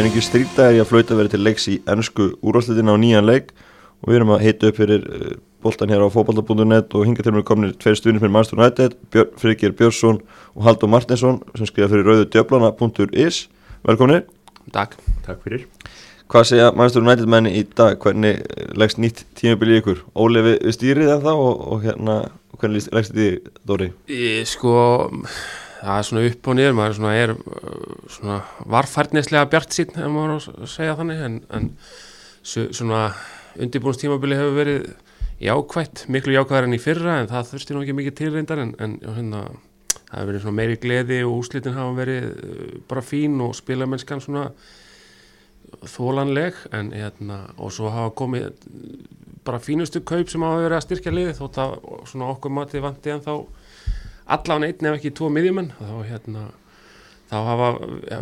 er 0.00 0.06
einhver 0.08 0.24
strítæðir 0.24 0.78
í 0.78 0.80
að 0.80 0.86
flauta 0.88 1.16
verið 1.18 1.32
til 1.34 1.42
leiks 1.44 1.66
í 1.68 1.74
ennsku 1.90 2.30
úrvarslitina 2.40 2.94
á 2.96 3.02
nýjan 3.02 3.26
leik 3.26 3.50
og 4.00 4.08
við 4.08 4.16
erum 4.16 4.30
að 4.32 4.44
heita 4.46 4.68
upp 4.70 4.78
fyrir 4.78 5.02
uh, 5.04 5.34
boltan 5.60 5.92
hér 5.92 6.04
á 6.06 6.08
fókbalta.net 6.14 6.94
og 6.96 7.04
hinga 7.04 7.24
til 7.26 7.34
mér 7.36 7.44
kominir 7.44 7.74
tveir 7.76 7.98
stundin 7.98 8.22
fyrir 8.22 8.32
Manchester 8.32 8.62
United, 8.62 8.94
Björ, 9.12 9.26
Frigir 9.36 9.74
Björnsson 9.76 10.22
og 10.54 10.64
Haldur 10.64 10.88
Martinsson 10.88 11.42
sem 11.52 11.68
skrifa 11.68 11.90
fyrir 11.92 12.08
rauðudjöflana.is 12.08 13.42
Velkominir. 13.84 14.24
Takk. 14.72 14.96
Takk 15.26 15.44
fyrir. 15.44 15.66
Hvað 16.32 16.48
segja 16.48 16.70
Manchester 16.72 17.04
United 17.04 17.28
menni 17.28 17.52
í 17.60 17.64
dag? 17.68 17.98
Hvernig 18.00 18.40
leggst 18.80 19.02
nýtt 19.02 19.26
tímabili 19.36 19.82
ykkur? 19.82 20.00
Óli 20.16 20.46
við, 20.46 20.62
stýrið 20.78 21.16
en 21.18 21.26
þá 21.26 21.32
og, 21.34 21.66
og 21.74 21.84
hérna, 21.84 22.20
hvernig 22.56 22.88
leggst 22.88 23.18
þið 23.18 23.52
Dóri? 23.68 23.92
Ég 24.08 24.48
sko, 24.48 24.78
það 25.80 25.98
er 25.98 26.08
svona 26.08 26.24
upp 26.28 26.50
og 26.50 26.56
niður, 26.58 26.76
maður 26.78 26.98
svona, 26.98 27.12
er 27.16 27.34
svona 28.16 28.38
varfærnislega 28.74 29.50
bjart 29.52 29.76
sín, 29.76 29.94
ef 29.94 30.10
maður 30.12 30.36
á 30.36 30.38
að 30.40 30.66
segja 30.74 30.96
þannig, 30.98 31.22
en, 31.26 31.38
en 31.56 31.70
svona 32.42 33.06
undirbúinstímabili 33.60 34.38
hefur 34.38 34.58
verið 34.58 34.90
jákvætt, 35.40 36.04
miklu 36.12 36.36
jákvæðar 36.36 36.68
enn 36.68 36.76
í 36.76 36.82
fyrra, 36.82 37.16
en 37.20 37.30
það 37.30 37.54
þurfti 37.54 37.76
nú 37.76 37.84
ekki 37.84 37.96
mikið 37.96 38.18
tilreyndar, 38.20 38.60
en, 38.60 38.74
en 38.82 38.98
hérna, 39.16 39.46
það 40.10 40.18
hefur 40.18 40.30
verið 40.32 40.44
svona 40.44 40.58
meiri 40.58 40.78
gleði 40.82 41.22
og 41.24 41.38
úslitin 41.38 41.76
hafa 41.76 41.96
verið 41.96 42.28
bara 42.90 43.04
fín 43.04 43.40
og 43.44 43.56
spilamennskan 43.56 44.22
svona 44.24 44.48
þólanleg 45.86 46.56
en 46.74 46.92
hérna 46.92 47.40
og 47.58 47.72
svo 47.74 47.90
hafa 47.94 48.12
komið 48.18 48.50
bara 49.46 49.60
fínustu 49.62 50.02
kaup 50.04 50.30
sem 50.30 50.42
hafa 50.44 50.64
verið 50.64 50.76
að 50.76 50.86
styrkja 50.86 51.14
liði 51.14 51.36
þótt 51.38 51.60
að 51.62 51.76
svona 52.10 52.30
okkur 52.34 52.54
matið 52.54 52.84
vandi 52.84 53.14
en 53.14 53.22
þá 53.24 53.34
allan 54.36 54.66
einn 54.66 54.90
ef 54.90 54.98
ekki 54.98 55.12
tvo 55.16 55.30
miðjumenn 55.32 55.72
þá 55.78 55.92
hérna 56.08 56.46
þá 57.30 57.36
hafa 57.46 57.68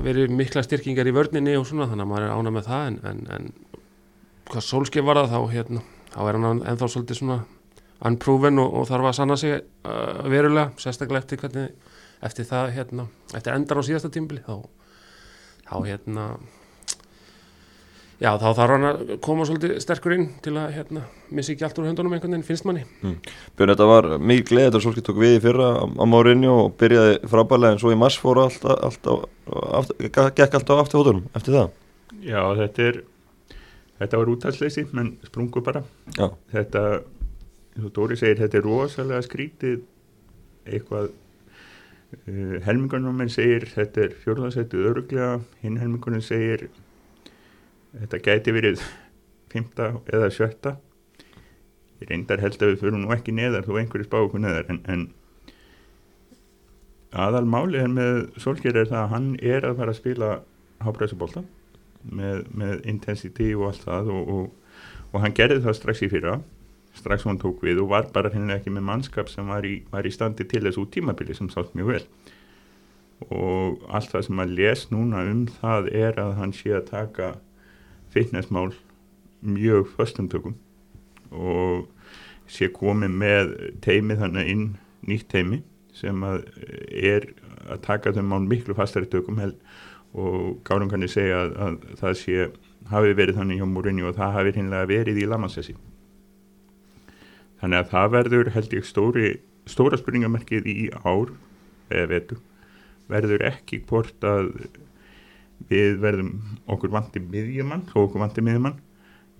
verið 0.05 0.33
mikla 0.37 0.65
styrkingar 0.65 1.09
í 1.09 1.15
vörninni 1.17 1.55
og 1.59 1.67
svona 1.69 1.89
þannig 1.89 2.05
að 2.05 2.11
maður 2.13 2.27
er 2.27 2.35
ánað 2.37 2.57
með 2.57 2.67
það 2.69 2.89
en, 2.89 2.99
en, 3.11 3.23
en 3.37 3.47
hvað 4.53 4.67
sólskip 4.67 5.07
var 5.09 5.23
það 5.23 5.33
þá 5.35 5.55
hérna 5.55 5.85
þá 6.13 6.21
er 6.25 6.39
hann 6.39 6.63
ennþá 6.73 6.91
svolítið 6.93 7.21
svona 7.21 7.39
unproven 8.09 8.63
og, 8.63 8.75
og 8.81 8.89
þarf 8.89 9.11
að 9.11 9.17
sanna 9.19 9.39
sig 9.41 9.57
uh, 9.59 10.29
verulega 10.31 10.71
sérstaklega 10.81 11.25
eftir 11.25 11.41
hvernig 11.43 11.97
eftir 12.29 12.49
það 12.49 12.75
hérna 12.77 13.09
eftir 13.33 13.55
endar 13.55 13.81
á 13.81 13.87
síðasta 13.87 14.13
tímbili 14.15 14.45
þá 14.47 14.69
þá 15.69 15.77
hérna 15.87 16.29
Já, 18.19 18.33
þá 18.35 18.49
þarf 18.59 18.73
hann 18.73 18.85
að 18.89 19.11
koma 19.23 19.45
svolítið 19.47 19.77
sterkur 19.79 20.13
inn 20.17 20.25
til 20.43 20.57
að 20.59 20.73
hérna, 20.75 21.05
missi 21.31 21.53
ekki 21.55 21.63
allt 21.69 21.77
úr 21.79 21.87
höndunum 21.87 22.17
einhvern 22.17 22.33
veginn, 22.35 22.47
finnst 22.49 22.65
manni. 22.67 22.81
Mm. 22.99 23.13
Björn, 23.55 23.71
þetta 23.71 23.87
var 23.87 24.09
mikið 24.19 24.49
gleðið 24.49 24.67
þetta 24.67 24.81
Solskjaer 24.83 25.07
tók 25.07 25.21
við 25.23 25.35
í 25.37 25.43
fyrra 25.45 25.69
á, 25.79 25.85
á 25.87 26.05
Márinju 26.11 26.55
og 26.65 26.73
byrjaði 26.81 27.13
frábælega 27.31 27.77
en 27.77 27.79
svo 27.83 27.93
í 27.95 27.99
mars 28.01 28.17
fóru 28.19 28.43
alltaf, 28.43 28.81
alltaf, 28.89 29.93
gekk 30.35 30.57
alltaf 30.59 30.83
aftur 30.83 30.99
hóttunum 31.05 31.29
eftir 31.39 31.55
það. 31.61 31.71
Já, 32.27 32.43
þetta 32.59 32.89
er, 32.89 32.99
þetta 34.03 34.21
var 34.25 34.33
úttalsleysi, 34.35 34.87
menn 34.99 35.13
sprungu 35.29 35.63
bara. 35.71 35.85
Já. 36.19 36.27
Þetta, 36.57 36.85
og 37.85 37.95
Dóri 37.95 38.19
segir, 38.19 38.43
þetta 38.43 38.59
er 38.59 38.67
rosalega 38.67 39.23
skrítið 39.29 39.79
eitthvað, 40.67 41.13
uh, 42.19 42.59
helmingunum 42.67 43.23
minn 43.23 43.31
segir, 43.31 43.71
þetta 43.79 44.09
er 44.09 44.21
fjórðarsættu 44.27 44.83
öruglega, 44.91 45.39
hinn 45.63 45.79
helmingunum 45.79 46.27
segir, 46.27 46.67
þetta 47.95 48.21
gæti 48.25 48.55
verið 48.57 48.83
fymta 49.53 49.93
eða 50.13 50.29
sjötta. 50.35 50.75
Ég 51.99 52.11
reyndar 52.11 52.43
held 52.43 52.61
að 52.61 52.75
við 52.75 52.83
fyrir 52.83 53.01
nú 53.01 53.15
ekki 53.15 53.35
neðar 53.35 53.67
þó 53.67 53.79
einhverju 53.81 54.07
spá 54.07 54.19
okkur 54.21 54.45
neðar 54.45 54.69
en, 54.71 54.83
en 54.87 55.07
aðal 57.11 57.47
máli 57.49 57.81
er 57.81 57.89
með 57.91 58.29
Solskjær 58.39 58.83
er 58.83 58.91
það 58.91 59.01
að 59.01 59.13
hann 59.15 59.31
er 59.41 59.67
að 59.67 59.81
fara 59.81 59.95
að 59.95 59.99
spila 59.99 60.29
hábræðsabólta 60.85 61.43
með, 62.05 62.45
með 62.53 62.85
intensity 62.93 63.49
og 63.57 63.73
allt 63.73 63.89
það 63.89 64.13
og, 64.15 64.31
og, 64.37 64.87
og 65.11 65.25
hann 65.25 65.35
gerði 65.35 65.65
það 65.65 65.79
strax 65.81 66.05
í 66.07 66.11
fyrra 66.13 66.37
strax 66.99 67.27
hún 67.27 67.39
tók 67.41 67.63
við 67.65 67.83
og 67.83 67.93
var 67.93 68.09
bara 68.15 68.31
henni 68.33 68.55
ekki 68.55 68.73
með 68.75 68.87
mannskap 68.89 69.31
sem 69.33 69.47
var 69.49 69.67
í, 69.67 69.81
var 69.93 70.07
í 70.07 70.13
standi 70.15 70.47
til 70.49 70.65
þessu 70.67 70.87
tímabili 70.93 71.37
sem 71.37 71.51
sátt 71.53 71.75
mjög 71.79 71.93
vel. 71.93 72.05
Og 73.35 73.85
allt 73.91 74.13
það 74.13 74.27
sem 74.29 74.43
að 74.43 74.55
les 74.59 74.85
núna 74.95 75.25
um 75.31 75.45
það 75.59 75.91
er 75.95 76.19
að 76.23 76.35
hann 76.39 76.55
sé 76.55 76.75
að 76.77 76.89
taka 76.93 77.31
fitnessmál 78.15 78.73
mjög 79.45 79.89
föstumtökum 79.97 80.57
og 81.31 81.89
sé 82.49 82.71
komið 82.73 83.19
með 83.23 83.53
teimið 83.85 84.23
þannig 84.23 84.53
inn 84.53 84.65
nýtt 85.09 85.29
teimi 85.33 85.61
sem 85.97 86.25
að 86.25 86.47
er 86.89 87.29
að 87.69 87.83
taka 87.85 88.15
þau 88.17 88.25
mál 88.25 88.49
miklu 88.49 88.77
fastari 88.79 89.09
tökum 89.11 89.39
held 89.43 89.59
og 90.17 90.59
gárum 90.65 90.89
kanni 90.91 91.09
segja 91.11 91.45
að, 91.45 91.55
að 91.65 91.79
það 92.01 92.17
sé 92.23 92.49
hafi 92.89 93.15
verið 93.19 93.41
þannig 93.41 93.61
hjá 93.61 93.69
múrinni 93.69 94.07
og 94.09 94.17
það 94.17 94.37
hafi 94.39 94.55
hinnlega 94.57 94.91
verið 94.91 95.21
í 95.21 95.29
lamansessi 95.29 95.77
þannig 97.61 97.83
að 97.83 97.91
það 97.93 98.13
verður 98.15 98.53
held 98.55 98.77
ég 98.79 98.87
stóri, 98.89 99.31
stóra 99.69 99.99
spurningamerkið 100.01 100.69
í 100.71 100.89
ár 101.05 101.35
eða 101.91 102.11
vetu 102.15 102.39
verður 103.09 103.45
ekki 103.51 103.83
hvort 103.89 104.25
að 104.25 104.53
við 105.67 105.99
verðum 106.03 106.31
okkur 106.71 106.93
vandi 106.95 107.23
miðjumann 107.23 107.89
og 107.95 108.09
okkur 108.09 108.23
vandi 108.23 108.45
miðjumann 108.47 108.79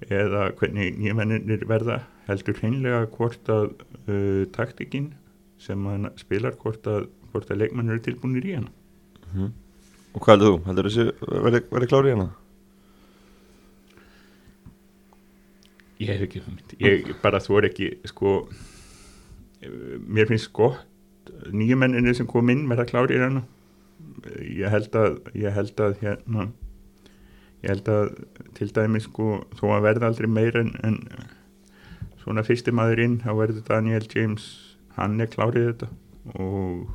eða 0.07 0.49
hvernig 0.59 0.99
nýjumennir 0.99 1.65
verða 1.69 2.03
heldur 2.29 2.59
hreinlega 2.61 3.07
hvort 3.15 3.49
að 3.51 3.71
uh, 4.07 4.45
taktikinn 4.55 5.13
sem 5.63 5.87
hann 5.91 6.11
spilar 6.21 6.55
hvort 6.61 6.87
að, 6.87 7.09
hvort 7.33 7.51
að 7.51 7.65
leikmann 7.65 7.91
eru 7.91 8.03
tilbúinir 8.05 8.47
í 8.47 8.59
hana 8.59 8.71
mm 8.71 9.33
-hmm. 9.35 9.57
Og 10.15 10.23
hvað 10.25 10.35
heldur 10.35 10.53
þú? 10.53 10.67
Heldur 10.67 10.89
þessi 10.89 11.05
verði, 11.45 11.61
verði 11.71 11.89
klári 11.89 12.09
í 12.09 12.15
hana? 12.17 12.29
Ég 15.99 16.09
hef 16.09 16.23
ekki 16.23 16.43
ég 16.79 17.15
bara 17.23 17.39
þú 17.39 17.59
er 17.59 17.65
ekki 17.65 17.99
sko 18.05 18.49
mér 20.07 20.29
finnst 20.29 20.53
gott 20.53 20.87
nýjumennir 21.53 22.15
sem 22.15 22.27
kom 22.27 22.51
inn 22.51 22.69
verða 22.69 22.87
klári 22.87 23.17
í 23.17 23.19
hana 23.19 23.43
ég 24.43 24.73
held 24.73 24.99
að 24.99 25.19
ég 25.39 25.55
held 25.55 25.83
að 25.85 25.99
hérna 26.03 26.49
ég 27.63 27.73
held 27.73 27.91
að 27.93 28.15
til 28.59 28.71
dæmi 28.75 29.03
sko 29.03 29.43
þó 29.59 29.67
að 29.77 29.89
verða 29.89 30.11
aldrei 30.13 30.29
meir 30.31 30.57
en, 30.61 30.75
en 30.87 31.01
svona 32.23 32.45
fyrsti 32.47 32.75
maður 32.75 33.05
inn 33.05 33.19
þá 33.25 33.33
verður 33.35 33.67
Daniel 33.67 34.07
James 34.15 34.49
hann 34.99 35.19
er 35.21 35.31
klárið 35.33 35.73
þetta 35.73 35.91
og 36.39 36.89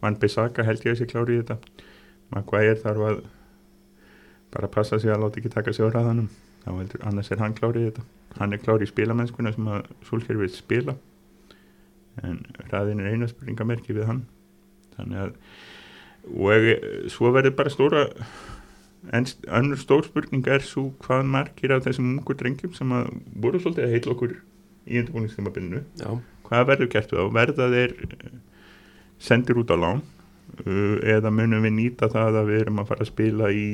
Van 0.00 0.16
Bissaka 0.18 0.62
held 0.62 0.84
ég 0.86 0.94
að 0.94 1.00
sé 1.00 1.08
klárið 1.10 1.40
þetta. 1.42 1.84
Maguire 2.30 2.76
þarf 2.78 3.06
að 3.08 3.22
bara 4.52 4.70
passa 4.72 4.98
sig 5.00 5.10
að 5.12 5.24
láta 5.24 5.40
ekki 5.40 5.50
taka 5.52 5.72
sig 5.74 5.88
á 5.88 5.90
ræðanum 5.90 6.28
þá 6.62 6.70
heldur 6.76 7.06
annars 7.08 7.30
er 7.32 7.42
hann 7.42 7.56
klárið 7.56 7.88
þetta. 7.88 8.04
Hann 8.38 8.54
er 8.54 8.62
klárið 8.62 8.86
í 8.86 8.90
spilamennskuna 8.92 9.52
sem 9.54 9.70
að 9.72 9.88
Solskjær 10.08 10.38
vil 10.40 10.50
spila 10.54 10.94
en 12.22 12.40
ræðin 12.70 13.02
er 13.02 13.12
eina 13.12 13.30
spurningamerki 13.30 13.96
við 13.96 14.08
hann. 14.10 14.22
Þannig 14.96 15.24
að 15.24 15.34
og 16.28 17.10
svo 17.12 17.32
verður 17.32 17.56
bara 17.56 17.72
stóra 17.72 18.06
en 19.14 19.26
önnur 19.46 19.80
stór 19.80 20.04
spurning 20.04 20.46
er 20.50 20.64
svo 20.64 20.90
hvað 21.04 21.30
margir 21.32 21.72
af 21.72 21.86
þessum 21.86 22.10
ungur 22.16 22.36
drengjum 22.36 22.74
sem 22.76 22.92
að 22.92 23.12
voru 23.40 23.60
svolítið 23.62 23.86
að 23.86 23.94
heitla 23.94 24.14
okkur 24.16 24.34
í 24.88 25.00
undirbúningstímabilinu 25.00 25.82
hvað 26.48 26.68
verður 26.72 26.92
gert 26.92 27.14
við 27.14 27.24
á 27.24 27.26
verða 27.38 27.70
þeir 27.72 27.94
sendir 29.22 29.60
út 29.60 29.72
á 29.72 29.76
lán 29.78 30.02
uh, 30.66 30.96
eða 31.14 31.32
munum 31.34 31.64
við 31.64 31.74
nýta 31.78 32.10
það 32.12 32.42
að 32.42 32.52
við 32.52 32.62
erum 32.64 32.82
að 32.82 32.92
fara 32.92 33.04
að 33.04 33.12
spila 33.12 33.50
í 33.54 33.66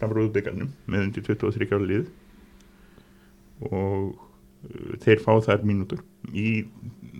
framrúðbyggarnum 0.00 0.74
með 0.86 1.06
undir 1.06 1.26
23 1.30 1.70
ára 1.72 1.88
lið? 1.92 2.10
Og 3.62 4.28
þeir 5.02 5.22
fá 5.22 5.32
þær 5.42 5.64
mínútur 5.66 6.02
í 6.34 6.62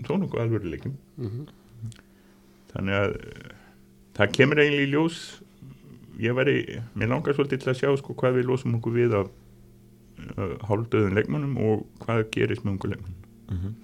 nokkuð 0.02 0.42
alvöruleikum 0.42 0.94
mm 1.16 1.28
-hmm. 1.28 1.98
þannig 2.72 2.98
að 2.98 3.16
það 4.22 4.34
kemur 4.36 4.62
eiginlega 4.62 4.86
í 4.86 4.92
ljós 4.92 5.20
ég 6.22 6.36
væri, 6.36 6.56
mér 6.98 7.10
langar 7.12 7.36
svolítið 7.36 7.64
til 7.64 7.72
að 7.72 7.80
sjá 7.80 7.90
sko 7.98 8.14
hvað 8.18 8.38
við 8.38 8.50
losum 8.50 8.76
okkur 8.78 8.94
við 8.94 9.16
af 9.18 9.30
uh, 10.36 10.54
hálfdöðun 10.68 11.18
leikmannum 11.18 11.58
og 11.58 11.84
hvað 12.04 12.24
gerist 12.34 12.66
með 12.66 12.76
okkur 12.76 12.94
leikmannum 12.94 13.18
mm 13.50 13.58
-hmm. 13.58 13.74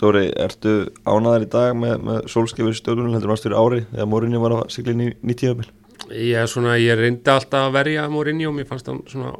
Dóri, 0.00 0.30
ertu 0.36 0.88
ánaðar 1.04 1.42
í 1.44 1.50
dag 1.52 1.74
með, 1.76 1.98
með 2.08 2.28
sólskifir 2.32 2.74
stjórnum 2.74 3.12
heldur 3.12 3.34
varst 3.34 3.44
fyrir 3.44 3.58
ári 3.58 3.84
eða 3.92 4.06
morinni 4.06 4.38
var 4.40 4.52
að 4.56 4.70
sigla 4.72 4.92
inn 4.92 5.00
í 5.00 5.14
nýttíðabil? 5.22 5.68
Ég, 6.10 6.46
svona, 6.48 6.78
ég 6.80 6.96
reyndi 6.96 7.30
alltaf 7.30 7.68
að 7.68 7.72
verja 7.72 8.08
morinni 8.08 8.46
og 8.46 8.54
mér 8.54 8.66
fannst 8.66 8.86
það 8.88 9.02
svona 9.12 9.30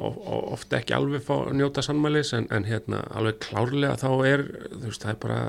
ofta 0.53 0.77
ekki 0.77 0.93
alveg 0.93 1.23
fá 1.25 1.33
að 1.47 1.55
njóta 1.57 1.81
sannmælis 1.81 2.33
en, 2.33 2.47
en 2.51 2.63
hérna 2.63 3.01
alveg 3.11 3.39
klárlega 3.39 3.97
þá 3.97 4.11
er 4.25 4.43
þú 4.69 4.85
veist 4.85 5.03
það 5.03 5.11
er 5.11 5.17
bara 5.25 5.39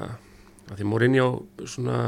að 0.71 0.77
því 0.79 0.85
morinni 0.85 1.21
á 1.21 1.31
svona 1.67 1.99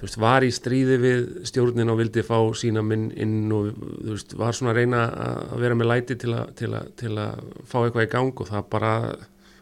þú 0.00 0.06
veist, 0.06 0.18
var 0.22 0.46
í 0.46 0.52
stríði 0.54 0.96
við 1.00 1.26
stjórnin 1.50 1.92
og 1.92 1.98
vildi 2.00 2.24
fá 2.24 2.38
sína 2.56 2.80
minn 2.84 3.10
inn 3.20 3.52
og 3.52 3.74
þú 3.76 4.14
veist, 4.14 4.32
var 4.40 4.56
svona 4.56 4.72
að 4.72 4.80
reyna 4.80 5.02
að 5.26 5.58
vera 5.60 5.76
með 5.76 5.90
læti 5.90 6.16
til, 6.22 6.32
a, 6.32 6.46
til, 6.56 6.70
a, 6.72 6.80
til 6.96 7.12
að 7.20 7.42
fá 7.68 7.76
eitthvað 7.82 8.06
í 8.06 8.10
gang 8.14 8.40
og 8.40 8.48
það 8.48 8.70
bara 8.72 8.94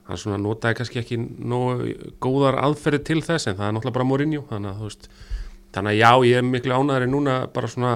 hann 0.09 0.23
svona 0.23 0.39
notaði 0.41 0.79
kannski 0.79 1.03
ekki 1.03 1.19
nógu 1.19 1.91
góðar 2.23 2.61
aðferði 2.63 3.03
til 3.11 3.19
þess 3.27 3.51
en 3.51 3.59
það 3.59 3.67
er 3.67 3.77
náttúrulega 3.77 3.99
bara 3.99 4.09
morinjó 4.13 4.47
þannig 4.53 4.71
að 4.71 4.79
þú 4.79 4.89
veist, 4.93 5.11
þannig 5.75 5.93
að 5.93 6.01
já, 6.01 6.31
ég 6.31 6.39
er 6.39 6.49
miklu 6.55 6.79
ánæðari 6.79 7.11
núna 7.11 7.37
bara 7.53 7.75
svona 7.75 7.93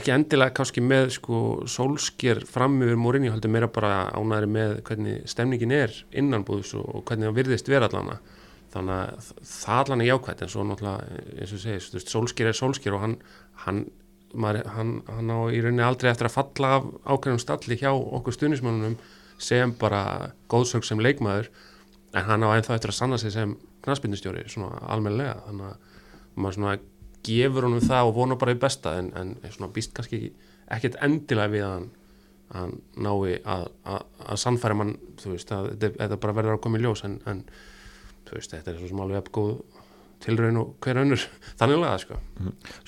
ekki 0.00 0.12
endilega 0.14 0.54
kannski 0.56 0.82
með 0.84 1.14
sko 1.18 1.38
sólsker 1.70 2.42
fram 2.48 2.80
yfir 2.82 2.98
Mourinho 3.00 3.34
heldur 3.34 3.52
meira 3.52 3.68
bara 3.72 4.08
ánæri 4.16 4.48
með 4.50 4.74
hvernig 4.88 5.22
stemningin 5.30 5.76
er 5.76 5.94
innanbúðs 6.10 6.74
og, 6.78 6.88
og 6.88 7.04
hvernig 7.08 7.30
það 7.30 7.38
virðist 7.40 7.70
vera 7.70 7.88
allana 7.90 8.18
þannig 8.74 8.96
að 8.96 9.30
það 9.50 9.80
allan 9.82 10.02
er 10.04 10.10
jákvæmt 10.10 10.42
en 10.44 10.52
svo 10.52 10.66
náttúrulega 10.66 11.22
eins 11.36 11.54
og 11.56 11.62
segist, 11.62 11.90
þú 11.92 11.98
veist, 11.98 12.12
sólsker 12.14 12.50
er 12.50 12.58
sólsker 12.58 12.96
og 12.96 13.02
hann, 13.04 13.16
hann, 13.64 13.80
maður, 14.34 14.68
hann, 14.76 14.92
hann 15.08 15.32
á 15.34 15.38
í 15.50 15.62
rauninni 15.62 15.86
aldrei 15.86 16.10
eftir 16.12 16.28
að 16.30 16.36
falla 16.36 16.74
af 16.78 16.86
ákveðum 17.06 17.42
stalli 17.42 17.80
hjá 17.80 17.90
okkur 17.90 18.36
stunismannunum 18.36 18.96
sem 19.40 19.74
bara 19.80 20.30
góðsög 20.52 20.86
sem 20.86 21.02
leikmaður 21.02 21.50
en 22.14 22.26
hann 22.26 22.46
á 22.46 22.54
ennþá 22.54 22.76
eftir 22.76 22.92
að 22.92 22.98
sanna 22.98 23.18
sig 23.18 23.34
sem 23.34 23.56
knastbyrnustjóri 23.84 24.46
svona 24.50 24.82
almenlega 24.92 25.38
þannig 25.46 25.70
að 25.70 25.96
maður 26.36 26.58
svona 26.58 26.76
gefur 27.26 27.66
honum 27.66 27.84
það 27.84 28.10
og 28.10 28.14
vonar 28.16 28.38
bara 28.40 28.54
í 28.54 28.60
besta 28.60 28.94
en, 28.98 29.10
en 29.16 29.34
svona 29.50 29.72
býst 29.74 29.94
kannski 29.96 30.30
ekkert 30.70 30.98
endilega 31.04 31.52
við 31.52 31.66
að 31.66 31.74
hann, 31.74 31.88
hann 32.54 32.76
nái 32.96 33.40
að, 33.40 33.66
að, 33.84 34.06
að 34.26 34.40
sannfæra 34.44 34.78
mann 34.78 34.94
þú 35.20 35.34
veist 35.34 35.52
að 35.54 35.72
þetta, 35.82 36.20
bara 36.22 36.36
verður 36.38 36.56
að 36.56 36.64
koma 36.66 36.80
í 36.80 36.84
ljós 36.84 37.04
en, 37.08 37.18
en 37.30 37.44
veist 38.36 38.54
þetta 38.54 38.72
er 38.72 38.80
svo 38.80 38.90
sem 38.90 39.04
alveg 39.04 39.30
góð 39.34 39.52
tilraun 40.20 40.58
og 40.60 40.72
hver 40.84 41.00
önnur. 41.00 41.22
Þannig 41.60 41.80
laga 41.80 42.00
sko. 42.02 42.18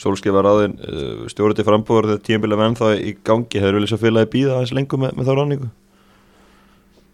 Solskjaer 0.00 0.36
var 0.36 0.50
aðeins 0.50 0.82
uh, 0.88 1.28
stjórið 1.32 1.60
til 1.60 1.68
frambúður 1.68 2.10
þegar 2.10 2.26
tímabili 2.28 2.58
venn 2.60 2.76
þá 2.78 2.88
í 2.96 3.14
gangi 3.24 3.62
hefur 3.62 3.78
vel 3.78 3.86
þess 3.86 3.96
að 3.98 4.04
í 4.26 4.32
bíða 4.36 4.58
aðeins 4.58 4.74
lengur 4.76 5.00
með, 5.00 5.16
með 5.16 5.30
þá 5.30 5.38
ráningu 5.38 5.70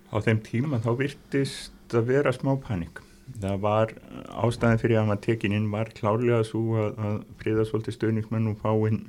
á 0.09 0.17
þeim 0.25 0.41
tíma 0.45 0.81
þá 0.83 0.91
virtist 0.99 1.97
að 1.97 2.11
vera 2.13 2.33
smá 2.33 2.55
panik. 2.63 3.03
Það 3.43 3.59
var 3.61 3.93
ástæðin 4.41 4.81
fyrir 4.81 5.01
að 5.03 5.11
var 5.13 5.21
tekin 5.25 5.57
inn 5.57 5.71
var 5.73 5.91
klárlega 5.97 6.41
svo 6.49 6.79
að, 6.81 6.95
að 6.97 7.19
friða 7.43 7.67
svolítið 7.69 7.97
stöðningsmenn 7.97 8.49
og 8.53 8.63
fá 8.63 8.71
inn 8.89 9.03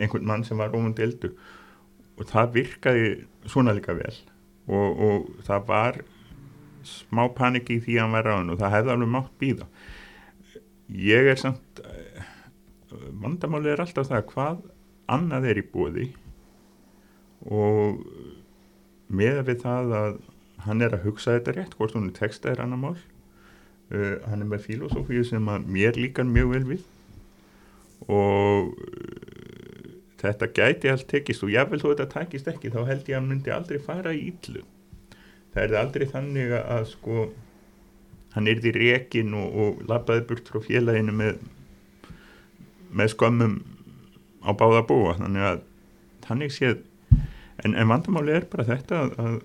einhvern 0.00 0.28
mann 0.28 0.44
sem 0.46 0.60
var 0.60 0.72
ofund 0.72 1.02
eldur 1.04 1.34
og 2.16 2.28
það 2.30 2.54
virkaði 2.56 3.10
svona 3.44 3.74
líka 3.76 3.96
vel. 3.96 4.14
Og, 4.72 5.02
og 5.04 5.44
það 5.44 5.68
var 5.68 6.00
smá 6.88 7.24
panik 7.36 7.70
í 7.72 7.78
því 7.82 7.98
að 7.98 8.04
hann 8.04 8.16
var 8.16 8.28
ráðin 8.28 8.54
og 8.54 8.60
það 8.62 8.74
hefði 8.76 8.94
alveg 8.94 9.12
mátt 9.14 9.32
býða 9.42 9.68
ég 11.02 11.30
er 11.32 11.40
samt 11.40 11.82
eh, 11.86 12.26
vandamálið 13.22 13.74
er 13.74 13.84
alltaf 13.84 14.10
það 14.10 14.26
hvað 14.32 14.60
annað 15.12 15.48
er 15.50 15.60
í 15.60 15.66
bóði 15.72 16.10
og 17.42 18.02
með 19.12 19.42
við 19.48 19.64
það 19.64 19.96
að 19.98 20.20
hann 20.66 20.84
er 20.84 20.94
að 20.94 21.08
hugsa 21.08 21.36
þetta 21.36 21.56
rétt 21.56 21.76
hvort 21.78 21.96
hún 21.96 22.10
er 22.10 22.16
texta 22.16 22.52
er 22.52 22.62
annar 22.62 22.80
mál 22.80 22.94
uh, 22.94 24.16
hann 24.28 24.44
er 24.44 24.48
með 24.48 24.68
filosófíu 24.68 25.24
sem 25.26 25.48
að 25.50 25.66
mér 25.74 25.98
líkan 25.98 26.30
mjög 26.32 26.52
vel 26.54 26.64
við 26.70 26.84
og 28.06 28.70
uh, 28.76 29.96
þetta 30.22 30.50
gæti 30.54 30.92
allt 30.92 31.08
tekist 31.10 31.42
og 31.42 31.52
jável 31.52 31.80
þó 31.82 31.88
þetta 31.90 32.08
takist 32.14 32.50
ekki 32.52 32.70
þá 32.72 32.80
held 32.86 33.10
ég 33.10 33.16
að 33.16 33.20
hann 33.20 33.30
myndi 33.32 33.54
aldrei 33.54 33.82
fara 33.82 34.14
í 34.14 34.28
yllu 34.30 34.62
það 35.54 35.64
er 35.64 35.80
aldrei 35.80 36.06
þannig 36.10 36.54
að, 36.58 36.86
sko 36.92 37.26
hann 38.32 38.48
því 38.48 38.72
rekin 38.76 39.34
og, 39.36 39.58
og 39.64 39.82
labbaði 39.90 40.24
burt 40.28 40.48
frá 40.48 40.62
félaginu 40.64 41.14
með 41.16 41.42
með 42.92 43.14
skömmum 43.14 43.54
á 44.44 44.52
báða 44.52 44.82
búa. 44.84 45.14
Þannig 45.16 45.46
að 45.48 45.60
þannig 46.26 46.52
séð 46.52 46.82
en, 47.64 47.74
en 47.74 47.88
vandamáli 47.88 48.34
er 48.36 48.46
bara 48.52 48.66
þetta 48.68 49.00
að, 49.00 49.14
að 49.22 49.36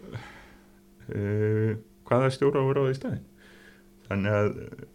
uh, 1.16 1.72
hvaða 2.08 2.32
stjóra 2.36 2.64
voru 2.66 2.86
á 2.86 2.88
því 2.88 2.98
staðin 2.98 3.26
þannig 4.08 4.36
að 4.38 4.52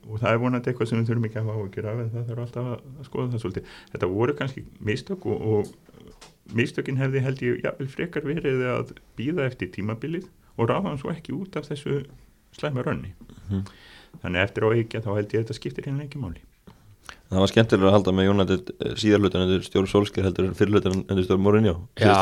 og 0.09 0.21
það 0.23 0.29
er 0.31 0.39
vonandi 0.41 0.71
eitthvað 0.71 0.89
sem 0.89 1.01
við 1.01 1.11
þurfum 1.11 1.27
ekki 1.29 1.41
að 1.41 1.49
hafa 1.49 1.57
áhugir 1.59 1.89
af 1.91 1.99
en 2.01 2.13
það 2.13 2.29
þarf 2.31 2.45
alltaf 2.47 2.69
að, 2.73 2.85
skoða 3.09 3.33
það 3.33 3.43
svolítið. 3.43 3.73
Þetta 3.93 4.11
voru 4.13 4.37
kannski 4.39 4.63
mistök 4.89 5.27
og, 5.29 5.43
og 5.53 6.55
mistökin 6.57 7.01
hefði 7.01 7.25
held 7.27 7.43
ég 7.45 7.67
jafnvel 7.67 7.91
frekar 7.93 8.25
verið 8.27 8.65
að 8.73 8.95
býða 9.19 9.49
eftir 9.51 9.73
tímabilið 9.75 10.31
og 10.59 10.69
ráða 10.69 10.89
hann 10.91 10.99
svo 11.01 11.11
ekki 11.15 11.33
út 11.37 11.57
af 11.57 11.69
þessu 11.71 12.03
slæma 12.57 12.83
rönni 12.85 13.13
Mhm. 13.51 13.63
þannig 14.23 14.43
eftir 14.45 14.65
á 14.65 14.69
ekki 14.77 15.01
þá 15.03 15.11
held 15.17 15.29
ég 15.33 15.41
að 15.41 15.45
þetta 15.47 15.57
skiptir 15.59 15.85
hérna 15.89 16.05
ekki 16.07 16.21
máli. 16.21 16.41
Það 17.33 17.41
var 17.41 17.49
skemmtilega 17.49 17.89
að 17.89 17.95
halda 17.97 18.13
með 18.13 18.27
Jónættið 18.29 18.73
síðarlutan 19.01 19.43
en 19.47 19.63
stjórn 19.65 19.89
Solskjaer 19.89 20.27
heldur 20.29 20.45
en 20.51 20.55
fyrirlutan 20.55 21.05
en 21.09 21.23
stjórn 21.25 21.41
Mourinho 21.41 21.75
Já, 21.97 22.13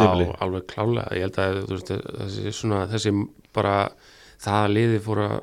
alveg 0.40 0.66
klálega, 0.70 1.10
ég 1.18 1.24
held 1.26 1.38
að 1.42 1.58
veist, 1.66 1.90
þessi, 1.90 2.52
svona, 2.54 2.84
þessi 2.86 3.12
bara 3.52 3.90
það 4.38 4.60
að 4.64 4.74
liði 4.76 5.00
fór 5.02 5.22
að 5.26 5.34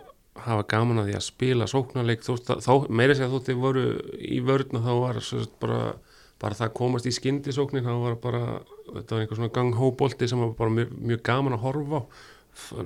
hafa 0.48 0.64
gaman 0.72 1.02
að 1.04 1.10
því 1.10 1.16
að 1.18 1.26
spila 1.28 1.66
sóknarleik. 1.68 2.22
Þó, 2.24 2.34
þá 2.64 2.88
meira 2.90 3.14
sér 3.18 3.28
að 3.28 3.36
þótti 3.36 3.56
voru 3.60 3.84
í 4.22 4.40
vörðna 4.46 4.80
þá 4.86 4.92
var 5.02 5.20
sérst, 5.20 5.52
bara, 5.60 5.82
bara 6.40 6.54
það 6.56 6.74
komast 6.80 7.06
í 7.10 7.12
skyndisóknin 7.12 7.84
þá 7.84 7.94
var 8.06 8.16
bara, 8.24 8.44
þetta 8.94 9.12
var 9.18 9.22
einhver 9.26 9.36
svona 9.42 9.52
ganghóbolti 9.58 10.28
sem 10.30 10.40
var 10.40 10.54
bara 10.56 10.70
mjög, 10.80 10.96
mjög 11.12 11.24
gaman 11.28 11.54
að 11.58 11.66
horfa 11.68 12.02
á 12.02 12.04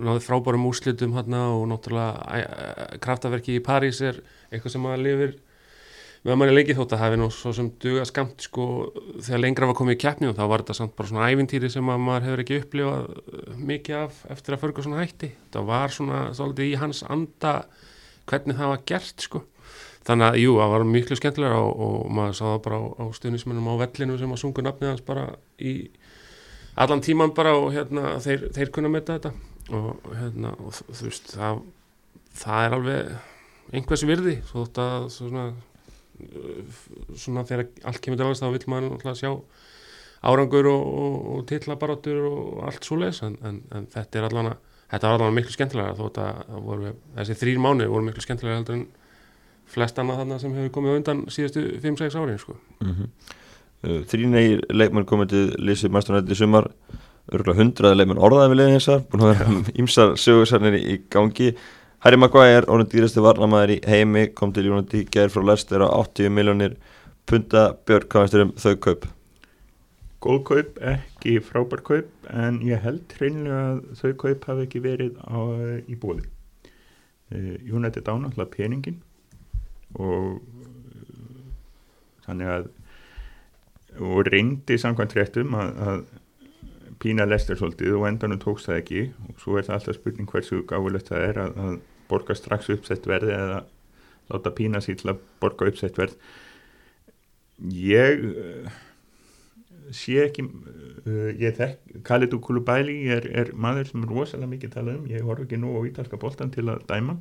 náði 0.02 0.24
frábærum 0.26 0.68
úslitum 0.70 1.16
hérna 1.18 1.48
og 1.56 1.68
náttúrulega 1.72 3.00
kraftaverki 3.04 3.58
í 3.58 3.64
París 3.66 4.02
er 4.06 4.20
eitthvað 4.52 4.76
sem 4.76 4.86
maður 4.86 5.06
lifir 5.06 5.40
með 6.22 6.34
að 6.36 6.38
manni 6.38 6.54
lengi 6.54 6.76
þótt 6.78 6.92
að 6.94 7.02
hafi 7.02 7.18
nú 7.18 7.28
svo 7.34 7.52
sem 7.58 7.70
duga 7.82 8.04
skamt 8.06 8.44
sko. 8.46 8.66
Þegar 9.26 9.42
lengra 9.42 9.70
var 9.72 9.78
komið 9.80 9.96
í 9.96 10.02
keppni 10.04 10.30
og 10.30 10.36
þá 10.38 10.44
var 10.52 10.64
þetta 10.64 10.76
samt 10.78 10.94
bara 10.98 11.10
svona 11.10 11.30
ævintýri 11.34 11.72
sem 11.74 11.90
að 11.90 12.04
maður 12.06 12.28
hefur 12.28 12.44
ekki 12.44 12.60
upplifað 12.62 13.08
uh, 13.10 13.56
mikið 13.72 13.98
af 14.04 14.20
eftir 14.36 14.56
að 14.56 14.62
förga 14.62 14.86
svona 14.86 15.02
hætti. 15.02 15.32
Það 15.56 15.72
var 15.72 15.96
svona 15.96 16.20
svolítið 16.38 16.70
í 16.70 16.78
hans 16.84 17.02
anda 17.10 17.56
hvernig 18.30 18.60
það 18.62 18.74
var 18.76 18.86
gert 18.94 19.26
sko. 19.26 19.44
Þannig 20.06 20.28
að 20.28 20.40
jú, 20.42 20.54
það 20.62 20.74
var 20.76 20.88
miklu 20.94 21.18
skemmtilega 21.18 21.62
og, 21.62 21.82
og 21.88 22.14
maður 22.18 22.38
sá 22.38 22.46
það 22.46 22.62
bara 22.68 22.82
á, 22.82 22.86
á 23.02 23.06
stuðnismennum 23.18 23.70
á 23.74 23.82
vellinu 23.82 24.22
sem 24.22 24.34
að 24.34 24.42
sungu 24.44 24.66
nafnið 24.66 24.94
hans 24.94 25.06
bara 25.06 25.26
í 25.62 25.76
allan 26.82 27.02
tíman 27.06 27.34
bara 27.38 27.58
og 27.58 27.74
hérna 27.74 28.16
þeir, 28.22 28.48
þeir 28.56 28.72
kunna 28.74 28.94
metta 28.94 29.18
þetta 29.18 29.34
og 29.70 30.16
hérna 30.18 30.56
og 30.60 30.74
þú 30.74 31.08
veist 31.08 31.34
það, 31.36 31.62
það 32.42 32.66
er 32.66 32.78
alveg 32.78 33.12
einhvers 33.72 34.06
virði 34.08 34.38
þótt 34.52 34.82
að 34.84 35.10
svona 35.14 35.46
svona 37.18 37.46
þegar 37.48 37.68
allt 37.88 38.02
kemur 38.04 38.20
til 38.20 38.26
aðeins 38.26 38.42
þá 38.44 38.50
vil 38.52 38.66
maður 38.70 38.90
náttúrulega 38.90 39.20
sjá 39.22 39.32
árangur 40.22 40.68
og, 40.70 40.82
og, 41.02 41.16
og 41.34 41.46
tillabarátur 41.50 42.26
og 42.30 42.64
allt 42.68 42.86
svo 42.86 43.00
leis 43.02 43.22
en, 43.26 43.38
en, 43.48 43.62
en 43.74 43.88
þetta 43.90 44.20
er 44.20 44.28
allan 44.28 44.52
að 44.52 44.58
þetta 44.92 45.08
var 45.08 45.18
allan 45.18 45.38
miklu 45.38 45.56
skemmtilega 45.56 45.98
þótt 45.98 46.20
að 46.22 46.58
voru, 46.66 46.96
þessi 47.18 47.38
þrýr 47.42 47.62
mánu 47.64 47.88
voru 47.90 48.08
miklu 48.08 48.26
skemmtilega 48.26 48.60
heldur 48.60 48.80
en 48.80 48.88
flest 49.72 50.02
annað 50.02 50.22
þarna 50.22 50.40
sem 50.42 50.58
hefur 50.58 50.74
komið 50.78 50.98
undan 51.00 51.22
síðustu 51.32 51.64
5-6 51.84 52.18
árin 52.20 52.42
sko. 52.42 52.58
mm 52.82 52.92
-hmm. 52.92 53.08
uh, 53.88 54.02
Þrínegir 54.12 54.66
leikmenn 54.70 55.08
komið 55.08 55.30
til 55.30 55.46
Lísi 55.58 55.90
Mæstunætti 55.90 56.36
í 56.36 56.42
sumar 56.42 56.72
örgulega 57.32 57.62
hundraði 57.62 58.00
leikmenn 58.00 58.22
orðaði 58.22 58.52
við 58.52 58.60
leiðin 58.60 58.78
þessar 58.80 59.06
búin 59.12 59.24
að 59.26 59.32
vera 59.32 59.78
ímsar 59.84 60.14
sögursarnir 60.24 60.78
í, 60.80 60.98
gangi. 61.12 61.54
Harry 62.02 62.18
Maguire, 62.18 62.66
orðin 62.72 62.90
dýrasti 62.92 63.24
varnamæður 63.24 63.76
í 63.76 63.80
heimi, 63.88 64.28
kom 64.36 64.54
til 64.56 64.68
United 64.72 65.10
gær 65.14 65.32
frá 65.34 65.46
Leicester 65.46 65.86
á 65.86 65.90
80 65.90 66.34
miljónir 66.34 66.78
punta. 67.30 67.72
Björn, 67.86 68.08
hvað 68.10 68.26
veist 68.26 68.38
þér 68.38 68.46
um 68.48 68.54
þau 68.58 68.76
kaup? 68.88 69.08
Góð 70.22 70.44
kaup, 70.50 70.76
ekki 70.92 71.40
frábær 71.46 71.82
kaup 71.86 72.30
en 72.30 72.60
ég 72.66 72.84
held 72.84 73.16
hreinlega 73.18 73.62
að 73.72 73.82
þau 74.02 74.12
kaup 74.26 74.46
hafi 74.50 74.68
ekki 74.68 74.84
verið 74.84 75.18
á, 75.26 75.40
í 75.90 75.98
bóði 75.98 76.28
United 77.32 78.06
á 78.06 78.14
náttúrulega 78.20 78.52
peningin 78.54 79.00
og 79.96 80.38
uh, 80.38 81.48
þannig 82.26 82.54
að 82.54 82.70
og 84.00 84.28
reyndi 84.32 84.78
samkvæmt 84.80 85.16
réttum 85.18 85.56
að, 85.60 85.72
að 85.84 86.04
pína 87.02 87.26
Leicester 87.28 87.58
svolítið 87.58 87.98
og 87.98 88.08
endanum 88.10 88.40
tókst 88.42 88.70
það 88.70 88.80
ekki. 88.82 89.02
Og 89.30 89.42
svo 89.42 89.58
er 89.58 89.68
það 89.68 89.78
alltaf 89.78 89.98
spurning 89.98 90.30
hversu 90.30 90.62
gáðilegt 90.70 91.12
það 91.12 91.26
er 91.28 91.42
að, 91.46 91.60
að 91.66 91.76
borga 92.12 92.38
strax 92.38 92.70
uppsett 92.74 93.10
verði 93.10 93.36
eða 93.36 93.60
láta 94.32 94.54
pína 94.56 94.82
sér 94.84 95.00
til 95.02 95.12
að 95.14 95.26
borga 95.44 95.68
uppsett 95.72 96.00
verð. 96.00 96.16
Ég 97.72 98.24
uh, 98.26 98.80
sé 99.94 100.18
ekki 100.24 100.48
uh, 100.48 101.30
ég 101.38 101.58
þekk, 101.60 102.00
Khalid 102.08 102.38
Koulibaly 102.42 102.98
er, 103.14 103.28
er 103.44 103.54
maður 103.54 103.92
sem 103.92 104.06
er 104.06 104.16
rosalega 104.16 104.54
mikið 104.56 104.74
talað 104.78 105.02
um. 105.02 105.12
Ég 105.12 105.28
horf 105.28 105.46
ekki 105.46 105.62
nú 105.62 105.76
á 105.78 105.82
ítalska 105.90 106.22
boltan 106.22 106.54
til 106.54 106.68
að 106.72 106.86
dæma. 106.90 107.20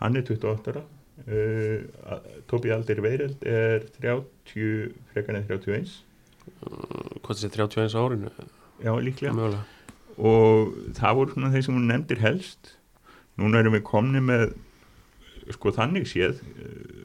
Hann 0.00 0.18
er 0.18 0.26
28 0.26 0.74
ára. 0.74 0.86
Uh, 1.30 2.18
Tobi 2.50 2.72
Aldir 2.74 2.98
Veireld 3.04 3.44
er 3.46 3.86
30 4.00 4.90
frekar 5.12 5.38
en 5.38 5.46
31 5.46 5.94
hvað 7.24 7.38
sé 7.38 7.48
31 7.48 7.96
árinu 7.96 8.32
já 8.82 8.92
líklega. 8.98 9.34
Mögulega. 9.36 9.64
Og 10.14 10.74
það 10.94 11.18
voru 11.18 11.34
svona 11.34 11.50
þeir 11.54 11.66
sem 11.66 11.76
hún 11.78 11.90
nefndir 11.90 12.22
helst. 12.22 12.74
Núna 13.40 13.60
erum 13.62 13.74
við 13.74 13.86
komni 13.86 14.22
með 14.22 14.54
sko 15.52 15.72
þannig 15.74 16.06
séð 16.08 16.38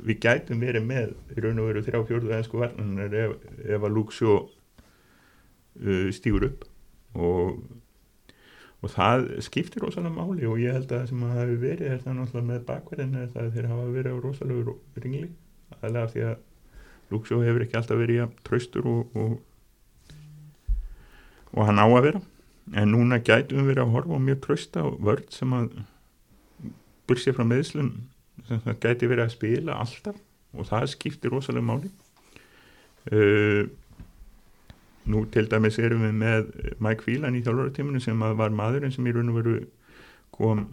við 0.05 0.21
gætum 0.23 0.61
verið 0.63 0.85
með 0.87 1.11
í 1.35 1.43
raun 1.43 1.59
og 1.59 1.69
veru 1.69 1.83
þrjá 1.83 1.99
fjörðu 2.07 2.35
ennsku 2.37 2.61
varnanar 2.61 3.15
ef, 3.17 3.35
ef 3.65 3.85
að 3.85 3.99
Shaw 4.15 4.37
uh, 4.39 6.07
stýur 6.15 6.47
upp. 6.47 6.65
Og, 7.19 7.59
og 8.79 8.93
það 8.93 9.25
skiptir 9.43 9.83
rosalega 9.83 10.13
máli 10.15 10.47
og 10.47 10.61
ég 10.61 10.77
held 10.77 10.93
að 10.95 11.09
sem 11.11 11.25
að 11.25 11.35
hafi 11.41 11.57
verið 11.63 11.91
er 11.91 12.03
það 12.05 12.19
náttúrulega 12.19 12.51
með 12.51 12.65
bakverðin 12.69 13.17
er 13.19 13.31
það 13.33 13.45
að 13.45 13.57
þeir 13.57 13.69
hafa 13.73 13.87
verið 13.97 14.15
á 14.15 14.17
rosalega 14.25 14.77
ringli. 15.03 15.29
Aðlega 15.79 16.13
því 16.13 16.25
að 16.29 16.37
Shaw 17.09 17.41
hefur 17.41 17.65
ekki 17.65 17.79
alltaf 17.79 17.97
verið 17.97 18.19
ja, 18.21 18.27
tröstur 18.45 18.85
og, 18.87 19.15
og 19.17 19.37
og 21.55 21.65
hann 21.67 21.81
á 21.81 21.87
að 21.87 22.05
vera. 22.07 22.21
En 22.77 22.91
núna 22.93 23.17
gætum 23.25 23.63
við 23.63 23.71
verið 23.73 23.83
að 23.85 23.93
horfa 23.95 24.17
á 24.17 24.27
mjög 24.27 24.41
trösta 24.45 24.85
og 24.85 24.99
vörd 25.01 25.29
sem 25.33 25.53
að 25.57 25.71
bursið 27.09 27.37
frá 27.37 27.45
meðslum 27.49 27.93
sem 28.47 28.61
það 28.65 28.81
gæti 28.83 29.09
verið 29.09 29.25
að 29.25 29.33
spila 29.33 29.77
alltaf 29.81 30.19
og 30.53 30.69
það 30.69 30.85
skiptir 30.93 31.33
rosalega 31.33 31.65
máli. 31.65 31.89
Uh, 33.09 33.65
nú 35.09 35.23
til 35.33 35.47
dæmis 35.49 35.79
erum 35.81 36.03
við 36.05 36.15
með 36.21 36.49
Mike 36.83 37.05
Phelan 37.05 37.37
í 37.37 37.41
þjálfaratíminu 37.45 38.01
sem 38.03 38.19
var 38.19 38.53
maðurinn 38.53 38.93
sem 38.93 39.07
í 39.09 39.13
raun 39.15 39.31
og 39.31 39.39
veru 39.39 39.55
kom 40.35 40.65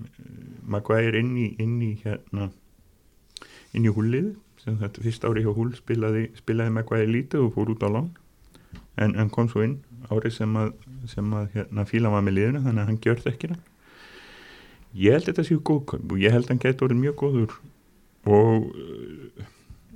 Maguire 0.66 1.18
inn 1.18 1.33
í, 1.38 1.47
inn 1.62 1.78
í 1.83 1.95
hérna 2.02 2.50
inn 3.73 3.87
í 3.87 3.92
húlið 3.92 4.35
sem 4.62 4.76
þetta 4.80 5.04
fyrst 5.04 5.25
ári 5.26 5.45
hjá 5.45 5.52
húl 5.54 5.73
spilaði, 5.78 6.28
spilaði 6.38 6.75
Maguire 6.75 7.09
lítið 7.09 7.47
og 7.47 7.54
fór 7.56 7.73
út 7.75 7.87
á 7.87 7.88
lán. 7.92 8.11
En, 9.00 9.14
en 9.14 9.30
kom 9.33 9.49
svo 9.49 9.62
inn 9.64 9.78
árið 10.11 10.37
sem 10.37 10.57
að, 10.61 10.73
sem 11.11 11.33
að 11.35 11.49
hérna, 11.55 11.87
Phelan 11.89 12.15
var 12.15 12.25
með 12.27 12.39
liðinu 12.39 12.63
þannig 12.65 12.83
að 12.83 12.89
hann 12.91 13.01
ekki 13.33 13.51
það 13.53 13.65
ég 14.97 15.13
held 15.13 15.29
þetta 15.29 15.45
séu 15.45 15.61
góð 15.61 15.83
kaup 15.93 16.13
og 16.13 16.23
ég 16.23 16.33
held 16.33 16.49
hann 16.51 16.63
getur 16.63 16.89
orðið 16.89 17.03
mjög 17.03 17.17
góður 17.21 17.57
og 18.27 19.45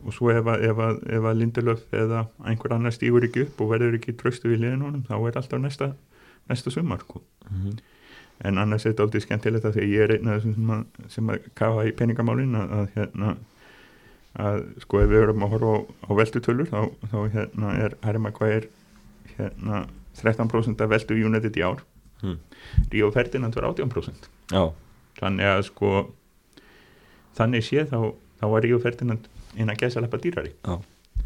og 0.00 0.14
svo 0.16 0.30
ef 0.32 0.48
að, 0.48 0.64
að, 0.72 1.00
að 1.18 1.38
Lindelöf 1.38 1.82
eða 1.96 2.24
einhver 2.48 2.74
annar 2.76 2.94
stígur 2.94 3.24
ekki 3.26 3.44
upp 3.46 3.60
og 3.60 3.72
verður 3.74 3.98
ekki 3.98 4.16
tröstu 4.18 4.50
við 4.50 4.64
liðin 4.64 4.84
honum 4.86 5.04
þá 5.08 5.14
er 5.18 5.38
alltaf 5.40 5.60
næsta, 5.60 5.90
næsta 6.48 6.72
sumar 6.72 7.04
mm 7.04 7.20
-hmm. 7.50 7.78
en 8.48 8.58
annars 8.58 8.86
er 8.86 8.92
þetta 8.92 9.02
aldrei 9.02 9.20
skemmtilegt 9.20 9.64
að 9.64 9.76
því 9.76 9.88
ég 9.92 10.02
er 10.04 10.14
einn 10.16 10.28
af 10.28 10.40
þessum 10.40 10.54
sem 10.54 10.70
að, 10.70 10.84
sem 11.08 11.30
að 11.30 11.48
kafa 11.54 11.86
í 11.86 11.92
peningamálin 11.92 12.54
að, 12.54 12.72
að 12.78 12.88
hérna 12.94 13.36
að 14.34 14.64
sko 14.80 15.00
ef 15.00 15.10
við 15.10 15.22
erum 15.22 15.42
að 15.42 15.50
horfa 15.50 15.72
á, 15.76 15.78
á 16.08 16.10
veldutölur 16.14 16.68
þá, 16.70 16.80
þá 17.10 17.18
hérna 17.34 17.74
er 17.84 17.96
Harry 18.02 18.18
Maguire 18.18 18.68
hérna 19.36 19.86
13% 20.18 20.84
af 20.84 20.90
veldu 20.90 21.18
United 21.30 21.56
í 21.56 21.64
ár 21.66 21.82
mm. 22.22 22.38
Ríó 22.92 23.10
Ferdinand 23.14 23.54
var 23.54 23.70
18% 23.72 24.30
Já. 24.52 24.64
þannig 25.20 25.50
að 25.54 25.66
sko 25.70 25.90
þannig 27.38 27.66
sé 27.66 27.84
þá, 27.90 28.14
þá 28.40 28.46
var 28.54 28.66
Ríó 28.66 28.80
Ferdinand 28.82 29.28
inn 29.56 29.70
að 29.70 29.84
gæsa 29.84 30.02
leppa 30.02 30.20
dýrari 30.22 30.52
Já, 30.64 30.80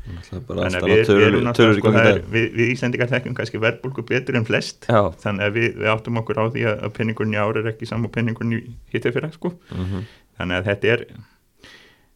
þannig 0.04 0.78
að 0.78 0.88
við, 0.90 1.02
við 1.08 1.26
erum 1.28 1.46
náttúrulega 1.46 1.80
sko, 1.80 1.92
er, 2.00 2.18
við, 2.32 2.48
við 2.58 2.72
Íslandikar 2.74 3.10
þekkjum 3.12 3.36
kannski 3.38 3.60
verðbólku 3.62 4.04
betur 4.08 4.36
en 4.36 4.46
flest 4.48 4.88
Já. 4.90 5.00
þannig 5.22 5.46
að 5.46 5.56
við, 5.58 5.68
við 5.80 5.92
áttum 5.94 6.20
okkur 6.20 6.40
á 6.40 6.44
því 6.52 6.66
að 6.74 6.92
penningurinn 6.98 7.36
í 7.36 7.40
ári 7.40 7.62
er 7.62 7.70
ekki 7.72 7.88
saman 7.88 8.12
penningurinn 8.12 8.58
í 8.58 8.60
hittið 8.92 9.16
fyrir 9.16 9.32
sko. 9.36 9.54
mm 9.72 9.86
-hmm. 9.86 10.04
þannig 10.40 10.60
að 10.60 10.68
þetta 10.70 10.92
er 10.92 11.06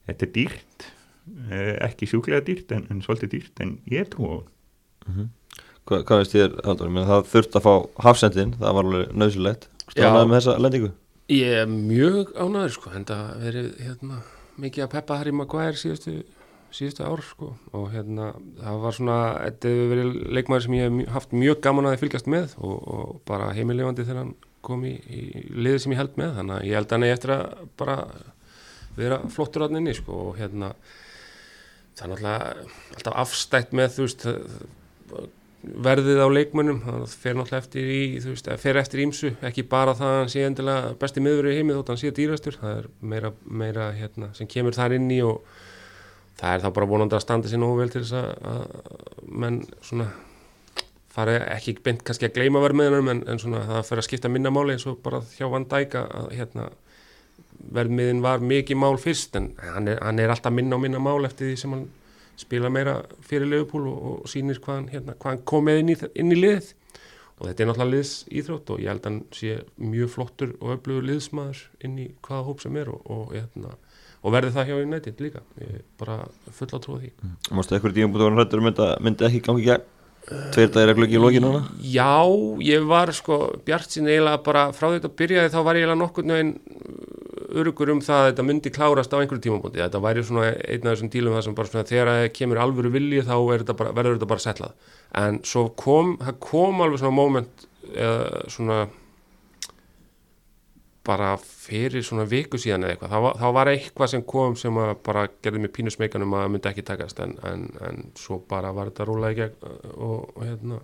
þetta 0.09 0.27
er 0.27 0.33
dýrt 0.37 0.87
eh, 1.49 1.75
ekki 1.89 2.11
sjúklega 2.13 2.45
dýrt 2.45 2.77
en, 2.77 2.87
en 2.93 3.03
svolítið 3.05 3.35
dýrt 3.37 3.65
en 3.65 3.75
ég 3.89 4.09
trú 4.13 4.29
á 4.29 4.37
mm 4.37 5.15
-hmm. 5.15 5.29
Hva, 5.89 6.03
Hvað 6.05 6.23
veist 6.23 6.35
þér, 6.37 6.57
Haldur? 6.67 6.95
Það 7.09 7.29
þurft 7.33 7.59
að 7.59 7.67
fá 7.67 7.75
hafsendin, 8.05 8.57
það 8.61 8.75
var 8.77 8.89
alveg 8.89 9.13
nöðsulegt 9.17 9.69
Stánaði 9.89 10.29
með 10.29 10.37
þessa 10.39 10.57
lendingu? 10.61 10.91
Ég 11.33 11.55
er 11.63 11.71
mjög 11.71 12.35
ánæður 12.37 12.75
sko, 12.75 12.91
en 12.97 13.07
það 13.09 13.31
verið 13.45 13.71
hérna 13.85 14.19
mikið 14.59 14.85
að 14.85 14.93
peppa 14.95 15.19
Harry 15.21 15.33
Maguire 15.37 15.79
síðustu, 15.81 16.15
síðustu 16.75 17.05
ár 17.05 17.23
sko. 17.25 17.51
Og 17.77 17.89
hérna 17.93 18.31
það 18.59 18.81
var 18.85 18.97
svona, 18.97 19.19
þetta 19.47 19.73
hefur 19.73 19.91
verið 19.93 20.19
leikmaður 20.39 20.67
sem 20.67 20.77
ég 20.79 20.87
hef 20.89 21.15
haft 21.17 21.35
mjög 21.37 21.61
gaman 21.65 21.91
að 21.91 21.99
fylgjast 22.03 22.31
með 22.33 22.57
og, 22.61 22.77
og 22.95 23.19
bara 23.29 23.53
heimilefandi 23.57 24.07
þegar 24.07 24.23
hann 24.23 24.35
kom 24.69 24.85
í, 24.89 24.95
í 25.09 25.45
liði 25.57 25.85
sem 25.85 25.95
ég 25.95 26.03
held 26.03 26.17
með. 26.21 26.35
Þannig 26.41 26.57
að 26.59 26.69
ég 26.69 26.81
held 26.81 26.97
hann 26.97 27.09
eftir 27.09 27.35
að 27.37 27.45
bara 27.81 27.99
vera 28.99 29.21
flottur 29.33 29.65
á 29.65 29.69
hann 29.69 29.93
sko. 29.97 30.23
Og 30.29 30.41
hérna 30.41 30.73
það 31.99 32.17
er 32.19 32.65
alltaf 32.97 33.21
afstætt 33.25 33.77
með 33.77 33.97
þú 33.97 34.09
veist 34.09 34.29
verðið 35.59 36.21
á 36.23 36.29
leikmönnum 36.31 36.79
það 36.85 37.15
fer 37.19 37.35
náttúrulega 37.35 37.65
eftir 37.65 37.89
í 37.91 38.03
veist, 38.23 38.51
fer 38.63 38.79
eftir 38.79 39.03
ímsu, 39.03 39.33
ekki 39.45 39.65
bara 39.67 39.95
það 39.99 40.13
að 40.13 40.21
hann 40.21 40.31
sé 40.31 40.45
endilega 40.47 40.93
besti 41.01 41.23
miður 41.25 41.51
í 41.51 41.57
heimið 41.57 41.81
þótt 41.81 41.91
hann 41.93 42.01
sé 42.03 42.13
dýrastur 42.15 42.59
það 42.61 42.77
er 42.77 42.87
meira, 43.01 43.33
meira 43.43 43.89
hérna, 43.97 44.31
sem 44.39 44.51
kemur 44.51 44.77
þar 44.77 44.95
inn 45.01 45.11
í 45.11 45.19
og 45.27 45.43
það 46.39 46.55
er 46.55 46.65
þá 46.65 46.71
bara 46.79 46.91
vonandi 46.93 47.19
að 47.19 47.25
standa 47.27 47.51
sér 47.51 47.63
nógu 47.63 47.81
vel 47.81 47.91
til 47.91 48.05
þess 48.05 48.15
að 48.23 48.65
menn 49.43 49.61
svona 49.83 50.09
fari 51.19 51.39
ekki 51.57 51.79
beint 51.83 52.05
kannski 52.07 52.29
að 52.29 52.37
gleima 52.39 52.63
verðmiðunum 52.63 53.11
en, 53.15 53.25
en 53.27 53.43
svona 53.43 53.65
það 53.67 53.87
fer 53.89 54.03
að 54.03 54.07
skipta 54.07 54.31
minna 54.31 54.55
máli 54.55 54.77
eins 54.77 54.87
og 54.87 55.01
bara 55.03 55.25
hjá 55.35 55.49
Van 55.51 55.67
Dijk 55.67 55.99
að 55.99 56.31
hérna 56.39 56.69
verðmiðin 57.75 58.23
var 58.23 58.45
mikið 58.45 58.79
mál 58.79 58.95
fyrst 59.03 59.35
en 59.41 59.51
hann 59.59 59.91
er, 59.91 59.99
hann 60.05 60.23
er 60.23 60.31
alltaf 60.31 60.55
minna 60.55 60.79
og 60.79 60.85
minna 60.85 61.03
mál 61.03 61.27
eftir 61.27 61.51
því 61.51 61.57
sem 61.59 61.75
hann 61.75 61.89
spila 62.39 62.71
meira 62.73 63.01
fyrir 63.25 63.49
Leopold 63.51 63.89
og, 63.91 64.05
og 64.23 64.31
sýnir 64.31 64.61
hvað 64.63 64.77
hann, 64.81 64.91
hérna, 64.93 65.17
hann 65.25 65.43
kom 65.49 65.67
með 65.69 65.83
inn 65.83 65.93
í, 65.95 65.97
inn 66.23 66.35
í 66.35 66.39
liðið 66.39 66.73
og 67.39 67.47
þetta 67.47 67.63
er 67.63 67.69
náttúrulega 67.71 67.95
liðs 67.95 68.15
íþrótt 68.41 68.73
og 68.75 68.81
ég 68.83 68.91
held 68.93 69.05
að 69.05 69.11
hann 69.11 69.19
sé 69.35 69.59
mjög 69.79 70.15
flottur 70.15 70.55
og 70.59 70.73
öflugur 70.75 71.07
liðsmaður 71.07 71.61
inn 71.87 72.01
í 72.03 72.09
hvaða 72.27 72.47
hóp 72.49 72.65
sem 72.65 72.81
er 72.81 72.91
og, 72.93 73.05
og, 73.15 73.29
hérna, 73.37 73.77
og 74.23 74.35
verði 74.35 74.55
það 74.57 74.71
hjá 74.71 74.81
United 74.81 75.23
líka 75.23 75.45
ég 75.63 75.85
bara 76.01 76.19
full 76.51 76.71
á 76.75 76.79
því 76.79 77.13
mm. 77.13 77.37
Mástu 77.55 77.77
eitthvað 77.77 77.97
díum 77.99 78.15
búin 78.15 78.25
að 78.25 78.31
vera 78.31 78.41
hrættur 78.43 78.63
um 78.63 78.71
þetta 78.71 78.91
myndi 79.07 79.29
ekki 79.29 79.45
gangi 79.47 79.69
gegn? 79.69 79.87
Tveir 80.29 80.69
dagir 80.75 80.91
að 80.93 80.99
glöggi 80.99 81.17
í 81.17 81.21
lógin 81.23 81.45
núna? 81.47 81.63
Já, 81.81 82.21
ég 82.61 82.83
var 82.85 83.13
sko 83.17 83.39
bjart 83.65 83.95
sín 83.95 84.11
eiginlega 84.11 84.43
bara 84.45 84.67
frá 84.77 84.91
þetta 84.93 85.09
byrjaði 85.17 85.53
þá 85.55 85.61
var 85.65 85.79
ég 85.79 85.87
eiginlega 85.87 86.03
nokkur 86.03 86.27
nöginn 86.29 86.51
örugur 87.49 87.93
um 87.95 88.01
það 88.05 88.23
að 88.23 88.29
þetta 88.31 88.47
myndi 88.49 88.73
klárast 88.75 89.15
á 89.15 89.21
einhverju 89.21 89.45
tímabóti. 89.47 89.81
Þetta 89.81 90.03
væri 90.05 90.25
svona 90.27 90.53
einn 90.53 90.87
af 90.87 90.95
þessum 90.95 91.13
dílum 91.15 91.37
það 91.37 91.45
sem 91.47 91.59
bara 91.59 91.73
svona 91.73 91.89
þegar 91.89 92.13
það 92.13 92.29
kemur 92.39 92.63
alvöru 92.63 92.93
vilji 92.95 93.25
þá 93.25 93.35
þetta 93.39 93.77
bara, 93.81 93.97
verður 93.97 94.19
þetta 94.19 94.31
bara 94.35 94.45
setlað. 94.45 94.95
En 95.23 95.43
svo 95.49 95.69
kom, 95.79 96.17
það 96.23 96.41
kom 96.49 96.83
alveg 96.85 97.03
svona 97.03 97.19
moment 97.19 97.69
eða 97.95 98.43
svona 98.53 98.81
bara 101.09 101.31
fyrir 101.41 102.05
svona 102.05 102.27
viku 102.29 102.59
síðan 102.61 102.85
eða 102.85 102.95
eitthvað, 102.95 103.13
þá 103.15 103.41
þá 103.41 103.49
var 103.57 103.71
eitthvað 103.73 104.11
sem 104.13 104.25
kom 104.29 104.57
sem 104.61 104.81
bara 105.07 105.25
gerði 105.45 105.63
mig 105.65 105.73
pínusmeikanum 105.77 106.35
að 106.37 106.45
það 106.45 106.53
myndi 106.55 106.71
ekki 106.73 106.85
takast 106.91 107.23
en, 107.25 107.33
en, 107.49 107.65
en 107.89 108.03
svo 108.19 108.43
bara 108.51 108.75
var 108.77 108.91
þetta 108.91 109.07
rúlega 109.09 109.49
og, 109.95 110.29
og 110.35 110.43
hérna 110.45 110.83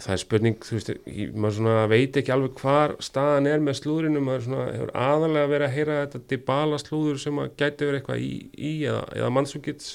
það 0.00 0.14
er 0.14 0.20
spurning, 0.22 0.58
þú 0.64 0.76
veist, 0.76 0.92
ég, 1.06 1.32
maður 1.34 1.56
svona 1.58 1.86
veit 1.90 2.18
ekki 2.20 2.32
alveg 2.34 2.60
hvar 2.60 2.94
staðan 3.04 3.48
er 3.50 3.64
með 3.64 3.80
slúðurinu, 3.80 4.22
maður 4.24 4.46
svona 4.46 4.66
hefur 4.74 4.92
aðalega 4.96 5.50
verið 5.50 5.66
að 5.66 5.74
heyra 5.76 5.98
þetta 6.04 6.20
dibala 6.32 6.78
slúður 6.80 7.18
sem 7.20 7.40
að 7.42 7.50
gæti 7.60 7.88
verið 7.88 8.00
eitthvað 8.00 8.24
í, 8.24 8.30
í 8.56 8.72
eða, 8.88 9.02
eða 9.18 9.32
mannsugits 9.36 9.90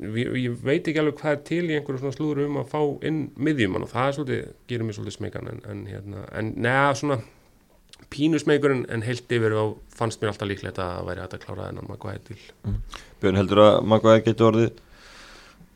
ég 0.00 0.54
veit 0.64 0.86
ekki 0.88 1.00
alveg 1.02 1.18
hvað 1.18 1.34
er 1.34 1.42
til 1.48 1.64
í 1.66 1.74
einhverju 1.76 2.00
svona 2.00 2.16
slúður 2.16 2.44
um 2.46 2.60
að 2.62 2.70
fá 2.70 2.80
inn 3.06 3.20
miðjumann 3.36 3.84
og 3.84 3.90
það 3.90 4.06
er 4.06 4.16
svolítið, 4.16 4.54
gerir 4.70 4.86
mér 4.86 4.96
svolítið 4.96 5.16
smekan 5.18 5.50
en, 5.50 5.60
en 5.70 5.82
hérna, 5.90 6.24
en 6.38 6.52
neða 6.56 6.94
svona 7.00 7.18
pínusmeikur 8.10 8.74
en, 8.74 8.86
en 8.90 9.04
heilt 9.04 9.34
yfir 9.36 9.56
og 9.60 9.76
fannst 9.94 10.22
mér 10.22 10.32
alltaf 10.32 10.48
líklegt 10.48 10.80
að 10.82 11.04
væri 11.10 11.22
að 11.22 11.28
þetta 11.28 11.44
klára 11.44 11.68
þennan 11.68 11.90
Maguire 11.90 12.22
til 12.30 12.38
mm. 12.38 12.80
Björn 13.20 13.42
heldur 13.42 13.62
að 13.66 13.76
Maguire 13.92 14.24
getur 14.24 14.50
orðið 14.52 14.72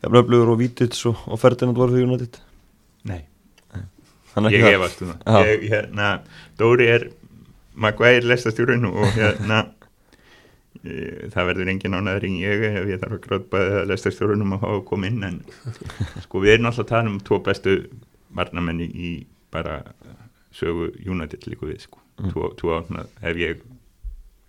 jafnöflugur 0.01 0.55
og 0.55 0.59
vítits 0.63 1.05
og, 1.11 1.21
og 1.29 1.41
Ferdinand 1.41 1.77
voruð 1.77 1.99
því 1.99 2.09
United? 2.09 2.41
Nei 3.11 3.21
ég 4.51 4.65
hefast 4.65 5.01
um 5.05 5.13
hérna, 5.25 6.09
Dóri 6.59 6.89
er 6.91 7.09
Maguire 7.75 8.23
lestastjórun 8.23 8.87
og 8.87 9.07
hérna 9.15 9.61
e, 10.83 11.29
það 11.33 11.49
verður 11.51 11.71
engin 11.73 11.97
ánaður 11.97 12.27
en 12.29 12.37
ég 12.39 12.65
ef 12.69 12.89
ég 12.91 13.01
þarf 13.01 13.17
að 13.17 13.23
gráðbæða 13.27 13.85
lestastjórunum 13.91 14.55
að 14.55 14.65
hafa 14.65 14.83
komið 14.89 15.13
inn 15.13 15.29
en 15.29 15.39
sko 16.23 16.43
við 16.43 16.55
erum 16.55 16.69
alltaf 16.71 16.85
að 16.85 16.91
tala 16.93 17.11
um 17.11 17.21
tvo 17.27 17.39
bestu 17.43 17.77
varnamenni 18.35 18.87
í 18.87 19.13
bara 19.51 19.81
sögu 20.55 20.91
United 21.03 21.47
líka 21.47 21.67
við 21.67 21.81
sko. 21.87 21.99
Mm. 22.19 22.31
tvo, 22.31 22.49
tvo 22.55 22.77
átna, 22.77 23.07
ef 23.19 23.39
ég 23.39 23.63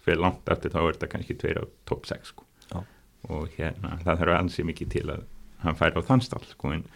fyrir 0.07 0.23
langt 0.23 0.51
aftur 0.51 0.71
þá 0.71 0.81
er 0.85 0.93
þetta 0.93 1.09
kannski 1.11 1.35
tveir 1.41 1.59
á 1.59 1.65
top 1.89 2.07
6 2.07 2.31
sko. 2.31 2.47
Já. 2.71 2.79
og 3.31 3.51
hérna 3.59 3.97
það 4.05 4.23
þarf 4.23 4.37
ansið 4.39 4.69
mikið 4.71 4.93
til 4.95 5.07
að 5.17 5.27
hann 5.65 5.79
fær 5.79 5.99
á 5.99 6.07
þannstall 6.07 6.47
sko 6.47 6.71
en 6.77 6.87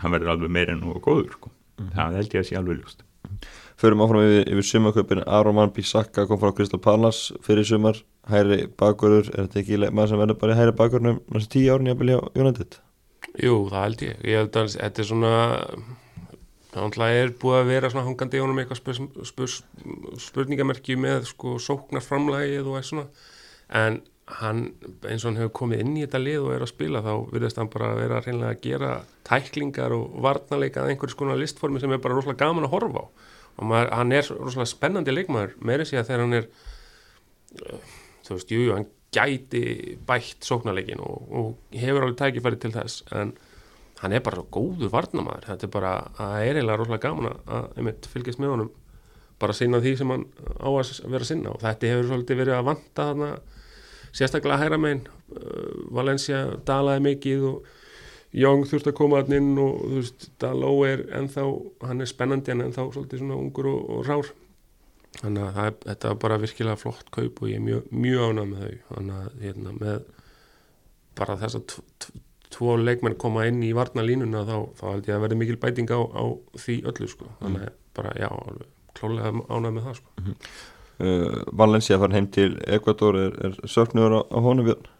hann 0.00 0.14
verður 0.14 0.32
alveg 0.32 0.52
meira 0.52 0.72
en 0.72 0.84
og 0.88 1.02
góður 1.04 1.36
sko 1.36 1.52
mm. 1.80 1.90
það 1.96 2.16
held 2.20 2.36
ég 2.36 2.44
að 2.44 2.48
sé 2.50 2.60
alveg 2.60 2.80
ljúst 2.80 3.04
Förum 3.80 4.04
áfram 4.04 4.22
yfir, 4.22 4.50
yfir 4.52 4.66
sumaköpin 4.68 5.22
Aroman 5.26 5.72
Bissaka 5.74 6.26
kom 6.30 6.38
frá 6.38 6.52
Crystal 6.54 6.78
Palace 6.80 7.34
fyrir 7.42 7.66
sumar, 7.66 7.98
hæri 8.30 8.68
bakurur 8.78 9.26
er 9.32 9.48
þetta 9.48 9.60
ekki 9.62 9.80
maður 9.88 10.12
sem 10.12 10.22
verður 10.22 10.40
bara 10.42 10.54
í 10.54 10.58
hæri 10.60 10.74
bakurnum 10.78 11.20
næstu 11.34 11.56
tíu 11.56 11.74
árni 11.74 11.90
að 11.90 12.00
byrja 12.02 12.20
á 12.20 12.24
United? 12.38 12.78
Jú, 13.40 13.56
það 13.72 13.84
held 13.88 14.06
ég, 14.06 14.22
ég 14.28 14.42
held 14.42 14.58
að 14.60 14.76
þetta 14.76 15.02
er 15.02 15.08
svona 15.10 15.34
það 16.74 17.16
er 17.20 17.32
búið 17.38 17.58
að 17.60 17.70
vera 17.70 17.90
svona 17.90 18.06
hangandi 18.08 18.38
í 18.38 18.42
honum 18.42 18.60
eitthvað 18.62 18.80
spur, 18.80 19.00
spur, 19.28 19.52
spurningamerki 20.22 20.96
með 20.98 21.28
sko 21.30 21.56
sóknarframlægið 21.62 22.66
og 22.66 22.78
eitthvað 22.78 22.88
svona. 22.90 23.06
En 23.74 24.00
hann 24.40 24.60
eins 25.04 25.24
og 25.24 25.30
hann 25.30 25.40
hefur 25.42 25.52
komið 25.60 25.82
inn 25.84 25.96
í 25.98 26.04
þetta 26.04 26.20
lið 26.22 26.46
og 26.46 26.52
er 26.54 26.64
að 26.64 26.70
spila 26.70 27.02
þá 27.04 27.12
virðist 27.32 27.58
hann 27.60 27.70
bara 27.72 27.90
vera 27.98 28.20
reynilega 28.24 28.54
að 28.54 28.62
gera 28.64 28.92
tæklingar 29.28 29.94
og 29.96 30.14
varnarleika 30.24 30.80
að 30.80 30.92
einhverjum 30.94 31.16
skona 31.16 31.36
listformi 31.36 31.82
sem 31.82 31.92
er 31.92 32.00
bara 32.04 32.16
rosalega 32.16 32.46
gaman 32.46 32.64
að 32.64 32.72
horfa 32.72 33.04
á. 33.04 33.06
Og 33.54 33.68
maður, 33.70 33.90
hann 34.00 34.14
er 34.16 34.30
rosalega 34.32 34.70
spennandi 34.72 35.14
leikmaður 35.14 35.56
meiri 35.60 35.86
sig 35.88 36.00
að 36.00 36.08
þegar 36.08 36.24
hann 36.24 36.38
er 36.40 36.48
þú 38.24 38.38
veist, 38.38 38.54
jú, 38.54 38.62
hann 38.72 38.88
gæti 39.14 39.64
bætt 40.08 40.46
sóknarleikin 40.46 41.02
og, 41.04 41.28
og 41.28 41.76
hefur 41.78 42.06
alveg 42.06 42.16
tækifæri 42.22 42.62
til 42.62 42.72
þess 42.74 43.04
en 43.14 43.36
hann 44.00 44.16
er 44.16 44.24
bara 44.24 44.42
góður 44.52 44.90
varnamaður 44.90 45.52
þetta 45.52 45.68
er 45.68 45.74
bara, 45.76 45.92
það 46.16 46.38
er 46.40 46.56
eiginlega 46.58 46.80
rosalega 46.80 47.04
gaman 47.12 47.30
að, 47.30 47.44
að 47.58 47.68
einmitt, 47.78 48.08
fylgjast 48.10 48.40
með 48.42 48.56
honum 48.56 48.72
bara 49.44 49.56
sinna 49.56 49.80
því 49.82 49.92
sem 49.98 50.12
hann 50.14 50.24
á 50.62 50.68
að 50.70 50.92
vera 51.10 51.22
að 51.22 51.28
sinna. 51.28 51.52
Og 51.52 51.62
þetta 51.62 51.90
hefur 51.90 52.08
svolítið 52.10 52.40
verið 52.40 52.56
að 52.56 52.68
vanta 52.70 53.08
þarna, 53.10 53.30
sérstaklega 54.14 54.60
hæra 54.62 54.78
megin 54.80 55.04
uh, 55.34 55.90
Valencia 55.94 56.44
dalaði 56.66 57.04
mikið 57.08 57.48
og 57.50 57.72
Young 58.34 58.64
þurfti 58.66 58.90
að 58.90 58.98
koma 58.98 59.20
hann 59.20 59.36
inn 59.36 59.52
og 59.62 59.84
þú 59.84 60.00
veist, 60.00 60.24
Daló 60.42 60.72
er 60.88 61.04
ennþá, 61.14 61.44
hann 61.86 62.02
er 62.02 62.10
spennandi 62.10 62.50
en 62.50 62.64
ennþá 62.64 62.88
svolítið 62.88 63.22
svona 63.22 63.38
ungur 63.38 63.68
og, 63.70 63.84
og 63.94 64.08
rár. 64.08 64.32
Þannig 65.20 65.44
að 65.44 65.60
er, 65.62 65.76
þetta 65.84 66.10
var 66.10 66.18
bara 66.24 66.38
virkilega 66.42 66.80
flott 66.80 67.12
kaup 67.14 67.42
og 67.44 67.52
ég 67.52 67.60
er 67.60 67.62
mjög, 67.62 67.84
mjög 67.94 68.32
ánað 68.32 68.48
með 68.50 68.64
þau. 68.64 68.80
Þannig 68.88 69.20
að 69.20 69.44
hérna, 69.44 69.74
með 69.78 70.08
bara 71.20 71.38
þess 71.44 71.60
að 71.60 71.76
tvo 72.54 72.76
leikmenn 72.80 73.18
koma 73.22 73.46
inn 73.50 73.62
í 73.66 73.70
varnalínuna 73.76 74.42
þá, 74.48 74.56
þá 74.80 74.84
held 74.88 75.10
ég 75.10 75.16
að 75.16 75.24
verði 75.28 75.40
mikil 75.40 75.60
bæting 75.62 75.94
á, 75.94 76.00
á 76.02 76.24
því 76.58 76.80
öllu 76.90 77.10
sko, 77.10 77.30
þannig 77.38 77.68
að 77.68 77.76
bara 77.94 78.14
já, 78.18 78.28
klálega 78.98 79.32
ánað 79.46 79.76
með 79.76 79.86
það 79.86 80.00
sko. 80.00 80.14
Mm 80.18 80.26
-hmm. 80.26 80.54
Uh, 81.00 81.40
Valencia 81.52 81.98
farin 81.98 82.18
heim 82.18 82.28
til 82.34 82.58
Ecuador 82.66 83.18
er, 83.20 83.38
er 83.48 83.56
söknuður 83.64 84.18
á, 84.18 84.20
á 84.30 84.38
honum 84.44 84.68
björn? 84.70 84.90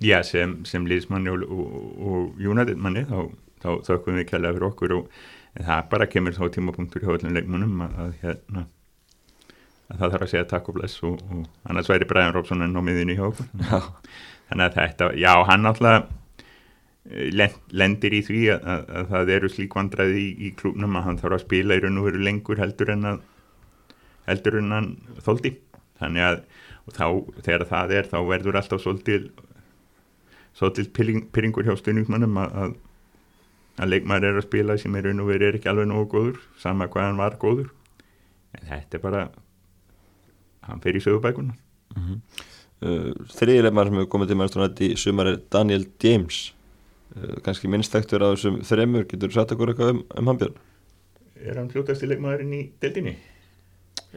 Já, 0.00 0.22
sem, 0.24 0.60
sem 0.64 0.86
liðsmanni 0.88 1.32
og, 1.32 1.44
og, 1.44 1.78
og 2.00 2.40
United 2.40 2.80
manni 2.80 3.04
þá, 3.08 3.28
þá 3.60 3.70
þökkum 3.90 4.20
við 4.20 4.30
kælega 4.30 4.56
fyrir 4.56 4.68
okkur 4.70 4.96
og 4.96 5.22
það 5.58 5.88
bara 5.90 6.08
kemur 6.08 6.36
þá 6.36 6.44
tímapunktur 6.54 7.04
hjá 7.04 7.16
öllum 7.16 7.34
leikmannum 7.36 7.82
að, 7.84 7.98
að 8.04 8.14
hérna 8.22 8.68
að 9.90 9.98
það 9.98 10.14
þarf 10.14 10.24
að 10.24 10.30
segja 10.32 10.48
takk 10.52 10.70
og 10.70 10.78
bless 10.78 11.02
og, 11.06 11.18
og 11.34 11.68
annars 11.68 11.90
væri 11.90 12.08
Brian 12.08 12.34
Robson 12.34 12.64
enn 12.64 12.78
á 12.78 12.82
miðinni 12.86 13.18
hjá 13.18 13.26
okkur 13.26 13.50
þannig 14.50 14.64
að 14.66 14.76
þetta, 14.78 15.10
já 15.18 15.32
hann 15.50 15.70
alltaf 15.70 16.08
eh, 17.10 17.58
lendir 17.82 18.16
í 18.16 18.22
því 18.26 18.44
að, 18.54 18.68
að, 18.74 18.86
að 19.00 19.10
það 19.14 19.34
eru 19.36 19.52
slík 19.52 19.76
vandraði 19.78 20.22
í, 20.22 20.30
í 20.46 20.52
klúnum 20.58 20.96
að 20.98 21.06
hann 21.08 21.20
þarf 21.22 21.38
að 21.38 21.44
spila 21.44 21.78
í 21.78 21.84
raun 21.84 22.00
og 22.00 22.08
veru 22.08 22.24
lengur 22.28 22.62
heldur 22.62 22.94
en 22.94 23.12
að 23.12 23.20
heldur 24.30 24.58
en 24.60 24.74
hann 24.74 24.90
þóldi 25.26 25.54
þannig 26.00 26.26
að 26.26 26.42
þá, 26.94 27.06
þegar 27.44 27.66
það 27.70 27.96
er 27.98 28.10
þá 28.10 28.18
verður 28.28 28.60
alltaf 28.60 28.82
svolítið 28.84 29.30
svolítið 30.58 30.92
pyrringur 31.32 31.66
hjá 31.66 31.76
stundingmannum 31.78 32.38
að, 32.42 32.72
að 33.80 33.92
leikmar 33.92 34.24
er 34.26 34.38
að 34.40 34.46
spila 34.48 34.76
sem 34.80 34.96
er 34.98 35.08
raun 35.08 35.22
og 35.22 35.30
veru 35.30 35.48
er 35.48 35.58
ekki 35.58 35.70
alveg 35.70 35.88
nógu 35.90 36.08
góður 36.14 36.40
sama 36.60 36.88
hvað 36.90 37.08
hann 37.08 37.20
var 37.20 37.38
góður 37.40 37.70
en 38.58 38.66
þetta 38.68 38.98
er 38.98 39.04
bara 39.04 39.26
hann 40.66 40.82
fer 40.84 40.98
í 40.98 41.04
sögubækuna 41.04 41.54
mm 41.54 42.02
-hmm. 42.06 42.18
uh, 42.86 43.28
Þriðilegmar 43.36 43.88
sem 43.88 44.00
hefur 44.00 44.12
komið 44.14 44.32
til 44.32 44.40
mannstofnætti 44.40 44.90
í 44.94 44.98
sumar 44.98 45.30
er 45.30 45.40
Daniel 45.52 45.86
James 46.02 46.52
uh, 47.16 47.38
kannski 47.44 47.70
minnstaktur 47.70 48.24
á 48.26 48.34
þessum 48.34 48.60
þremur 48.66 49.06
getur 49.06 49.30
þú 49.30 49.38
satt 49.38 49.52
okkur 49.54 49.72
eitthvað 49.72 49.94
um, 49.94 50.04
um 50.18 50.26
hann 50.26 50.40
björn? 50.42 50.56
Er 51.40 51.56
hann 51.56 51.70
fljótast 51.70 52.02
í 52.04 52.10
leikmaðurinn 52.10 52.52
í 52.52 52.62
deldinni? 52.82 53.16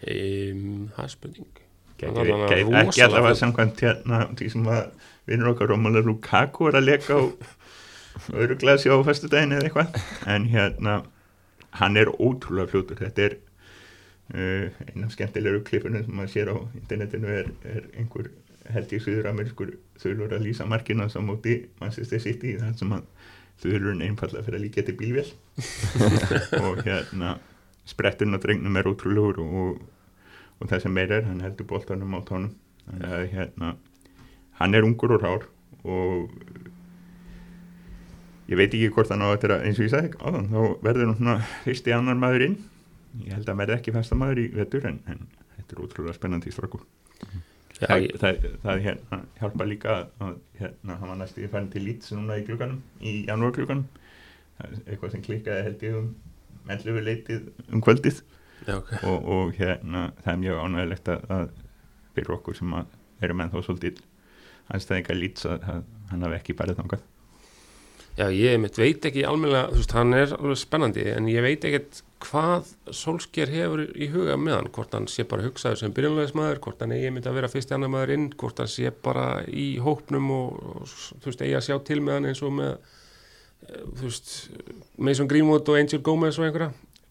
Það 0.02 1.04
er 1.06 1.14
spurning. 1.14 1.62
Ekki 2.04 3.06
allavega 3.06 3.36
samkvæmt 3.40 3.84
hérna 3.86 4.26
því 4.34 4.50
sem 4.52 4.68
að 4.68 4.84
vinnur 5.30 5.54
okkar 5.54 5.72
Rómulega 5.72 6.10
Lukaku 6.10 6.68
er 6.68 6.80
að 6.80 6.90
leka 6.90 7.16
á 7.16 7.22
öðru 8.40 8.60
glasi 8.60 8.92
á 8.92 8.98
fastu 9.06 9.30
daginn 9.32 9.56
eða 9.56 9.70
eitthvað. 9.70 10.00
En 10.30 10.50
hérna 10.52 11.00
hann 11.80 11.98
er 11.98 12.12
ótrúlega 12.18 12.74
fljótur. 12.74 13.00
Þetta 13.02 13.28
er 13.30 13.42
Uh, 14.34 14.72
eina 14.88 15.10
skemmtilegur 15.12 15.66
klippunum 15.68 16.06
sem 16.06 16.16
maður 16.16 16.30
sér 16.32 16.50
á 16.50 16.58
internetinu 16.80 17.28
er, 17.28 17.50
er 17.68 17.84
einhver 18.00 18.30
held 18.72 18.94
í 18.96 19.00
Suður-Amerískur 19.04 19.74
þurfur 20.00 20.36
að 20.38 20.46
lýsa 20.48 20.66
markina 20.66 21.10
sem 21.12 21.26
móti 21.28 21.58
Manchester 21.82 22.22
City 22.24 22.54
þar 22.62 22.72
sem 22.80 22.94
að 22.96 23.04
þurfurinn 23.64 24.06
einfallega 24.06 24.46
fyrir 24.48 24.60
að 24.60 24.64
líka 24.64 24.86
til 24.88 24.96
bílvél. 24.98 25.28
Og 26.64 26.80
hérna 26.88 27.36
spretturinn 27.90 28.40
á 28.40 28.40
drengnum 28.42 28.80
er 28.80 28.90
ótrúlegur 28.90 29.42
og, 29.44 29.84
og 30.60 30.70
það 30.70 30.84
sem 30.86 30.96
meira 30.96 31.20
er 31.20 31.28
hann 31.30 31.44
heldur 31.44 31.70
bóltanum 31.70 32.16
á 32.18 32.20
tónum 32.28 32.54
þannig 32.88 33.16
að 33.18 33.26
hérna 33.34 33.74
hann 34.60 34.78
er 34.78 34.88
ungur 34.88 35.16
og 35.16 35.24
rár 35.24 35.48
og 35.84 36.34
ég 38.50 38.60
veit 38.60 38.70
ekki 38.70 38.92
hvort 38.96 39.12
hann 39.14 39.24
á 39.24 39.34
þetta 39.34 39.62
eins 39.64 39.80
og 39.80 39.88
ég 39.88 39.94
sagði 39.94 40.14
áðan 40.20 40.52
þá 40.52 40.60
verður 40.84 41.10
hann 41.10 41.18
svona 41.20 41.38
fyrst 41.64 41.88
í 41.88 41.96
annar 41.96 42.20
maður 42.20 42.48
inn. 42.50 42.60
Ég 43.24 43.34
held 43.38 43.50
að 43.50 43.60
verði 43.62 43.76
ekki 43.78 43.94
festamæður 43.94 44.42
í 44.42 44.46
vettur 44.58 44.88
en, 44.90 45.00
en 45.08 45.26
þetta 45.56 45.76
er 45.76 45.82
útrúlega 45.84 46.16
spennandi 46.18 46.50
í 46.50 46.54
strakku 46.56 46.80
ja, 47.80 47.88
það, 47.88 48.06
ég... 48.06 48.16
það, 48.22 48.46
það 48.64 48.84
hérna, 48.88 49.20
hjálpa 49.40 49.68
líka 49.70 49.98
að 50.24 50.38
hérna, 50.60 50.98
hann 51.00 51.12
var 51.12 51.20
næstu 51.20 51.44
í 51.44 51.50
færðin 51.52 51.72
til 51.74 51.84
lít 51.88 52.08
núna 52.14 52.38
í 52.40 52.46
klukkanum, 52.48 52.80
í 53.02 53.14
janúar 53.28 53.56
klukkanum 53.56 53.86
eitthvað 54.86 55.16
sem 55.16 55.26
klikkaði 55.26 55.68
held 55.68 55.86
ég 55.88 56.00
um 56.00 56.10
mellöfu 56.68 57.04
leitið 57.04 57.48
um 57.74 57.84
kvöldið 57.84 58.22
ja, 58.68 58.78
okay. 58.80 59.00
og, 59.10 59.30
og 59.36 59.54
hérna 59.58 60.10
það 60.24 60.34
er 60.34 60.42
mjög 60.44 60.62
ánægilegt 60.64 61.14
að, 61.14 61.26
að 61.38 61.48
fyrir 62.14 62.36
okkur 62.38 62.60
sem 62.60 62.76
eru 63.24 63.38
menn 63.38 63.52
þó 63.54 63.60
svolítið 63.64 64.04
anstæðingar 64.74 65.20
lít 65.20 65.44
að 65.48 65.66
hann 66.12 66.24
hafi 66.24 66.40
ekki 66.40 66.56
bærið 66.58 66.80
þangað. 66.80 67.10
Já, 68.14 68.28
ég 68.30 68.60
mitt 68.62 68.76
veit 68.78 69.06
ekki 69.10 69.24
almenna, 69.26 69.64
þú 69.72 69.80
veist, 69.80 69.94
hann 69.98 70.14
er 70.14 70.34
alveg 70.36 70.60
spennandi 70.62 71.06
en 71.10 71.30
ég 71.32 71.42
veit 71.42 71.64
ekkert 71.66 72.04
hvað 72.22 72.68
Solskjær 72.94 73.50
hefur 73.50 73.82
í 73.90 74.08
huga 74.14 74.36
með 74.38 74.58
hann. 74.60 74.70
Hvort 74.76 74.94
hann 74.94 75.08
sé 75.10 75.26
bara 75.28 75.48
hugsaður 75.48 75.82
sem 75.82 75.96
byrjunlegismæður 75.98 76.62
hvort 76.62 76.84
hann 76.86 76.94
eigi 76.94 77.10
myndi 77.10 77.32
að 77.32 77.40
vera 77.40 77.50
fyrst 77.50 77.74
í 77.74 77.76
annar 77.78 77.90
maður 77.96 78.14
inn 78.14 78.28
hvort 78.38 78.62
hann 78.62 78.70
sé 78.70 78.94
bara 79.04 79.26
í 79.50 79.66
hópnum 79.82 80.30
og, 80.36 80.62
og 80.62 80.94
þú 80.94 81.32
veist, 81.32 81.42
eigi 81.42 81.58
að 81.58 81.66
sjá 81.72 81.80
til 81.90 82.00
með 82.06 82.20
hann 82.20 82.30
eins 82.30 82.44
og 82.46 82.54
með 82.60 82.72
eh, 82.76 83.82
þú 83.82 84.06
veist, 84.06 84.34
Mason 85.10 85.32
Greenwood 85.34 85.74
og 85.74 85.82
Angel 85.82 86.04
Gomez 86.06 86.38
og 86.38 86.46
einhverja 86.46 86.70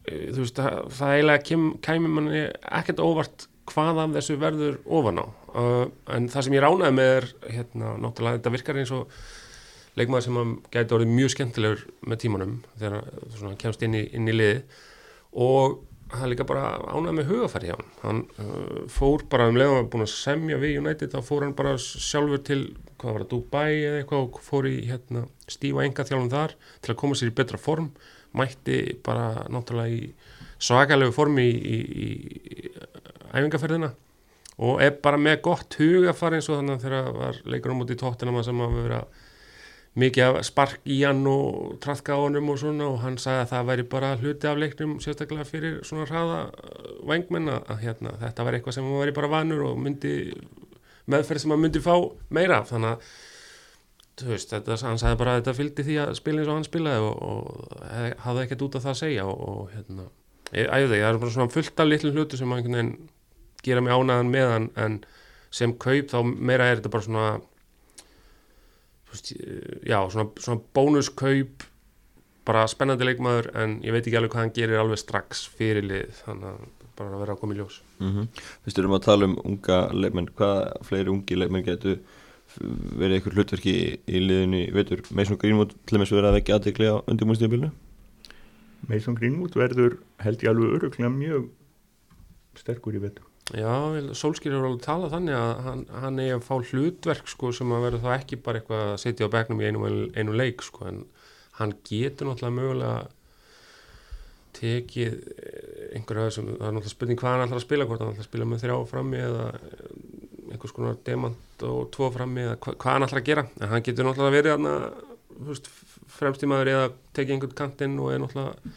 þú 0.08 0.42
veist, 0.42 0.58
það, 0.58 0.78
það 0.98 1.14
eiginlega 1.16 1.60
kæmi 1.86 2.10
manni 2.10 2.42
ekkert 2.80 3.02
óvart 3.04 3.46
hvað 3.70 4.00
af 4.02 4.16
þessu 4.16 4.38
verður 4.40 4.80
ofan 4.90 5.22
á. 5.22 5.26
Uh, 5.52 5.84
en 6.16 6.26
það 6.32 6.46
sem 6.46 6.56
ég 6.56 6.64
ránaði 6.64 6.96
með 6.96 7.14
er 7.18 7.28
hérna, 7.58 7.94
náttúrulega 8.02 8.40
þetta 8.40 8.52
virkar 8.56 8.80
eins 8.82 8.92
og 8.96 9.22
leikmaður 10.00 10.26
sem 10.26 10.52
gæti 10.72 10.96
orðið 10.96 11.14
mjög 11.18 11.32
skemmtilegur 11.34 11.86
með 12.08 12.20
tímanum 12.24 12.58
þegar 12.80 13.00
hann 13.42 13.58
kemst 13.60 13.82
inn 13.84 13.96
í, 13.98 14.06
inn 14.16 14.30
í 14.30 14.34
liði 14.34 14.62
og 15.44 15.82
það 16.12 16.24
er 16.24 16.30
líka 16.32 16.46
bara 16.48 16.64
ánæg 16.92 17.16
með 17.18 17.28
hugafæri 17.28 17.68
hjá 17.70 17.76
hann 17.76 17.92
hann 18.00 18.22
uh, 18.40 18.80
fór 18.92 19.26
bara 19.32 19.50
um 19.52 19.58
leiðan 19.60 19.82
að 19.82 19.90
búin 19.92 20.06
að 20.06 20.14
semja 20.14 20.58
við 20.60 20.80
United, 20.80 21.12
þá 21.12 21.28
fór 21.28 21.46
hann 21.46 21.54
bara 21.58 21.76
sjálfur 21.80 22.42
til, 22.48 22.60
hvað 22.96 23.16
var 23.18 23.24
það, 23.26 23.30
Dubai 23.34 23.70
eða 23.76 24.00
eitthvað 24.00 24.26
og 24.26 24.42
fór 24.48 24.68
í 24.72 24.74
hérna, 24.88 25.26
stífa 25.52 25.86
enga 25.86 26.08
þjálfum 26.08 26.32
þar 26.32 26.56
til 26.80 26.94
að 26.94 27.00
koma 27.04 27.20
sér 27.20 27.32
í 27.32 27.36
betra 27.42 27.60
form 27.60 27.92
mætti 28.38 28.78
bara 29.04 29.46
náttúrulega 29.52 29.96
í 29.96 30.12
svakalegu 30.62 31.14
formi 31.14 31.48
í, 31.48 31.78
í, 31.78 32.08
í 32.54 32.72
æfingaferðina 33.32 33.92
og 34.62 34.82
er 34.84 34.94
bara 35.02 35.18
með 35.18 35.40
gott 35.46 35.76
hugafæri 35.80 36.38
eins 36.38 36.48
og 36.50 36.60
þannig 36.60 36.78
að 36.78 36.86
þegar 36.86 37.12
var 37.18 37.38
leikur 37.48 37.74
á 37.74 37.78
móti 37.78 37.96
í 37.96 38.00
tóttina 38.02 38.44
sem 38.44 38.60
að 38.62 38.78
vera 38.82 39.02
mikið 39.98 40.38
spark 40.46 40.86
í 40.88 41.02
hann 41.04 41.26
og 41.28 41.74
trafka 41.84 42.16
á 42.16 42.22
honum 42.22 42.52
og 42.54 42.60
svona 42.60 42.86
og 42.88 43.02
hann 43.02 43.18
sagði 43.20 43.42
að 43.42 43.50
það 43.50 43.66
væri 43.70 43.84
bara 43.92 44.12
hluti 44.20 44.48
af 44.48 44.60
leiknum 44.60 44.94
sérstaklega 45.04 45.44
fyrir 45.44 45.82
svona 45.84 46.06
hraða 46.08 46.38
uh, 46.48 46.86
vangmenn 47.08 47.50
að 47.52 47.82
hérna, 47.82 48.14
þetta 48.22 48.46
væri 48.46 48.60
eitthvað 48.60 48.78
sem 48.78 48.88
hann 48.88 49.02
væri 49.02 49.16
bara 49.18 49.32
vanur 49.34 49.66
og 49.68 49.82
myndi 49.82 50.14
meðferð 51.12 51.44
sem 51.44 51.52
hann 51.52 51.64
myndi 51.66 51.84
fá 51.84 51.92
meira 52.32 52.62
af. 52.62 52.70
Þannig 52.72 52.94
að 52.94 53.12
veist, 54.20 54.53
þetta, 54.53 54.77
hann 54.87 55.01
sagði 55.01 55.20
bara 55.22 55.35
að 55.35 55.40
þetta 55.40 55.57
fylgdi 55.59 55.87
því 55.87 55.96
að 56.03 56.12
spila 56.18 56.42
eins 56.42 56.51
og 56.51 56.59
hann 56.59 56.68
spilaði 56.68 57.07
og, 57.07 57.22
og 57.22 58.18
hafði 58.27 58.44
ekkert 58.44 58.66
út 58.66 58.77
af 58.77 58.85
það 58.85 58.94
að 58.94 59.01
segja 59.01 59.25
og, 59.31 59.40
og 59.48 59.72
hérna, 59.72 60.07
ég 60.53 60.68
æði 60.68 60.90
það, 60.92 61.07
er 61.09 61.22
bara 61.25 61.35
svona 61.37 61.55
fullt 61.55 61.81
af 61.81 61.88
litlu 61.88 62.12
hlutu 62.12 62.40
sem 62.40 62.53
hann 62.53 62.92
gera 63.62 63.81
mig 63.81 63.94
ánaðan 63.94 64.33
með 64.33 64.53
hann 64.53 64.68
en 64.85 65.01
sem 65.53 65.72
kaup 65.81 66.12
þá 66.12 66.18
meira 66.29 66.68
er 66.68 66.81
þetta 66.81 66.92
bara 66.92 67.07
svona 67.07 67.27
já, 69.85 69.98
svona, 70.11 70.29
svona 70.40 70.61
bónuskaup 70.75 71.66
bara 72.48 72.64
spennandi 72.70 73.07
leikmaður 73.07 73.51
en 73.59 73.79
ég 73.85 73.94
veit 73.94 74.07
ekki 74.07 74.18
alveg 74.18 74.33
hvað 74.35 74.46
hann 74.46 74.55
gerir 74.57 74.81
alveg 74.81 75.01
strax 75.01 75.44
fyrir 75.57 75.85
lið 75.87 76.16
þannig 76.25 76.48
að 76.51 76.64
bara 76.98 77.14
að 77.16 77.22
vera 77.22 77.37
að 77.37 77.40
koma 77.40 77.55
í 77.55 77.59
ljós 77.61 77.79
mm 77.98 78.11
-hmm. 78.11 78.27
Þú 78.64 78.75
styrum 78.75 78.96
að 78.96 79.05
tala 79.05 79.25
um 79.29 79.37
unga 79.44 79.79
leikmenn 79.92 80.33
hvað 80.37 80.59
fleiri 80.88 81.12
ungi 81.12 81.38
leikmenn 81.38 81.64
getur 81.64 82.01
verið 82.60 83.16
eitthvað 83.16 83.38
hlutverki 83.38 83.72
í, 83.72 83.88
í 84.06 84.22
liðinu 84.22 84.62
veitur, 84.76 85.02
Mason 85.16 85.40
Greenwood 85.40 85.74
til 85.86 85.96
og 85.96 86.02
með 86.02 86.10
svo 86.10 86.18
verið 86.20 86.30
að 86.30 86.38
vekja 86.38 86.58
aðdekli 86.58 86.92
á 86.92 86.96
undirbúinstíðabilnu 87.00 87.72
Mason 88.90 89.18
Greenwood 89.18 89.58
verður 89.58 89.98
held 90.24 90.42
ég 90.42 90.52
alveg 90.52 90.78
öruglega 90.78 91.12
mjög 91.14 91.50
sterkur 92.58 92.98
í 92.98 93.02
vetu 93.02 93.28
Já, 93.52 93.72
Solskýr 94.16 94.54
hefur 94.54 94.68
alveg 94.68 94.84
talað 94.84 95.16
þannig 95.16 95.36
að 95.36 95.64
hann, 95.66 95.80
hann 96.04 96.20
er 96.22 96.36
að 96.36 96.44
fá 96.46 96.54
hlutverk 96.62 97.26
sko, 97.28 97.50
sem 97.52 97.72
að 97.74 97.88
verður 97.88 98.04
þá 98.04 98.12
ekki 98.14 98.38
bara 98.44 98.60
eitthvað 98.60 98.84
að 98.92 99.00
setja 99.02 99.26
á 99.28 99.34
begnum 99.34 99.60
í 99.60 99.66
einu, 99.66 99.90
einu 100.14 100.36
leik 100.38 100.62
sko, 100.64 100.86
en 100.88 101.02
hann 101.58 101.74
getur 101.88 102.30
náttúrulega 102.30 102.56
mögulega 102.56 102.94
tekið 104.56 105.16
eh, 105.16 105.82
einhverja 105.98 106.36
sem, 106.36 106.48
það 106.48 106.68
er 106.68 106.76
náttúrulega 106.76 106.94
spurning 106.94 107.20
hvað 107.20 107.34
hann 107.34 107.44
ætlar 107.46 107.60
að 107.60 107.66
spila 107.66 107.88
hvort 107.88 108.02
hann 108.04 108.12
ætlar 108.12 108.24
að 108.24 108.30
spila 108.30 108.48
með 108.48 108.64
þrjá 108.64 108.76
frammi 108.92 109.20
eða 109.26 109.46
einhvers 110.52 110.74
konar 110.76 110.96
demant 111.06 111.64
og 111.66 111.90
tvo 111.94 112.10
frammi 112.14 112.44
eða 112.44 112.56
hva, 112.58 112.74
hvað 112.76 112.92
hann 112.96 113.06
ætlar 113.08 113.22
að 113.22 113.28
gera. 113.30 113.44
En 113.60 113.72
hann 113.72 113.84
getur 113.86 114.08
náttúrulega 114.08 114.36
verið 114.38 114.56
aðna 114.56 114.74
fremstímaður 116.12 116.70
eða 116.72 116.88
tekið 117.16 117.36
einhvern 117.36 117.58
kantinn 117.58 117.98
og 118.02 118.12
er 118.12 118.22
náttúrulega 118.22 118.74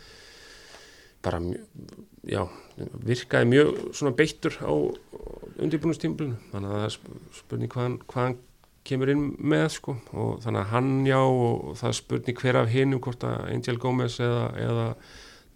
bara 1.25 1.39
mjög, 1.41 1.61
já, 2.29 2.41
virkaði 3.09 3.47
mjög 3.49 3.69
svona 3.97 4.13
beittur 4.17 4.57
á 4.61 4.69
undirbúinustímblinu 5.55 6.35
þannig 6.51 6.69
að 6.69 6.75
það 6.75 6.85
er 6.87 6.93
sp- 6.93 7.15
spurning 7.39 7.71
hvað 7.73 7.87
hann, 7.87 7.95
hvað 8.11 8.27
hann 8.27 8.37
kemur 8.85 9.09
inn 9.09 9.23
með 9.41 9.63
sko. 9.73 9.95
Og 10.13 10.35
þannig 10.43 10.61
að 10.61 10.71
hann 10.75 10.91
já 11.09 11.17
og 11.25 11.71
það 11.79 11.89
er 11.89 11.97
spurning 11.97 12.41
hver 12.43 12.59
af 12.61 12.69
hinum 12.75 13.01
hvort 13.01 13.25
að 13.25 13.47
Angel 13.55 13.79
Gomez 13.81 14.19
eða, 14.21 14.43
eða 14.61 14.85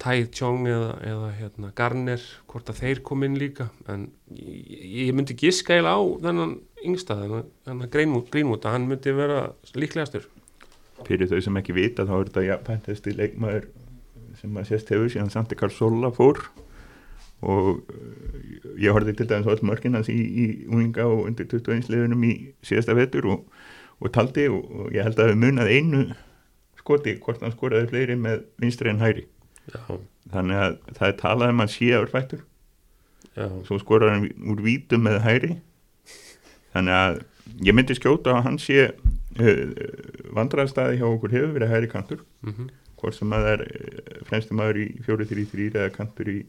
Tai 0.00 0.16
Chong 0.32 0.64
eða, 0.68 0.92
eða 1.04 1.30
hérna, 1.36 1.70
Garner 1.76 2.22
hvort 2.48 2.70
að 2.72 2.78
þeir 2.80 3.00
kom 3.04 3.24
inn 3.26 3.36
líka. 3.40 3.68
En 3.90 4.06
ég, 4.32 4.84
ég 5.10 5.16
myndi 5.16 5.36
giska 5.36 5.74
eiginlega 5.76 6.00
á 6.00 6.02
þennan 6.24 6.54
yngsta, 6.88 7.16
þennan, 7.20 7.50
þennan 7.68 7.90
Greenwood, 7.92 8.64
að 8.64 8.76
hann 8.76 8.86
myndi 8.88 9.12
vera 9.16 9.42
líklegastur. 9.76 10.24
Fyrir 11.04 11.28
þau 11.28 11.42
sem 11.44 11.60
ekki 11.60 11.76
vita 11.76 12.06
þá 12.08 12.14
er 12.16 12.30
þetta 12.30 12.46
jafnpæntesti 12.46 13.14
leikmaður 13.18 13.68
sem 14.40 14.56
að 14.56 14.70
sést 14.70 14.92
hefur 14.94 15.12
síðan 15.12 15.32
Santi 15.32 15.58
Carsola 15.60 16.12
fór. 16.16 16.40
Og 17.40 17.68
uh, 17.72 18.70
ég 18.80 18.92
horfði 18.92 19.14
til 19.18 19.28
dæmis 19.28 19.62
mörkin 19.64 19.96
hans 19.96 20.08
í, 20.12 20.16
í 20.16 20.46
unga 20.68 21.06
og 21.08 21.26
undir 21.28 21.48
21 21.48 21.88
liðunum 21.92 22.24
í 22.28 22.32
síðasta 22.64 22.96
vetur 22.96 23.28
og, 23.32 23.44
og 24.00 24.12
taldi 24.16 24.48
og, 24.52 24.64
og 24.64 24.96
ég 24.96 25.04
held 25.04 25.20
að 25.20 25.32
við 25.32 25.40
munað 25.44 25.72
einu 25.72 26.02
skoti 26.80 27.16
hvort 27.20 27.44
hann 27.44 27.52
skoraði 27.52 27.88
fleiri 27.92 28.16
með 28.20 28.44
vinstri 28.60 28.92
en 28.92 29.00
hæri 29.00 29.26
já, 29.72 29.98
þannig 30.34 30.62
að 30.64 30.78
það 30.98 31.08
er 31.08 31.18
talað 31.24 31.54
um 31.54 31.64
að 31.64 31.74
sé 31.74 31.90
árfættur 31.96 32.44
já, 33.36 33.46
svo 33.68 33.80
skorar 33.82 34.16
hann 34.16 34.30
úr 34.52 34.62
vítum 34.64 35.06
með 35.06 35.20
hæri 35.24 35.52
þannig 36.74 36.96
að 36.98 37.20
ég 37.66 37.76
myndi 37.76 37.96
skjóta 37.98 38.36
að 38.36 38.44
hann 38.46 38.60
sé 38.62 38.86
uh, 38.90 39.74
vandræðstæði 40.36 41.00
hjá 41.00 41.06
okkur 41.08 41.34
hefur 41.34 41.54
verið 41.56 41.74
hæri 41.74 41.90
kantur. 41.90 42.24
Mhm. 42.46 42.70
Hvort 43.00 43.16
sem 43.16 43.30
að 43.32 43.46
það 43.46 43.54
er 43.54 43.62
eh, 43.64 44.16
fremsti 44.28 44.56
maður 44.58 44.78
í 44.82 44.86
4-3-3 45.06 45.68
eða 45.70 45.92
kantur 45.94 46.28
í, 46.28 46.40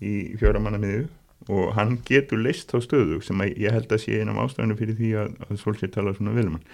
í 0.00 0.12
fjóramanna 0.40 0.78
miðu 0.80 1.02
og 1.52 1.74
hann 1.76 1.98
getur 2.08 2.40
leist 2.40 2.70
þá 2.72 2.78
stöðu 2.86 3.18
sem 3.26 3.42
að 3.44 3.58
ég 3.60 3.74
held 3.74 3.92
að 3.92 4.00
sé 4.00 4.16
einam 4.16 4.40
ástæðinu 4.40 4.78
fyrir 4.78 4.96
því 4.96 5.10
að, 5.20 5.34
að 5.44 5.60
Solskjaer 5.60 5.92
tala 5.92 6.14
svona 6.16 6.32
um 6.32 6.56
hann. 6.56 6.64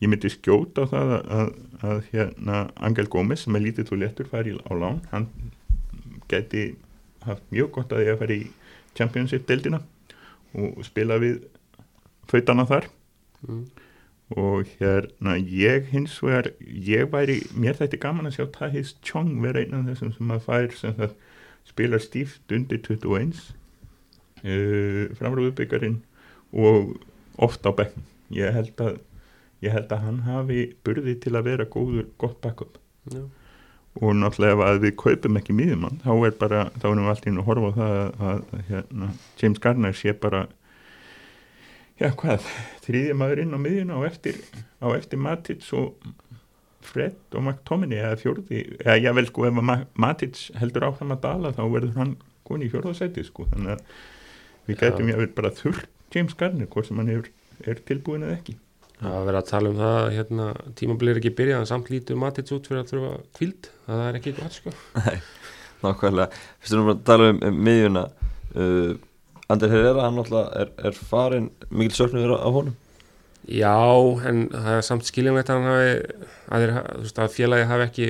Ég 0.00 0.10
myndi 0.10 0.30
skjóta 0.32 0.86
á 0.88 0.90
það 0.90 1.12
að, 1.16 1.26
að, 1.36 1.52
að 1.90 2.00
hérna 2.12 2.62
Angel 2.88 3.06
Gómez 3.10 3.44
sem 3.44 3.58
er 3.58 3.64
lítið 3.66 3.92
og 3.94 4.02
léttur 4.02 4.30
fari 4.30 4.56
á 4.56 4.72
lán, 4.74 5.02
hann 5.12 5.28
geti 6.30 6.72
haft 7.26 7.44
mjög 7.52 7.70
gott 7.76 7.92
að 7.92 8.02
því 8.02 8.12
að 8.12 8.20
fara 8.22 8.36
í 8.36 8.42
Championship-deildina 8.98 9.82
og 10.58 10.82
spila 10.86 11.20
við 11.22 11.44
fautana 12.30 12.66
þar. 12.68 12.90
Mm. 13.42 13.64
og 14.32 14.68
hérna 14.78 15.34
ég 15.36 15.88
hins 15.90 16.14
vegar, 16.22 16.52
ég 16.62 17.08
væri 17.12 17.40
mér 17.58 17.76
þetta 17.76 17.98
gaman 18.00 18.28
að 18.30 18.36
sjá 18.36 18.44
Tahis 18.54 18.92
Chong 19.04 19.42
vera 19.42 19.60
einn 19.60 19.74
af 19.76 19.88
þessum 19.90 20.12
sem 20.14 20.30
að 20.32 20.46
fær 20.46 20.76
sem 20.78 20.94
það 20.96 21.16
spilar 21.68 22.02
stíft 22.02 22.54
undir 22.54 22.80
21 22.86 23.34
uh, 24.46 25.10
framrúðubyggarinn 25.18 25.98
og 26.52 26.94
oft 27.36 27.66
á 27.66 27.70
bekknum. 27.76 28.06
Ég 28.32 28.54
held 28.56 28.80
að 28.80 29.02
ég 29.62 29.74
held 29.74 29.92
að 29.94 30.04
hann 30.06 30.24
hafi 30.26 30.64
burði 30.84 31.16
til 31.22 31.36
að 31.38 31.48
vera 31.50 31.68
góður 31.70 32.08
gott 32.18 32.40
backup. 32.42 32.78
Já, 33.12 33.22
og 34.00 34.14
náttúrulega 34.16 34.70
að 34.70 34.80
við 34.86 34.94
kaupum 35.00 35.36
ekki 35.36 35.54
miðjumann 35.56 36.00
þá 36.04 36.12
er 36.14 36.34
bara, 36.40 36.62
þá 36.80 36.86
erum 36.88 37.04
við 37.04 37.12
alltaf 37.12 37.28
inn 37.28 37.40
að 37.42 37.48
horfa 37.50 37.68
á 37.68 37.72
það 37.76 37.96
að, 37.98 38.12
að, 38.30 38.62
hérna, 38.70 39.08
James 39.42 39.60
Garner 39.66 39.98
sé 39.98 40.14
bara 40.22 40.40
já 42.00 42.08
hvað, 42.18 42.48
þriðja 42.86 43.18
maður 43.20 43.42
inn 43.44 43.52
á 43.52 43.58
miðjuna 43.66 44.00
á 44.00 44.08
eftir, 44.08 44.40
á 44.80 44.86
eftir 44.96 45.20
Matic 45.20 45.68
og 45.76 46.08
Fred 46.82 47.36
og 47.36 47.44
McTominay 47.44 48.00
eða 48.00 48.18
fjórði, 48.22 48.64
eða 48.80 48.96
ég 48.98 49.18
vel 49.20 49.28
sko 49.28 49.46
ef 49.50 49.60
Matic 50.00 50.40
heldur 50.58 50.88
áfram 50.88 51.14
að 51.14 51.24
dala 51.28 51.54
þá 51.54 51.62
verður 51.66 52.00
hann 52.00 52.16
koni 52.48 52.66
í 52.66 52.72
fjórðasæti 52.72 53.26
sko 53.28 53.46
þannig 53.52 53.76
að 53.76 53.86
við 54.70 54.78
Já. 54.78 54.80
gætum 54.86 55.12
ég 55.12 55.18
að 55.18 55.24
vera 55.26 55.36
bara 55.36 55.54
þurr 55.60 55.84
James 56.12 56.36
Garner, 56.40 56.68
hvort 56.72 56.88
sem 56.88 56.98
hann 57.00 57.12
hefur, 57.12 57.28
er 57.68 57.84
tilbúin 57.88 58.24
eða 58.24 58.40
ekki 58.40 58.56
það 59.02 59.14
var 59.16 59.28
verið 59.28 59.40
að 59.40 59.48
tala 59.50 59.70
um 59.70 59.78
það 59.80 60.00
hérna, 60.16 60.48
tímabilið 60.78 61.14
er 61.14 61.20
ekki 61.22 61.36
byrjað 61.38 61.62
en 61.62 61.70
samt 61.70 61.88
lítur 61.92 62.20
Matits 62.22 62.54
út 62.54 62.68
fyrir 62.70 62.82
að 62.82 62.92
þurfa 62.92 63.14
kvíld 63.38 63.70
það 63.86 64.02
er 64.06 64.18
ekki 64.20 64.34
gott 64.38 64.58
sko. 64.58 64.74
Nákvæmlega, 65.82 66.42
fyrst 66.62 66.76
erum 66.76 66.86
við 66.86 66.94
að 66.94 67.02
tala 67.08 67.30
um, 67.32 67.40
um 67.48 67.58
miðjuna. 67.66 68.04
Uh, 68.52 68.92
Ander 69.50 69.72
Herrera, 69.72 70.06
hann 70.06 70.14
náttúrulega 70.16 70.62
er, 70.62 70.70
er 70.86 71.00
farin 71.10 71.50
mikil 71.68 71.96
söknuður 71.98 72.36
á 72.38 72.48
honum. 72.54 72.76
Já, 73.50 73.74
en 74.30 74.44
það 74.52 74.76
er 74.76 74.86
samt 74.86 75.08
skiljanlegt 75.08 75.50
að 75.50 75.58
hann 75.58 75.72
hafi 75.72 76.68
að, 76.70 77.10
að 77.24 77.34
félagi 77.34 77.66
hafi 77.66 77.86
ekki 77.88 78.08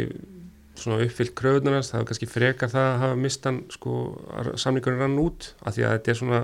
svona 0.77 1.07
uppfyllt 1.07 1.33
kröfunar 1.39 1.79
hans, 1.79 1.93
það 1.93 2.03
er 2.03 2.11
kannski 2.11 2.29
frekar 2.29 2.73
það 2.73 2.89
að 2.91 3.01
hafa 3.07 3.19
mist 3.23 3.49
hann 3.49 3.63
sko, 3.73 3.97
að 4.37 4.53
samningurinn 4.61 5.01
rann 5.01 5.19
út, 5.23 5.53
af 5.65 5.77
því 5.77 5.87
að 5.87 5.97
þetta 5.97 6.13
er 6.13 6.21
svona 6.21 6.43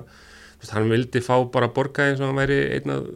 veist, 0.59 0.75
hann 0.75 0.91
vildi 0.91 1.23
fá 1.25 1.37
bara 1.53 1.71
borga 1.75 2.09
eins 2.09 2.23
og 2.23 2.31
hann 2.31 2.41
væri 2.41 2.59
einn 2.77 2.95
af 2.95 3.09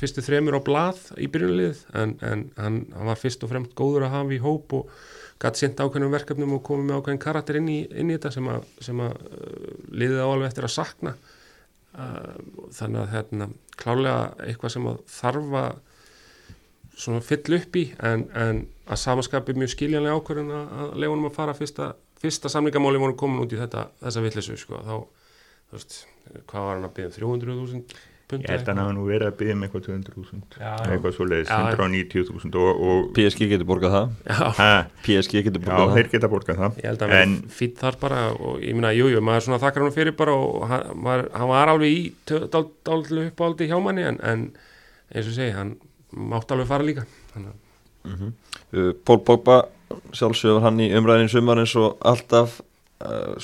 fyrstu 0.00 0.24
þremur 0.24 0.58
á 0.58 0.66
blað 0.66 1.02
í 1.20 1.28
byrjunlið, 1.32 1.84
en, 1.98 2.16
en 2.22 2.48
hann, 2.60 2.80
hann 2.94 3.10
var 3.10 3.20
fyrst 3.20 3.44
og 3.46 3.52
fremst 3.52 3.76
góður 3.78 4.06
að 4.06 4.14
hafa 4.16 4.36
í 4.36 4.42
hóp 4.42 4.76
og 4.78 4.92
gæti 5.42 5.62
sint 5.62 5.80
ákveðnum 5.80 6.14
verkefnum 6.14 6.54
og 6.56 6.62
komið 6.64 6.90
með 6.90 7.00
ákveðin 7.00 7.24
karakter 7.26 7.58
inn 7.60 7.72
í, 7.72 7.80
inn 7.92 8.12
í 8.12 8.16
þetta 8.16 8.32
sem 8.36 8.46
að, 8.52 8.70
sem 8.84 9.02
að 9.04 9.18
uh, 9.26 9.74
liðið 9.92 10.22
á 10.22 10.26
alveg 10.28 10.48
eftir 10.48 10.68
að 10.68 10.76
sakna. 10.76 11.12
Uh, 11.96 12.32
þannig 12.76 13.02
að 13.02 13.12
hérna, 13.14 13.50
klálega 13.80 14.46
eitthvað 14.46 14.74
sem 14.74 14.88
að 14.88 15.02
þarf 15.16 15.58
að 15.60 15.76
svona 16.96 17.20
fyll 17.24 17.58
upp 17.58 17.76
í 17.76 17.84
en, 18.08 18.24
en 18.32 18.62
að 18.88 19.00
samanskapi 19.02 19.54
mjög 19.56 19.74
skiljanlega 19.74 20.16
ákvörðun 20.16 20.54
að, 20.56 20.74
að 20.80 20.98
leifunum 21.02 21.28
að 21.28 21.36
fara 21.36 21.54
fyrsta, 21.56 21.90
fyrsta 22.20 22.52
samlingamáli 22.52 23.00
voru 23.02 23.16
komin 23.20 23.42
út 23.44 23.52
í 23.52 23.60
þetta, 23.60 23.88
þessa 24.00 24.24
vittlisu 24.24 24.56
sko, 24.60 24.80
þá, 24.86 25.25
þú 25.70 25.78
veist, 25.80 25.96
hvað 26.50 26.68
var 26.68 26.76
hann 26.76 26.86
að 26.90 26.94
byggja 26.98 27.16
300.000 27.16 27.96
pund 28.26 28.42
ég 28.42 28.50
held 28.50 28.62
að 28.66 28.70
hann 28.72 28.80
hafa 28.82 28.94
nú 28.96 29.02
verið 29.06 29.28
að 29.30 29.34
byggja 29.38 29.54
um 29.54 29.60
eitthvað 29.62 29.82
200.000 29.86 30.56
Já, 30.58 30.70
eitthvað 30.90 31.12
svo 31.14 31.26
leiðis, 31.30 31.50
Já, 31.52 31.58
já. 31.62 31.76
190.000 31.78 32.56
og, 32.58 32.80
og 32.90 33.04
PSG 33.14 33.46
getur 33.52 33.68
borgað 33.68 33.92
það. 33.94 34.08
Já, 34.26 34.40
ha, 34.58 34.70
PSG 35.06 35.42
getur 35.46 35.60
Já, 35.62 35.66
borgað 35.68 35.92
þeir 36.00 36.08
geta 36.16 36.30
borgað 36.32 36.58
það. 36.62 36.80
Ég 36.82 36.88
held 36.90 37.04
að 37.06 37.14
En- 37.14 37.20
hann 37.20 37.36
fýtt 37.60 37.76
þar 37.84 37.98
bara 38.02 38.22
og 38.34 38.56
ég 38.66 38.74
minna, 38.74 38.90
jú, 38.98 39.06
jú, 39.14 39.20
maður 39.22 39.46
svona 39.46 39.60
þakkar 39.62 39.86
hann 39.86 39.94
fyrir 39.94 40.16
bara 40.18 40.34
og 40.42 40.66
hann, 40.72 40.90
maður, 41.06 41.30
hann 41.38 41.52
var 41.52 41.72
alveg 41.76 41.94
í 41.94 42.02
dálitlu 42.26 43.28
uppáldi 43.30 43.70
hjá 43.70 43.78
manni 43.86 44.08
en, 44.10 44.18
en 44.26 44.44
eins 45.14 45.30
og 45.30 45.36
segi, 45.38 45.54
hann 45.54 45.76
mátt 46.10 46.50
alveg 46.50 46.66
fara 46.72 46.82
líka. 46.90 47.06
Þannig 47.30 47.54
að 47.54 47.62
það 48.10 48.26
uh, 48.74 48.92
Pól 49.06 49.22
Pogba, 49.26 49.60
sjálfsögur 50.18 50.66
hann 50.66 50.82
í 50.82 50.90
umræðin 50.98 51.30
sumar 51.30 51.62
eins 51.62 51.76
og 51.78 51.94
alltaf 52.06 52.58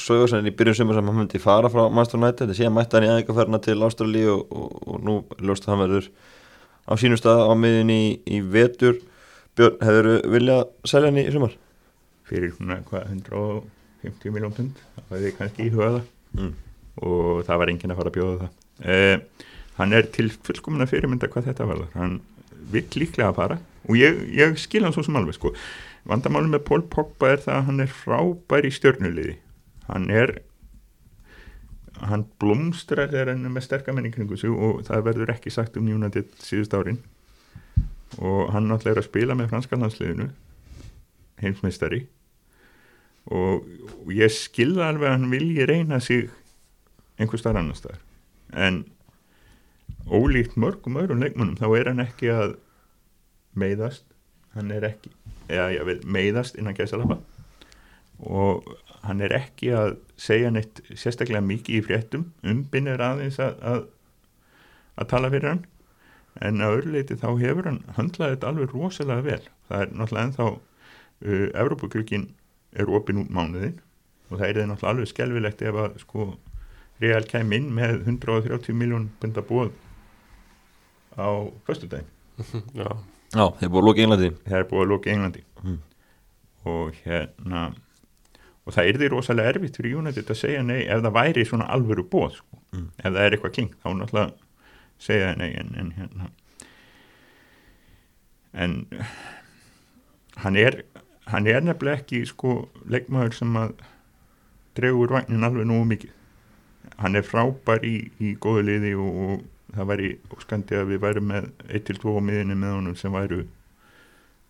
sögur 0.01 0.31
sem 0.33 0.47
í 0.49 0.53
byrjun 0.57 0.79
sumar 0.79 0.97
sem 0.97 1.09
hann 1.11 1.19
myndi 1.19 1.41
fara 1.43 1.69
frá 1.73 1.85
Master 1.93 2.17
United, 2.21 2.47
þetta 2.47 2.57
síðan 2.57 2.77
mætti 2.77 2.97
hann 2.97 3.05
í 3.07 3.11
aðeinkaferna 3.13 3.61
til 3.63 3.77
Ástralíu 3.85 4.31
og, 4.39 4.55
og, 4.57 4.79
og 4.89 5.03
nú 5.05 5.17
ljóst 5.45 5.67
að 5.69 5.75
hann 5.75 5.83
verður 5.85 6.09
á 6.89 6.93
sínum 7.03 7.21
stað 7.21 7.43
á 7.45 7.53
miðin 7.59 7.93
í, 7.93 8.03
í 8.33 8.41
vetur. 8.55 8.97
Björn, 9.59 9.77
hefur 9.85 10.09
viljað 10.33 10.63
selja 10.89 11.11
hann 11.13 11.21
í 11.21 11.27
sumar? 11.35 11.59
fyrir 12.33 12.55
svona 12.57 12.79
hvað 12.89 13.11
150 13.13 14.33
miljón 14.33 14.55
pund? 14.57 14.79
Það 15.11 15.25
þið 15.27 15.35
kannski 15.41 15.67
í 15.69 15.73
hugaða 15.75 16.03
Mm. 16.33 16.53
og 17.05 17.43
það 17.45 17.59
var 17.61 17.69
enginn 17.69 17.91
að 17.93 17.99
fara 17.99 18.09
að 18.09 18.15
bjóða 18.17 18.37
það. 18.41 18.53
Eh, 18.89 19.49
hann 19.77 19.93
er 19.93 20.07
til 20.15 20.31
fullkomna 20.33 20.87
fyrirmynda 20.89 21.29
hvað 21.29 21.51
þetta 21.51 21.67
var 21.69 21.83
hann 21.93 22.15
vill 22.73 22.87
líklega 22.97 23.27
að 23.29 23.37
fara. 23.37 23.59
Og 23.85 23.99
ég, 24.01 24.23
ég 24.33 24.57
skil 24.57 24.81
hann 24.87 24.95
svo 24.97 25.05
sem 25.05 25.19
alveg 25.21 25.37
sko. 25.37 25.53
Vandamálum 26.09 26.55
með 26.55 26.65
Pól 26.71 26.81
Pogba 26.89 27.35
er 27.35 27.43
það 27.45 27.59
að 27.59 27.67
hann 27.69 27.85
er 27.85 27.93
frábær 27.93 28.65
í 28.65 28.73
stjörnuliði 28.73 29.35
hann 29.89 30.09
er 30.11 30.41
hann 32.03 32.25
blómstrar 32.43 33.11
þegar 33.11 33.33
hann 33.33 33.47
er 33.47 33.55
með 33.55 33.67
sterkamenn 33.67 34.09
í 34.09 34.13
kringu 34.15 34.39
sig 34.39 34.51
og 34.51 34.83
það 34.87 35.05
verður 35.11 35.35
ekki 35.35 35.53
sagt 35.55 35.77
um 35.79 35.91
United 35.91 36.31
síðust 36.43 36.75
árin. 36.75 36.99
Og 38.19 38.51
hann 38.53 38.67
náttúrulega 38.69 38.99
er 38.99 39.03
að 39.03 39.09
spila 39.09 39.37
með 39.39 39.53
franska 39.53 39.79
landsliðinu 39.79 40.29
heimsmeistari. 41.43 42.03
Og, 43.31 43.63
og 44.03 44.11
ég 44.15 44.35
skilða 44.35 44.91
alveg 44.91 45.09
að 45.09 45.17
hann 45.17 45.31
vilji 45.33 45.67
reyna 45.69 46.01
sig 46.03 46.27
einhver 47.21 47.41
starf 47.41 47.61
annar 47.61 47.79
staðar. 47.79 48.03
En 48.53 48.83
ólíkt 50.11 50.59
mörgum 50.59 50.99
öðrum 51.01 51.23
leikmunum 51.23 51.59
þá 51.61 51.69
er 51.71 51.93
hann 51.93 52.03
ekki 52.03 52.33
að 52.35 52.57
meiðast. 53.55 54.05
Hann 54.57 54.75
er 54.75 54.85
ekki 54.91 55.13
eða 55.49 55.71
ég 55.77 55.87
vil 55.87 56.01
meiðast 56.05 56.59
innan 56.61 56.77
gæsalapa 56.77 57.21
og 58.23 58.67
hann 59.07 59.23
er 59.25 59.35
ekki 59.37 59.73
að 59.75 59.97
segja 60.21 60.53
neitt 60.55 60.81
sérstaklega 60.95 61.43
mikið 61.45 61.79
í 61.79 61.85
fréttum. 61.87 62.29
Umbynir 62.47 63.03
aðeins 63.03 63.41
að, 63.43 63.59
að 63.63 63.83
að 65.01 65.09
tala 65.13 65.31
fyrir 65.33 65.51
hann. 65.51 65.63
En 66.43 66.65
að 66.65 66.79
öðruleiti 66.79 67.19
þá 67.21 67.29
hefur 67.41 67.69
hann 67.69 67.81
handlaði 67.99 68.37
þetta 68.37 68.51
alveg 68.53 68.75
rosalega 68.77 69.27
vel. 69.27 69.43
Það 69.69 69.85
er 69.85 69.93
náttúrulega 69.93 70.29
ennþá 70.29 70.47
uh, 70.53 71.47
Evrópukrykkin 71.65 72.27
er 72.73 72.93
opinn 72.97 73.21
út 73.21 73.33
mánuðin 73.33 73.79
og 74.31 74.39
það 74.39 74.47
er 74.47 74.59
það 74.61 74.69
náttúrulega 74.71 74.93
alveg 74.95 75.13
skelvilegt 75.13 75.65
ef 75.69 75.81
að 75.85 76.01
sko 76.07 76.33
Real 77.03 77.25
kem 77.27 77.51
inn 77.57 77.73
með 77.75 78.05
130 78.07 78.77
miljón 78.79 79.09
punda 79.21 79.43
búið 79.43 79.73
á 81.19 81.29
föstudaginn. 81.67 82.09
Já, 82.79 82.87
Já, 83.33 83.45
þeir 83.59 83.73
búið 83.73 83.81
að 83.81 83.87
loka 83.89 84.05
Englandi. 84.05 84.29
Það 84.47 84.59
er 84.59 84.69
búið 84.71 84.85
að 84.85 84.93
loka 84.93 85.11
Englandi. 85.13 85.43
Mm. 85.63 85.81
og 86.69 86.99
hérna 87.03 87.61
og 88.63 88.77
það 88.77 88.89
er 88.89 88.99
því 89.01 89.11
rosalega 89.11 89.55
erfitt 89.55 89.79
fyrir 89.79 89.99
United 89.99 90.31
að 90.31 90.39
segja 90.39 90.63
nei 90.67 90.81
ef 90.85 91.03
það 91.03 91.17
væri 91.17 91.45
svona 91.49 91.69
alvöru 91.75 92.05
bóð 92.07 92.39
sko. 92.39 92.61
Mm. 92.73 92.89
ef 92.99 93.09
það 93.09 93.23
er 93.25 93.37
eitthvað 93.37 93.57
king 93.59 93.75
þá 93.83 93.89
náttúrulega 93.99 94.31
segja 95.03 95.35
nei 95.37 95.51
en, 95.59 95.75
en 95.81 95.93
hérna 95.99 96.31
en 98.53 98.77
hann 100.45 100.57
er 100.57 100.83
hann 101.31 101.47
er 101.47 101.65
nefnilega 101.65 102.03
ekki 102.03 102.25
sko 102.29 102.57
leikmaður 102.89 103.37
sem 103.37 103.57
að 103.59 103.75
dregur 104.79 105.13
vagnin 105.13 105.47
alveg 105.47 105.69
nógu 105.69 105.89
mikið 105.93 106.19
hann 107.03 107.17
er 107.19 107.27
frábær 107.27 107.85
í, 107.87 108.11
í 108.21 108.35
góðu 108.41 108.67
liði 108.69 108.95
og, 108.99 109.19
og 109.25 109.75
það 109.77 109.91
væri 109.93 110.13
óskandi 110.37 110.79
að 110.79 110.93
við 110.93 111.03
værum 111.05 111.31
með 111.33 111.49
1-2 111.81 112.15
miðinni 112.25 112.57
með 112.59 112.77
honum 112.77 112.99
sem 112.99 113.15
væru 113.15 113.45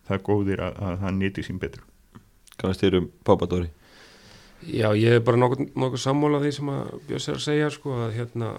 það 0.07 0.25
góðir 0.27 0.63
að, 0.63 0.79
að 0.83 0.99
hann 1.05 1.19
nýti 1.21 1.45
sín 1.45 1.61
betur 1.61 1.85
Kannast 2.59 2.83
þér 2.83 2.99
um 2.99 3.07
Pápadóri 3.25 3.71
Já, 4.63 4.87
ég 4.95 5.17
er 5.17 5.23
bara 5.25 5.39
nokkuð, 5.41 5.73
nokkuð 5.75 6.01
sammála 6.03 6.39
því 6.43 6.51
sem 6.55 6.71
að 6.71 6.91
Björns 7.09 7.27
er 7.29 7.37
að 7.37 7.45
segja 7.45 7.69
sko 7.73 7.95
að 8.05 8.13
hérna, 8.15 8.51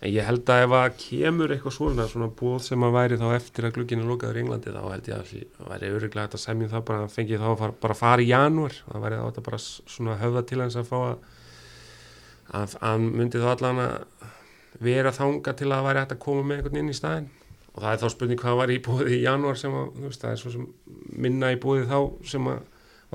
en 0.00 0.10
ég 0.10 0.26
held 0.26 0.50
að 0.50 0.64
ef 0.64 0.74
að 0.78 0.96
kemur 1.04 1.54
eitthvað 1.54 1.76
svona, 1.76 2.06
svona 2.10 2.28
búð 2.40 2.56
sem 2.66 2.86
að 2.86 2.96
væri 2.96 3.20
þá 3.20 3.26
eftir 3.36 3.68
að 3.68 3.76
glugginu 3.78 4.08
lokaður 4.08 4.40
í 4.40 4.42
Englandi 4.44 4.74
þá 4.74 4.82
held 4.88 5.10
ég 5.12 5.20
að 5.20 5.30
það 5.30 5.70
væri 5.70 5.92
öruglega 5.98 6.26
að 6.34 6.42
semja 6.42 6.66
um 6.66 6.74
það 6.74 6.84
bara 6.90 7.04
að 7.04 7.14
fengi 7.14 7.38
þá 7.38 7.46
að 7.52 7.56
fara, 7.62 7.76
bara 7.84 7.96
að 7.96 8.02
fara 8.02 8.24
í 8.24 8.28
janúar. 8.32 8.76
Það 8.88 9.06
væri 9.06 9.22
þá 9.22 9.40
bara 9.48 9.62
svona 9.62 10.18
höfða 10.24 10.44
til 10.50 10.60
hans 10.64 10.78
að 10.80 10.90
fá 10.90 10.98
að 11.04 11.16
að 12.54 12.76
hann 12.82 13.08
myndi 13.14 13.40
þá 13.40 13.48
allan 13.54 13.80
að 13.84 14.28
vera 14.84 15.14
þanga 15.14 15.54
til 15.56 15.70
að 15.70 15.76
það 15.76 15.88
væri 15.88 16.02
hægt 16.02 16.14
að 16.14 16.22
koma 16.24 16.44
með 16.44 16.60
einhvern 16.60 16.80
inn 16.82 16.92
í 16.92 16.98
staðinn. 16.98 17.30
Og 17.74 17.82
það 17.82 17.90
er 17.92 18.00
þá 18.02 18.08
spurning 18.12 18.40
hvað 18.42 18.58
var 18.60 18.70
í 18.70 18.82
búið 18.84 19.12
í 19.16 19.22
janúar 19.24 19.58
sem 19.58 19.74
að, 19.74 19.86
þú 19.96 20.08
veist, 20.08 20.22
það 20.22 20.34
er 20.34 20.40
svo 20.42 20.52
sem 20.54 20.66
minna 21.24 21.50
í 21.54 21.58
búið 21.62 21.88
þá 21.90 21.98
sem 22.30 22.50
að 22.52 22.60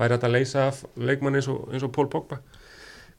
væri 0.00 0.16
hægt 0.16 0.26
að 0.26 0.36
leysa 0.36 0.66
af 0.70 0.82
leikmann 0.96 1.38
eins 1.38 1.48
og, 1.52 1.68
eins 1.70 1.84
og 1.86 1.92
Pól 1.94 2.08
Pogba. 2.10 2.40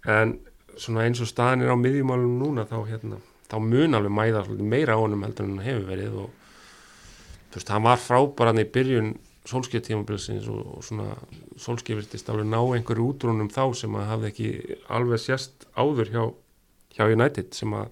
En 0.10 0.40
svona 0.80 1.06
eins 1.06 1.22
og 1.22 1.30
staðan 1.30 1.66
er 1.66 1.74
á 1.74 1.78
miðjumálunum 1.78 2.40
núna 2.42 2.66
þá, 2.70 2.80
hérna, 2.90 3.20
þá 3.52 3.58
mun 3.64 3.98
alveg 3.98 4.16
mæða 4.18 4.46
meira 4.62 4.98
á 4.98 5.02
honum 5.02 5.26
heldur 5.26 5.50
en 5.50 5.64
hefur 5.66 5.90
verið 5.90 6.16
og 6.26 6.30
þú 7.52 7.60
veist, 7.60 7.74
hann 7.74 7.86
var 7.86 8.02
frábæran 8.02 8.62
í 8.62 8.68
byrjun 8.74 9.14
sólskjöftímabilsins 9.50 10.48
og, 10.54 10.62
og 10.78 10.84
svona 10.86 11.16
sólskjöfirtist 11.60 12.30
alveg 12.30 12.48
ná 12.50 12.60
einhverju 12.62 13.08
útrúnum 13.12 13.50
þá 13.52 13.64
sem 13.78 13.98
að 13.98 14.12
hafði 14.12 14.30
ekki 14.30 14.52
alveg 14.94 15.24
sérst 15.24 15.66
áður 15.76 16.14
hjá, 16.14 16.24
hjá 16.98 17.08
United 17.10 17.58
sem 17.58 17.74
að 17.76 17.90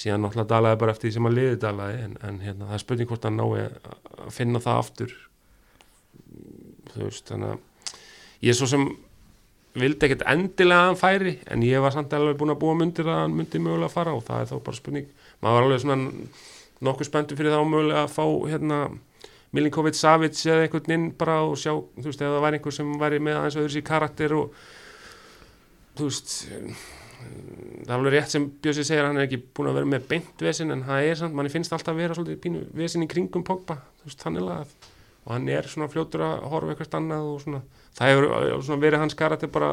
síðan 0.00 0.22
náttúrulega 0.24 0.52
dalaði 0.52 0.80
bara 0.80 0.94
eftir 0.94 1.08
því 1.08 1.16
sem 1.16 1.26
að 1.28 1.36
liði 1.38 1.56
dalaði 1.64 2.04
en, 2.04 2.14
en 2.22 2.38
hérna, 2.44 2.68
það 2.68 2.76
er 2.76 2.84
spurning 2.84 3.10
hvort 3.10 3.26
að 3.26 3.40
að 3.50 4.30
finna 4.36 4.62
það 4.62 4.80
aftur. 4.84 5.16
Þú 6.92 7.02
veist, 7.08 7.26
þannig 7.26 7.56
að 7.56 7.66
ég 8.40 8.52
er 8.52 8.58
svo 8.58 8.68
sem 8.70 8.86
vildi 9.80 10.06
ekkert 10.06 10.24
endilega 10.26 10.86
að 10.86 10.88
hann 10.88 10.98
færi 10.98 11.34
en 11.52 11.62
ég 11.66 11.82
var 11.82 11.94
samt 11.94 12.14
alveg 12.16 12.38
búin 12.40 12.54
að 12.54 12.62
búa 12.62 12.78
myndir 12.78 13.10
að 13.10 13.20
hann 13.24 13.36
myndi 13.36 13.60
mögulega 13.62 13.90
að 13.90 13.96
fara 13.98 14.16
og 14.16 14.24
það 14.26 14.42
er 14.42 14.50
þá 14.50 14.56
bara 14.66 14.80
spurning. 14.80 15.12
Maður 15.40 15.56
var 15.56 15.68
alveg 15.68 15.84
svona 15.84 16.10
nokkuð 16.88 17.10
spenntur 17.10 17.38
fyrir 17.38 17.54
þá 17.54 17.62
mögulega 17.68 18.04
að 18.06 18.14
fá 18.16 18.24
hérna 18.50 18.80
Milinkovic 19.54 19.98
Savic 19.98 20.38
eða 20.46 20.66
einhvern 20.66 20.94
inn 20.94 21.06
bara 21.18 21.40
og 21.42 21.56
sjá, 21.58 21.72
þú 21.74 22.06
veist, 22.06 22.20
eða 22.22 22.36
það 22.36 22.44
væri 22.44 22.58
einhver 22.60 22.74
sem 22.76 22.90
væri 23.00 23.22
með 23.26 23.38
aðeins 23.40 23.58
öðru 23.58 23.74
sér 23.74 23.86
karakter 23.88 24.34
og 24.38 24.60
þú 25.98 26.06
veist 26.06 26.34
það 27.20 27.90
er 27.90 27.96
alveg 27.96 28.14
rétt 28.14 28.32
sem 28.32 28.46
Bjössi 28.62 28.84
segir 28.86 29.06
hann 29.06 29.18
er 29.18 29.26
ekki 29.26 29.40
búin 29.42 29.70
að 29.70 29.80
vera 29.80 29.90
með 29.90 30.06
beint 30.12 30.44
vesin 30.44 30.72
en 30.74 30.84
það 30.86 31.08
er 31.08 31.18
samt, 31.20 31.36
manni 31.36 31.52
finnst 31.52 31.74
alltaf 31.74 31.92
að 31.92 32.02
vera 32.04 32.16
svolítið 32.16 32.40
pínu 32.44 32.62
vesin 32.78 33.04
í 33.04 33.10
kringum 33.10 33.44
Pogba, 33.46 33.80
þú 34.00 34.08
veist, 34.08 34.22
þannig 34.22 34.46
lagað 34.46 34.74
og 35.24 35.34
hann 35.34 35.50
er 35.52 35.68
svona 35.68 35.90
fljótur 35.92 36.24
að 36.24 36.46
horfa 36.52 36.74
eitthvað 36.74 36.96
annað 37.00 37.28
og 37.32 37.42
svona, 37.44 37.60
það 37.98 38.12
hefur 38.12 38.82
verið 38.82 39.02
hans 39.02 39.16
karakter 39.18 39.50
bara 39.52 39.72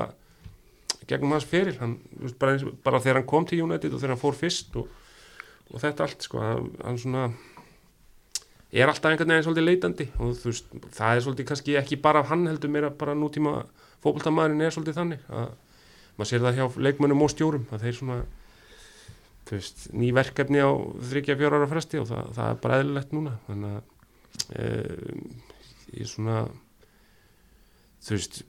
gegnum 1.08 1.36
hans 1.36 1.47
fyrir, 1.47 1.77
hann, 1.82 1.97
bara, 2.39 2.58
bara 2.84 3.01
þegar 3.03 3.21
hann 3.21 3.30
kom 3.30 3.45
til 3.47 3.62
United 3.63 3.93
og 3.93 4.01
þegar 4.01 4.15
hann 4.15 4.23
fór 4.23 4.36
fyrst 4.38 4.75
og, 4.80 4.89
og 5.71 5.84
þetta 5.84 6.08
allt, 6.08 6.25
sko 6.27 6.41
hann, 6.43 6.99
svona 6.99 7.30
er 8.71 8.91
alltaf 8.91 9.13
einhvern 9.13 9.32
veginn 9.32 9.45
svolítið 9.47 9.69
leitandi 9.69 10.10
og 10.17 10.34
þú 10.41 10.51
veist, 10.51 10.73
það 10.97 11.13
er 11.13 11.23
svolítið 11.23 11.47
kannski 11.51 11.77
ekki 11.80 12.01
bara 12.03 12.23
af 12.23 12.34
hann 12.34 12.43
heldur 12.49 12.73
meira 12.73 12.91
bara 12.91 13.15
nútíma 13.15 13.62
fótboltamaðurinn 14.03 14.65
er 14.67 14.75
svolítið 14.75 14.99
þannig 14.99 15.32
að 15.32 15.56
maður 16.17 16.32
sér 16.32 16.43
það 16.43 16.60
hjá 16.60 16.84
leikmönnum 16.88 17.23
og 17.23 17.32
stjórum 17.32 17.65
að 17.71 17.88
þeir 17.88 17.97
svona 18.01 18.19
veist, 19.51 19.88
ný 19.95 20.12
verkefni 20.15 20.62
á 20.63 20.71
þryggja 21.10 21.38
fjóra 21.39 21.62
ára 21.62 21.69
fresti 21.71 22.01
og 22.01 22.08
það, 22.10 22.32
það 22.36 22.49
er 22.49 22.62
bara 22.63 22.80
eðlilegt 22.82 23.13
núna. 23.15 23.36
Þannig 23.47 23.75
að 23.77 23.84
e, 24.58 24.67
ég 26.01 26.10
svona 26.12 26.39
þú 28.08 28.15
veist 28.15 28.43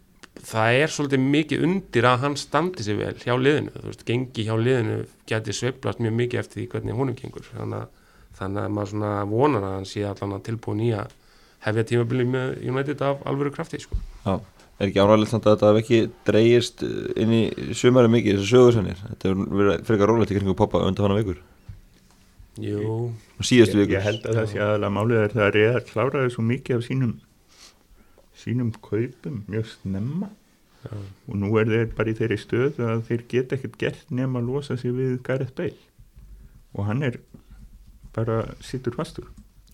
það 0.47 0.81
er 0.83 0.93
svolítið 0.93 1.25
mikið 1.33 1.65
undir 1.67 2.09
að 2.09 2.21
hann 2.25 2.37
standi 2.39 2.85
sig 2.87 2.99
vel 2.99 3.15
hjá 3.19 3.35
liðinu, 3.39 3.73
þú 3.75 3.87
veist, 3.89 4.05
gengi 4.09 4.45
hjá 4.47 4.55
liðinu 4.59 4.99
geti 5.29 5.55
sveiflast 5.57 6.03
mjög 6.03 6.15
mikið 6.21 6.43
eftir 6.43 6.61
því 6.61 6.67
hvernig 6.75 7.01
honum 7.01 7.17
gengur, 7.19 7.49
þannig 7.49 7.81
að, 7.81 8.13
þannig 8.39 8.63
að 8.63 8.77
maður 8.77 8.93
svona 8.93 9.15
vonar 9.33 9.67
að 9.67 9.75
hann 9.79 9.91
sé 9.91 10.05
allan 10.07 10.37
að 10.37 10.47
tilbúin 10.49 10.85
í 10.85 10.93
að 10.97 11.17
hefja 11.67 11.87
tímabili 11.91 12.29
með 12.29 12.55
United 12.71 13.05
af 13.09 13.27
alvöru 13.27 13.53
krafti, 13.55 13.83
sko. 13.83 13.99
Já, 14.25 14.39
er 14.79 14.89
ekki 14.89 15.03
ánægilegt 15.03 15.35
samt 15.35 15.49
að 15.49 15.57
þetta 15.57 15.71
hef 15.73 15.83
ekki 15.83 16.01
dreigist 16.29 16.85
inn 17.19 17.35
í 17.35 17.45
sumari 17.75 18.13
mikið 18.15 18.39
þessu 18.39 18.51
sögursennir 18.53 19.01
Þetta 19.05 19.33
hefur 19.33 19.63
verið 19.63 19.87
frekar 19.89 20.13
rólegt 20.13 20.35
í 20.35 20.39
kringum 20.39 20.59
poppa 20.59 20.85
undan 20.87 21.09
hana 21.09 21.19
vikur. 21.19 21.41
Jú, 22.59 23.11
ég, 23.55 23.75
ég 23.87 24.03
held 24.03 24.25
að 24.27 24.39
það 24.41 24.47
sé 24.51 24.59
aðalega 24.59 24.91
málið 24.91 25.21
er 25.21 25.35
það 25.35 25.45
að 25.45 25.53
reyðar 25.55 25.85
kláraði 25.87 26.31
svo 26.35 26.43
mikið 26.47 26.79
af 26.79 26.87
sínum 26.89 27.13
sínum 28.49 28.73
kaupum 28.83 29.43
mjög 29.49 29.69
snemma. 29.77 30.31
Já, 30.87 30.95
og 31.29 31.35
nú 31.37 31.51
er 31.59 31.67
þeir 31.69 31.89
bara 31.99 32.13
í 32.13 32.17
þeirri 32.17 32.39
stöð 32.39 32.79
að 32.87 33.01
þeir 33.09 33.23
geta 33.29 33.57
ekkert 33.59 33.79
gert 33.81 34.11
nema 34.15 34.41
að 34.41 34.51
losa 34.53 34.77
sig 34.79 34.95
við 34.95 35.17
Gareth 35.27 35.55
Bale. 35.59 35.77
Og 36.79 36.87
hann 36.87 37.03
er 37.03 37.19
bara 38.15 38.41
sittur 38.65 38.95
fastur 38.97 39.27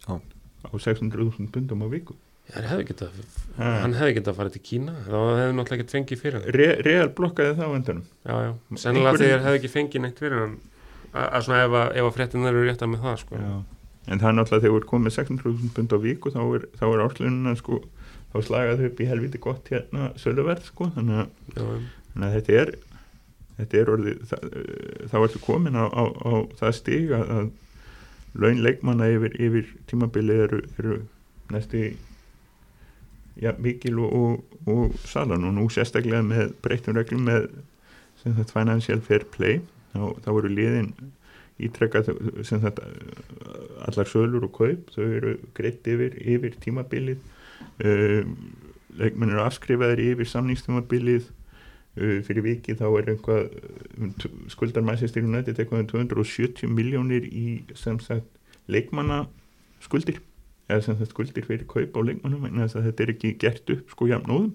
Já. 0.07 0.17
á 0.19 0.69
600.000 0.73 1.51
pundum 1.53 1.85
á 1.85 1.89
viku. 1.93 2.17
Hann 2.55 2.67
hefði 2.69 2.87
getað 2.91 3.21
Ha. 3.57 3.69
hann 3.85 3.95
hefði 3.97 4.15
getað 4.19 4.33
að 4.33 4.37
fara 4.37 4.51
til 4.53 4.61
Kína. 4.65 4.93
Þá 5.07 5.19
hefði 5.39 5.55
náttúrulega 5.57 5.85
ekki 5.85 5.95
fengið 5.95 6.21
fyrir 6.21 6.49
Re 6.57 6.67
Real 6.85 7.09
blokkaði 7.17 7.55
það 7.57 7.69
á 7.69 7.77
endanum. 7.79 8.07
Sennilega 8.77 9.21
þegar 9.23 9.45
hefði 9.47 9.61
ekki 9.61 9.71
fengið 9.73 10.03
neitt 10.05 10.21
fyrir 10.21 10.41
hann 10.43 10.57
að 11.15 11.29
að 11.39 11.45
svona 11.47 11.63
ef 11.65 11.77
að, 11.79 11.97
að 12.03 12.11
fréttin 12.17 12.49
eru 12.51 12.65
rétta 12.67 12.89
með 12.91 13.05
það 13.07 13.19
sko. 13.23 13.41
en 14.05 14.21
það 14.21 14.29
er 14.29 14.37
náttúrulega 14.37 14.65
þegar 14.65 14.75
þú 14.75 14.81
er 14.81 14.89
komið 14.91 15.15
600.000 15.17 15.73
pund 15.77 15.95
á 15.95 15.99
viku 16.03 16.33
þá 16.35 16.41
er, 16.43 16.67
er 16.85 17.03
áslununa 17.07 17.55
sko, 17.61 17.79
þá 18.35 18.49
slagaði 18.49 18.91
upp 18.91 19.01
í 19.01 19.07
helviti 19.09 19.41
gott 19.43 19.71
hérna 19.71 20.11
söluverð 20.21 20.67
sko, 20.73 20.91
þannig 20.97 21.25
að 21.25 21.79
Þannig 22.15 22.29
að 22.29 22.35
þetta 22.37 22.59
er 22.61 22.71
þetta 23.59 23.79
er 23.79 23.91
orðið 23.91 24.25
það, 24.31 24.45
eh, 24.61 25.05
þá 25.11 25.17
ertu 25.21 25.41
komin 25.43 25.79
á, 25.79 25.85
á, 25.91 26.03
á 26.07 26.33
það 26.61 26.77
stig 26.79 27.15
að, 27.15 27.31
að 27.35 27.51
laun 28.45 28.63
leikmanna 28.63 29.09
yfir, 29.15 29.37
yfir 29.39 29.71
tímabili 29.91 30.39
eru, 30.47 30.61
eru 30.79 30.99
næstu 31.55 31.83
ja, 33.43 33.55
mikil 33.59 34.01
og, 34.03 34.15
og, 34.15 34.59
og 34.71 34.97
salan. 35.07 35.47
Og 35.47 35.55
nú 35.55 35.69
sérstaklega 35.71 36.23
með 36.27 36.55
breyttum 36.63 36.99
reglum 36.99 37.27
með 37.29 37.51
sem 38.23 38.35
þetta 38.35 38.59
financial 38.59 39.03
fair 39.05 39.27
play 39.35 39.61
þá, 39.93 40.15
þá 40.25 40.31
eru 40.35 40.51
liðin 40.51 40.91
ítrekka 41.63 42.03
sem 42.07 42.63
þetta 42.63 42.89
allar 43.87 44.11
sölur 44.11 44.49
og 44.49 44.55
kaup 44.57 44.91
þau 44.95 45.05
eru 45.05 45.37
greitt 45.55 45.87
yfir, 45.87 46.17
yfir 46.19 46.59
tímabilið 46.63 47.23
um, 47.85 48.35
leikmenn 48.99 49.33
eru 49.35 49.43
afskrifaðir 49.47 50.03
yfir 50.11 50.31
samningstímabilið. 50.31 51.31
Uh, 51.95 52.19
fyrir 52.27 52.43
vikið 52.43 52.81
þá 52.81 52.87
er 52.99 53.11
einhvað 53.13 53.45
um, 54.03 54.09
t- 54.19 54.31
skuldar 54.51 54.83
Manchester 54.83 55.23
United 55.23 55.61
eitthvað 55.63 55.85
um 55.85 56.09
270 56.19 56.73
miljónir 56.75 57.23
í 57.31 57.61
sem 57.79 58.01
sagt 58.03 58.27
leikmanna 58.67 59.21
skuldir 59.85 60.19
eða 60.67 60.83
sem 60.89 60.97
sagt 60.99 61.13
skuldir 61.15 61.45
fyrir 61.47 61.69
kaup 61.71 61.95
á 61.95 62.01
leikmannum 62.03 62.43
vegna 62.49 62.65
þess 62.67 62.81
að 62.81 62.89
þetta 62.89 63.05
er 63.05 63.13
ekki 63.15 63.31
gert 63.45 63.71
upp 63.77 63.95
sko 63.95 64.09
jafn 64.11 64.27
nóðum. 64.33 64.51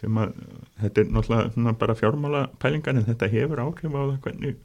Sem 0.00 0.16
að 0.22 0.32
þetta 0.80 1.02
er 1.04 1.12
náttúrulega 1.18 1.76
bara 1.82 1.98
fjármála 1.98 2.42
pælingar 2.62 2.96
en 2.96 3.04
þetta 3.10 3.28
hefur 3.34 3.60
áhrif 3.66 3.92
á 3.92 4.00
það 4.00 4.16
hvernig, 4.24 4.56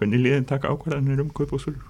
hvernig 0.00 0.22
liðin 0.24 0.48
taka 0.50 0.72
ákvarðanir 0.72 1.22
um 1.22 1.30
kaup 1.30 1.52
og 1.54 1.62
sölur. 1.62 1.86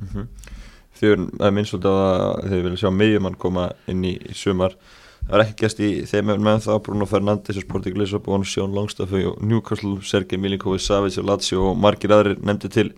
Mm 0.00 0.08
Þegar 0.08 0.59
það 0.98 1.28
er 1.46 1.54
minnst 1.54 1.74
svolítið 1.74 2.00
að 2.00 2.48
þeir 2.50 2.64
vilja 2.66 2.80
sjá 2.82 2.90
miðjumann 2.96 3.38
koma 3.40 3.68
inn 3.90 4.02
í, 4.08 4.16
í 4.18 4.34
sumar. 4.36 4.74
Það 5.20 5.36
er 5.36 5.44
ekki 5.44 5.58
gæst 5.62 5.84
í 5.84 5.90
þeim 6.10 6.32
efnum 6.32 6.48
með 6.48 6.64
það 6.66 6.82
Bruno 6.88 7.06
Fernandes 7.06 7.60
og 7.60 7.66
Sporting 7.66 8.00
Lisabon, 8.00 8.46
Sjón 8.48 8.74
Longstaff 8.74 9.14
og 9.14 9.38
Newcastle, 9.44 10.00
Sergei 10.02 10.40
Milinkovic, 10.40 10.82
Savic 10.82 11.20
og 11.20 11.28
Lazio 11.28 11.70
og 11.70 11.78
margir 11.78 12.16
aðrir 12.16 12.40
nefndi 12.42 12.72
til 12.72 12.90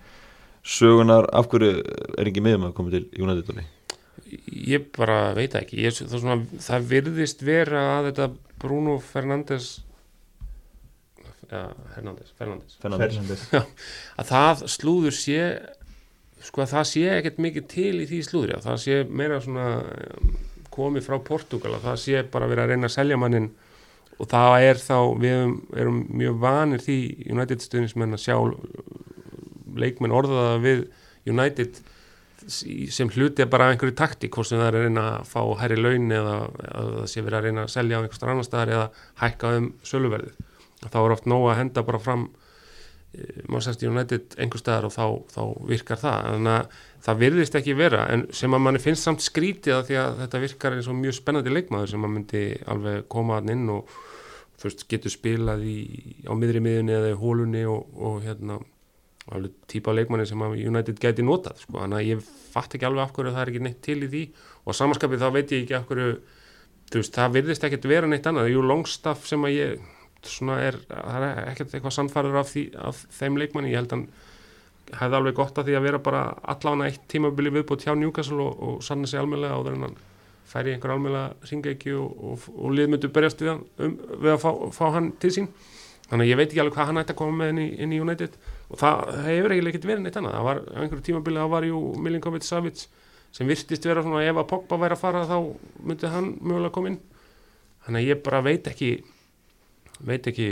sögunar 0.62 1.28
af 1.34 1.50
hverju 1.50 1.82
er 2.16 2.30
ekki 2.30 2.44
miðjumann 2.44 2.70
að 2.70 2.76
koma 2.78 2.94
til 2.94 3.08
Óli? 3.20 3.66
ég 4.48 4.88
bara 4.96 5.32
veit 5.36 5.54
ekki. 5.58 5.80
Ég, 5.84 5.96
það, 5.96 6.18
svona, 6.22 6.60
það 6.62 6.86
virðist 6.90 7.42
vera 7.44 7.82
að 7.98 8.10
þetta 8.10 8.28
Bruno 8.62 8.96
Fernandes 9.02 9.72
ja, 11.50 11.66
Hernandes, 11.96 12.32
Fernandes. 12.38 12.76
Fernandes. 12.80 13.16
Fernandes 13.18 13.78
að 14.20 14.30
það 14.30 14.64
slúður 14.72 15.16
sé 15.16 15.40
sko 16.42 16.64
að 16.64 16.72
það 16.72 16.88
sé 16.90 17.04
ekkert 17.16 17.42
mikið 17.42 17.68
til 17.70 17.92
í 18.02 18.08
því 18.10 18.22
slúðri 18.26 18.56
að 18.56 18.66
það 18.68 18.80
sé 18.84 18.96
meira 19.08 19.40
svona 19.42 19.68
um, 19.82 20.32
komið 20.72 21.06
frá 21.06 21.18
Portugal 21.26 21.76
að 21.76 21.86
það 21.86 22.00
sé 22.02 22.24
bara 22.32 22.48
verið 22.50 22.64
að 22.64 22.74
reyna 22.74 22.90
að 22.90 22.96
selja 22.96 23.20
mannin 23.20 23.52
og 24.18 24.28
það 24.30 24.56
er 24.68 24.80
þá, 24.80 24.96
við 25.18 25.36
erum, 25.36 25.54
erum 25.84 26.02
mjög 26.20 26.42
vanir 26.42 26.82
því 26.84 26.98
United 27.32 27.64
stuðnismenn 27.64 28.16
að 28.16 28.24
sjá 28.24 28.36
leikmenn 29.82 30.14
orðaða 30.14 30.60
við 30.62 30.84
United 31.30 31.80
sem 32.46 33.10
hluti 33.14 33.46
bara 33.46 33.68
af 33.68 33.74
einhverju 33.74 33.94
taktík 33.98 34.34
hvort 34.34 34.48
sem 34.48 34.58
það 34.58 34.68
er 34.68 34.76
að 34.78 34.86
reyna 34.86 35.04
að 35.12 35.26
fá 35.30 35.42
hærri 35.60 35.78
laun 35.78 36.14
eða 36.14 36.36
að 36.50 36.88
það 36.96 37.10
sé 37.12 37.22
verið 37.22 37.38
að 37.38 37.44
reyna 37.46 37.64
að 37.64 37.74
selja 37.74 37.98
á 37.98 38.00
einhverstar 38.02 38.32
annar 38.32 38.48
staðar 38.48 38.72
eða 38.72 38.86
hækka 39.22 39.52
um 39.58 39.68
söluverðið. 39.86 40.40
Þá 40.82 40.98
er 41.02 41.14
oft 41.14 41.28
nóg 41.30 41.46
að 41.46 41.58
henda 41.60 41.84
bara 41.86 42.02
fram 42.02 42.24
Manchester 43.48 43.90
United 43.90 44.38
einhver 44.40 44.60
staðar 44.62 44.88
og 44.88 44.94
þá, 44.94 45.06
þá 45.34 45.42
virkar 45.68 46.00
það. 46.00 46.28
Þannig 46.30 46.54
að 46.54 46.78
það 47.06 47.20
virðist 47.20 47.58
ekki 47.58 47.76
vera 47.76 48.06
en 48.14 48.24
sem 48.32 48.56
að 48.56 48.64
manni 48.64 48.80
finnst 48.80 49.08
samt 49.08 49.24
skrítið 49.24 49.76
að 49.76 49.86
því 49.90 49.98
að 50.00 50.18
þetta 50.22 50.42
virkar 50.46 50.76
eins 50.78 50.88
og 50.88 50.98
mjög 50.98 51.18
spennandi 51.18 51.52
leikmaður 51.52 51.92
sem 51.92 52.06
að 52.06 52.14
myndi 52.16 52.42
alveg 52.72 53.06
koma 53.12 53.38
hann 53.40 53.52
inn 53.52 53.68
og 53.74 53.96
veist 54.62 54.84
getur 54.88 55.10
spilað 55.10 55.64
í, 55.66 55.78
á 56.22 56.32
miðri 56.38 56.60
miðunni 56.62 56.94
eða 56.94 57.10
í 57.10 57.18
hólunni 57.18 57.64
og, 57.66 57.88
og 57.98 58.20
hérna 58.22 58.60
alveg 59.32 59.56
típa 59.70 59.94
leikmanni 59.94 60.26
sem 60.26 60.42
að 60.42 60.60
United 60.70 61.00
geti 61.02 61.24
notað 61.26 61.64
sko, 61.64 61.80
þannig 61.80 61.98
að 61.98 62.08
ég 62.08 62.28
fatt 62.52 62.76
ekki 62.76 62.86
alveg 62.88 63.04
af 63.04 63.16
hverju 63.16 63.32
það 63.34 63.42
er 63.42 63.52
ekki 63.52 63.64
neitt 63.66 63.82
til 63.84 63.98
í 63.98 64.10
því. 64.12 64.22
Og 64.62 64.78
samanskapið 64.78 65.22
þá 65.22 65.28
veit 65.34 65.54
ég 65.54 65.64
ekki 65.64 65.76
af 65.78 65.88
hverju 65.90 66.14
veist 66.92 67.16
það 67.16 67.36
virðist 67.38 67.66
ekkert 67.66 67.88
vera 67.90 68.10
neitt 68.10 68.26
annað. 68.28 68.52
Jú 68.52 68.64
longstaff 68.66 69.26
sem 69.28 69.46
að 69.48 69.56
ég 69.56 69.90
svona 70.28 70.60
er, 70.62 70.78
það 70.88 71.26
er 71.28 71.40
ekkert 71.50 71.74
eitthvað 71.74 71.96
samfarður 71.96 72.38
af, 72.42 72.54
af 72.90 73.02
þeim 73.18 73.40
leikmanni, 73.40 73.72
ég 73.72 73.82
held 73.82 73.96
að 73.96 74.06
hefði 74.92 75.18
alveg 75.18 75.36
gott 75.36 75.58
að 75.58 75.68
því 75.68 75.76
að 75.78 75.84
vera 75.86 76.00
bara 76.02 76.22
allavega 76.52 76.90
eitt 76.90 77.04
tímabili 77.10 77.52
viðbútt 77.54 77.84
hjá 77.86 77.94
Newcastle 77.96 78.42
og, 78.44 78.64
og 78.66 78.80
sanna 78.84 79.08
sig 79.08 79.20
almeinlega 79.20 79.56
á 79.56 79.60
þennan 79.68 79.94
færi 80.52 80.74
einhver 80.74 80.94
almeinlega 80.96 81.48
ringeiki 81.48 81.94
og, 81.96 82.24
og, 82.32 82.48
og 82.58 82.74
liðmyndu 82.76 83.10
berjast 83.14 83.40
við, 83.40 83.62
um, 83.80 83.94
við 84.18 84.34
að 84.34 84.42
fá, 84.42 84.50
fá 84.74 84.84
hann 84.96 85.12
til 85.22 85.30
sín. 85.32 85.48
Þannig 86.10 86.26
að 86.26 86.32
ég 86.32 86.40
veit 86.40 86.48
ekki 86.50 86.60
alveg 86.60 86.76
hvað 86.76 86.90
hann 86.90 87.00
ætti 87.00 87.14
að 87.14 87.20
koma 87.22 87.38
með 87.38 87.52
inn 87.52 87.60
í, 87.62 87.68
inn 87.84 87.94
í 87.94 88.00
United. 88.02 88.34
Og 88.68 88.80
það 88.82 89.14
hefur 89.28 89.54
eiginlega 89.54 89.72
ekkert 89.72 89.88
verið 89.88 90.02
neitt 90.04 90.18
annað. 90.20 90.34
Það 90.36 90.48
var 90.48 90.60
einhverju 90.82 91.06
tímabili, 91.06 91.40
það 91.40 91.54
var 91.54 91.68
jú 91.68 91.80
Milinkovic 92.04 92.44
Savic 92.44 92.82
sem 93.32 93.48
virtist 93.48 93.88
vera 93.88 94.02
svona 94.04 94.26
ef 94.26 94.42
að 94.42 94.50
Pogba 94.50 94.76
væri 94.82 94.98
að 94.98 95.04
fara 95.06 95.22
þá 95.30 95.38
myndi 95.80 96.10
hann 96.12 96.28
mögulega 96.42 96.74
koma 96.74 96.92
inn. 96.92 97.00
Þannig 97.86 98.02
að 98.02 98.10
ég 98.10 98.22
bara 98.26 98.42
veit 98.44 98.68
ekki 98.68 98.90
veit 100.00 100.26
ekki 100.30 100.48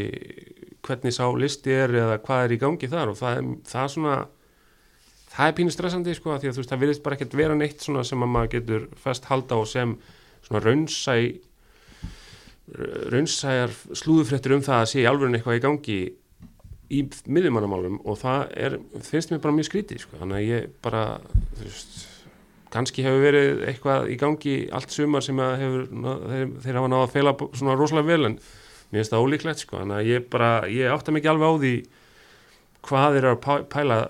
hvernig 0.87 1.15
sá 1.15 1.25
listi 1.37 1.73
er 1.75 1.95
eða 2.03 2.21
hvað 2.25 2.45
er 2.45 2.55
í 2.55 2.61
gangi 2.61 2.91
þar 2.91 3.13
og 3.13 3.19
það 3.21 3.41
er, 3.41 3.51
það 3.71 3.83
er 3.83 3.93
svona 3.95 4.17
það 5.31 5.47
er 5.47 5.57
pínu 5.59 5.75
stressandi 5.75 6.17
sko 6.17 6.37
því 6.37 6.51
að 6.51 6.57
þú 6.57 6.63
veist 6.63 6.73
það 6.73 6.83
virðist 6.85 7.05
bara 7.05 7.19
ekkert 7.19 7.37
vera 7.39 7.59
neitt 7.59 7.85
svona 7.85 8.05
sem 8.07 8.25
að 8.25 8.33
maður 8.35 8.53
getur 8.57 8.89
fest 9.05 9.29
halda 9.31 9.61
og 9.61 9.69
sem 9.71 9.95
svona 10.47 10.63
raunsæ 10.65 11.17
raunsæjar 13.11 13.75
slúðufréttur 13.99 14.57
um 14.57 14.65
það 14.65 14.85
að 14.85 14.91
sé 14.93 15.05
alveg 15.09 15.37
eitthvað 15.37 15.59
í 15.59 15.65
gangi 15.65 15.99
í 16.91 17.01
miðjumannamálum 17.31 18.01
og 18.03 18.19
það 18.19 18.55
er, 18.59 18.77
finnst 19.07 19.31
mér 19.31 19.43
bara 19.43 19.55
mjög 19.55 19.69
skrítið 19.69 20.05
sko 20.05 20.21
þannig 20.21 20.39
að 20.39 20.49
ég 20.49 20.73
bara 20.83 21.03
þú 21.59 21.67
veist 21.67 21.99
kannski 22.71 23.05
hefur 23.07 23.23
verið 23.25 23.63
eitthvað 23.71 24.11
í 24.11 24.17
gangi 24.19 24.57
allt 24.75 24.95
sumar 24.95 25.25
sem 25.27 25.39
hefur 25.39 25.87
þeir, 25.91 26.51
þeir 26.65 26.79
hafa 26.79 26.91
náða 26.91 27.07
að 27.07 27.15
feila 27.15 27.37
svona 27.59 27.77
rosalega 27.79 28.11
vel 28.11 28.31
en 28.31 28.37
mér 28.91 29.01
finnst 29.01 29.15
það 29.15 29.25
ólíklegt 29.27 29.63
sko. 29.65 29.81
Þannig 29.81 29.97
að 29.97 30.11
ég 30.11 30.29
bara, 30.33 30.51
ég 30.71 30.93
átta 30.93 31.15
mikið 31.15 31.33
alveg 31.33 31.51
á 31.51 31.55
því 31.63 31.75
hvað 32.87 33.15
þeir 33.15 33.29
eru 33.29 33.37
að 33.37 33.65
pæla 33.71 34.01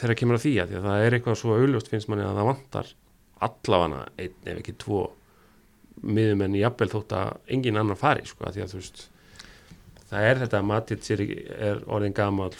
þegar 0.00 0.16
kemur 0.18 0.38
að 0.38 0.44
því 0.46 0.52
að 0.62 0.70
því 0.70 0.78
að 0.78 0.86
það 0.88 1.04
er 1.04 1.16
eitthvað 1.16 1.38
svo 1.40 1.56
auðljóst 1.56 1.90
finnst 1.92 2.10
manni 2.10 2.24
að 2.24 2.38
það 2.38 2.50
vantar 2.50 2.92
allafana 3.44 4.02
einn 4.16 4.48
ef 4.48 4.60
ekki 4.60 4.76
tvo 4.80 5.02
miðum 6.00 6.44
en 6.46 6.56
jafnvel 6.56 6.90
þótt 6.94 7.16
að 7.16 7.32
engin 7.56 7.80
annar 7.80 7.98
fari 8.00 8.24
sko 8.28 8.46
að 8.48 8.56
því 8.56 8.64
að 8.64 8.72
þú 8.72 8.80
veist 8.80 9.02
það 10.10 10.26
er 10.30 10.42
þetta 10.42 10.60
að 10.60 10.68
Matits 10.70 11.12
er, 11.14 11.22
er 11.68 11.82
orðin 11.86 12.16
gamal 12.16 12.50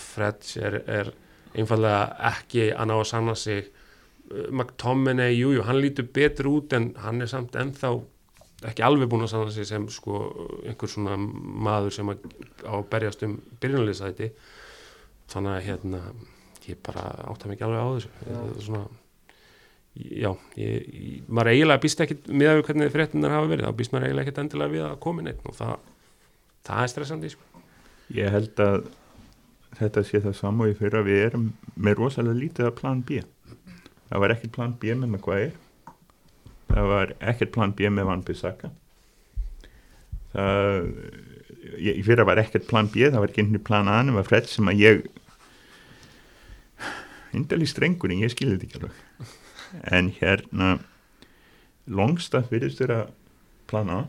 Freds 0.00 0.56
er, 0.56 0.80
er 0.88 1.12
einfallega 1.56 2.30
ekki 2.32 2.70
að 2.72 2.90
ná 2.90 2.96
að 2.96 3.08
sanna 3.12 3.36
sig 3.38 3.68
McTominay, 4.26 5.36
jújú, 5.36 5.62
hann 5.62 5.78
lítur 5.78 6.08
betur 6.10 6.48
út 6.50 6.72
en 6.74 6.90
hann 6.98 7.22
er 7.22 7.30
samt 7.30 7.54
ennþá 7.54 7.92
ekki 8.64 8.84
alveg 8.86 9.10
búin 9.10 9.26
að 9.26 9.32
sanna 9.34 9.52
sig 9.52 9.66
sem 9.68 9.88
sko 9.92 10.20
einhver 10.64 10.88
svona 10.88 11.16
maður 11.18 11.92
sem 11.92 12.12
að 12.12 12.22
á 12.64 12.72
að 12.78 12.86
berjast 12.92 13.24
um 13.26 13.36
byrjunarliðsæti. 13.60 14.30
Þannig 15.32 15.52
að 15.52 15.66
hérna 15.66 16.00
ég 16.66 16.78
bara 16.86 17.08
átta 17.26 17.50
mikið 17.50 17.66
alveg 17.66 17.82
á 17.82 17.88
þessu. 17.96 18.12
Já. 18.30 18.38
svona 18.64 18.86
já, 19.96 20.30
ég, 20.60 20.86
ég, 20.86 21.26
maður 21.28 21.52
eiginlega 21.52 21.82
býst 21.82 22.02
ekki 22.04 22.18
með 22.28 22.52
að 22.52 22.62
hvernig 22.68 22.94
fréttunar 22.94 23.36
hafa 23.36 23.50
verið, 23.52 23.66
þá 23.68 23.78
býst 23.80 23.92
maður 23.94 24.08
eiginlega 24.08 24.32
ekki 24.32 24.42
endilega 24.42 24.74
við 24.74 24.86
að 24.86 24.96
koma 25.06 25.26
neitt 25.26 25.44
og 25.44 25.56
það, 25.56 25.76
það 26.68 26.82
er 26.82 26.92
stressandi 26.92 27.32
sko. 27.32 27.62
Ég 28.16 28.34
held 28.34 28.62
að 28.62 28.90
þetta 29.76 30.04
sé 30.06 30.22
það 30.24 30.36
samúi 30.40 30.74
fyrir 30.78 31.00
að 31.00 31.08
við 31.10 31.22
erum 31.26 31.46
með 31.74 31.98
rosalega 32.00 32.40
lítið 32.40 32.68
að 32.70 32.76
plan 32.80 33.00
B. 33.06 33.22
Það 34.06 34.22
var 34.22 34.36
ekkert 34.36 34.54
plan 34.56 34.76
B 34.80 34.96
með 34.96 35.14
Maguire 35.16 35.65
það 36.70 36.90
var 36.92 37.14
ekkert 37.20 37.54
plan 37.54 37.76
B 37.76 37.92
með 37.92 38.10
Van 38.10 38.24
Bissaka 38.26 38.72
það 40.32 40.90
ég 41.82 42.02
fyrir 42.06 42.22
að 42.22 42.30
var 42.30 42.42
ekkert 42.42 42.66
plan 42.70 42.90
B 42.90 43.06
það 43.06 43.22
var 43.22 43.30
ekki 43.30 43.44
einhvern 43.44 43.66
plan 43.66 43.92
A 43.92 44.00
það 44.02 44.18
var 44.20 44.28
fredd 44.30 44.50
sem 44.50 44.72
að 44.72 44.82
ég 44.82 45.06
indalí 47.36 47.68
strengurinn, 47.68 48.24
ég 48.24 48.32
skilði 48.32 48.56
þetta 48.56 48.66
ekki 48.66 48.80
alveg. 48.80 49.30
En 49.92 50.10
hérna 50.20 50.70
Longstaff 51.86 52.52
virðist 52.52 52.82
vera 52.82 53.06
plan 53.70 53.92
A 53.92 54.00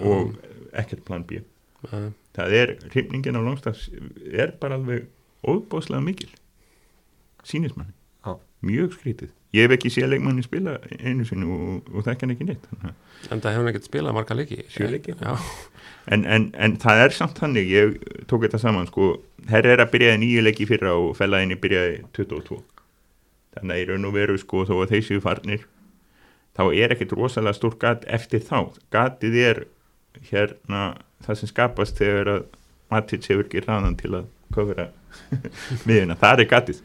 og 0.00 0.36
ekkert 0.78 1.04
plan 1.08 1.24
B. 1.28 1.42
Uh, 1.88 2.10
það 2.36 2.56
er, 2.58 2.74
hrifningin 2.92 3.38
á 3.38 3.42
Longstaff 3.42 3.88
er 4.32 4.54
bara 4.60 4.78
alveg 4.80 5.08
óbáslega 5.44 6.02
mikil. 6.04 6.30
Sínismanni. 7.46 7.94
Mjög 8.66 8.96
skrítið. 8.96 9.32
Ég 9.52 9.66
hef 9.66 9.74
ekki 9.76 9.90
séð 9.92 10.14
leikmanni 10.14 10.44
spila 10.46 10.78
einu 11.02 11.26
sinni 11.28 11.44
og, 11.44 11.88
og 11.92 12.06
það 12.06 12.14
ekki 12.32 12.46
neitt 12.48 12.68
þannig 12.70 12.92
að 12.92 13.12
en 13.30 13.42
það 13.42 13.56
hefur 13.56 13.70
ekkert 13.70 13.88
spilað 13.88 14.16
marga 14.16 14.36
leiki. 14.36 14.62
En, 16.10 16.24
en, 16.26 16.48
en 16.58 16.76
það 16.82 17.04
er 17.04 17.14
samt 17.14 17.38
þannig, 17.38 17.68
ég 17.70 17.92
tók 18.30 18.42
þetta 18.46 18.58
saman 18.58 18.88
sko, 18.88 19.12
herr 19.50 19.68
er 19.70 19.84
að 19.84 19.92
byrjaði 19.92 20.22
nýju 20.24 20.42
leiki 20.42 20.66
fyrra 20.66 20.96
og 20.98 21.12
fellaðinni 21.18 21.58
byrjaði 21.62 22.00
22 22.16 22.58
þannig 23.52 23.76
að 23.76 23.82
í 23.82 23.86
raun 23.90 24.08
og 24.08 24.16
veru 24.16 24.40
sko 24.40 24.64
þó 24.66 24.74
að 24.80 24.94
þeir 24.94 25.06
séu 25.06 25.22
farnir 25.22 25.66
þá 26.56 26.64
er 26.72 26.94
ekkert 26.94 27.14
rosalega 27.16 27.56
stór 27.56 27.78
gat 27.80 28.04
eftir 28.10 28.42
þá. 28.44 28.72
Gatið 28.92 29.38
er 29.44 29.64
hérna 30.30 30.82
það 31.24 31.40
sem 31.40 31.52
skapast 31.52 32.00
þegar 32.00 32.34
að 32.36 32.44
Matic 32.92 33.24
hefur 33.30 33.46
ekki 33.46 33.62
ræðan 33.64 33.94
til 33.96 34.10
að 34.18 34.26
kofra 34.52 34.90
miðuna, 35.88 36.18
það 36.20 36.42
er 36.42 36.48
gatið. 36.50 36.80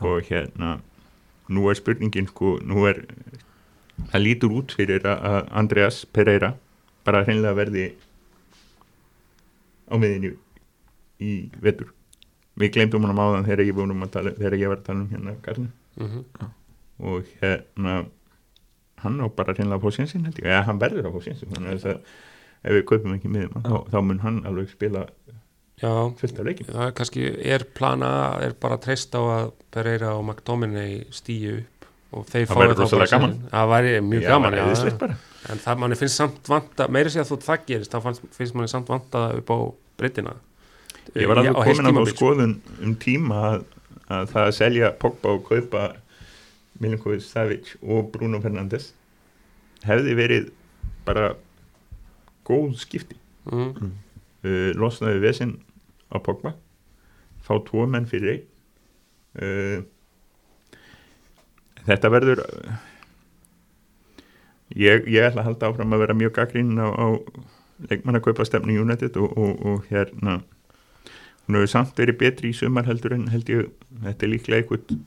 Og 0.00 0.30
hérna 0.30 0.78
nú 1.52 1.66
er 1.70 1.78
spurningin 1.78 2.28
sko, 2.30 2.56
nú 2.64 2.86
er 2.88 3.02
það 4.12 4.24
lítur 4.24 4.54
út 4.56 4.74
fyrir 4.76 5.04
að 5.08 5.50
Andreas 5.52 6.04
Pereira 6.06 6.54
bara 7.04 7.24
hreinlega 7.26 7.58
verði 7.58 7.86
á 9.90 9.94
miðinni 10.00 10.32
í 11.20 11.34
vetur. 11.62 11.92
Við 12.58 12.76
glemdum 12.76 13.04
hann 13.04 13.18
á 13.18 13.24
áðan 13.24 13.46
þegar 13.48 13.64
ég, 13.66 13.78
að 14.06 14.12
tala, 14.14 14.34
þegar 14.38 14.58
ég 14.60 14.70
var 14.72 14.80
að 14.80 14.86
tala 14.88 15.02
um 15.02 15.08
hérna 15.12 15.38
Garni 15.42 15.70
mm 15.98 16.52
og 16.98 17.26
hérna 17.40 17.94
hann 19.02 19.20
á 19.20 19.26
bara 19.26 19.54
hreinlega 19.54 19.82
held 20.24 20.38
ég, 20.38 20.46
eða 20.46 20.66
hann 20.68 20.78
verður 20.78 21.08
þess 21.74 21.88
að 21.90 21.98
ef 22.64 22.76
við 22.76 22.84
kaupum 22.88 23.16
ekki 23.16 23.28
miðum 23.28 23.64
þá, 23.64 23.74
þá 23.90 23.98
mun 24.02 24.20
hann 24.22 24.38
alveg 24.48 24.70
spila 24.70 25.02
já 25.82 25.90
það 26.14 26.86
er 26.86 26.92
kannski, 26.96 27.24
er 27.54 27.64
plana 27.74 28.10
er 28.44 28.54
bara 28.60 28.76
að 28.78 28.84
treysta 28.86 29.18
á 29.20 29.24
að 29.40 29.52
Pereira 29.74 30.12
og 30.16 30.24
McDominay 30.28 31.00
stíu 31.14 31.56
upp 31.60 31.88
og 32.14 32.26
þeir 32.30 32.46
Það 32.46 32.60
rosalega 32.78 32.98
bara 32.98 33.10
gaman. 33.10 33.32
sénsinn. 33.34 33.50
það 33.50 33.70
væri 33.74 33.94
mjög 34.06 34.22
Já, 34.22 34.28
gaman 34.30 34.54
já, 34.54 34.98
bara. 35.00 35.16
en 35.50 35.58
það 35.64 35.78
manni 35.82 35.96
finnst 35.98 36.20
samt 36.20 36.48
vanta 36.48 36.86
meira 36.88 37.10
sér 37.10 37.24
að 37.24 37.30
þú 37.32 37.38
það 37.48 37.64
gerist 37.66 37.94
þá 37.96 37.98
finnst 38.38 38.54
manni 38.54 38.70
samt 38.70 38.88
vanta 38.92 39.24
upp 39.40 39.50
á 39.50 39.58
breytina 39.98 40.36
ég 41.18 41.28
var 41.28 41.42
alveg 41.42 41.58
komin 41.58 41.90
að 41.90 41.98
fá 41.98 42.04
sko. 42.06 42.16
skoðun 42.16 42.54
um 42.86 42.94
tíma 43.02 43.40
að, 43.50 43.64
að 44.08 44.30
það 44.32 44.46
að 44.46 44.54
selja 44.60 44.92
Pogba 45.02 45.34
og 45.34 45.42
kaupa 45.50 45.82
Milinkovic 46.80 47.22
Savic 47.26 47.74
og 47.82 48.08
Bruno 48.14 48.40
Fernandes 48.42 48.92
hefði 49.84 50.14
verið 50.18 50.48
bara 51.06 51.34
góð 52.46 52.78
skipti 52.80 53.18
mm, 53.50 53.90
uh, 54.44 54.70
losnaði 54.78 55.22
vesinn 55.24 55.56
á 56.12 56.20
Pogba. 56.22 56.54
Fá 57.44 57.56
tvo 57.66 57.86
menn 57.90 58.08
fyrir 58.08 58.44
uh, 59.40 59.82
þetta 61.84 62.12
verður 62.12 62.44
uh, 62.44 62.76
ég, 64.72 65.08
ég 65.08 65.28
ætla 65.28 65.44
að 65.44 65.50
halda 65.50 65.70
áfram 65.70 65.96
að 65.96 66.04
vera 66.06 66.18
mjög 66.18 66.36
gaggrín 66.38 66.76
á, 66.80 66.88
á 66.88 67.06
leikmannakaupa 67.90 68.46
stefni 68.46 68.78
United 68.78 69.16
og, 69.20 69.32
og, 69.36 69.64
og 69.66 69.88
hérna 69.90 70.38
hún 71.44 71.58
hefur 71.58 71.72
samt 71.74 71.98
verið 72.00 72.20
betri 72.22 72.52
í 72.52 72.56
sumar 72.56 72.86
heldur 72.88 73.16
en 73.16 73.26
held 73.32 73.50
ég 73.52 73.66
þetta 74.06 74.24
er 74.24 74.32
líklega 74.32 74.62
einhvern 74.62 75.02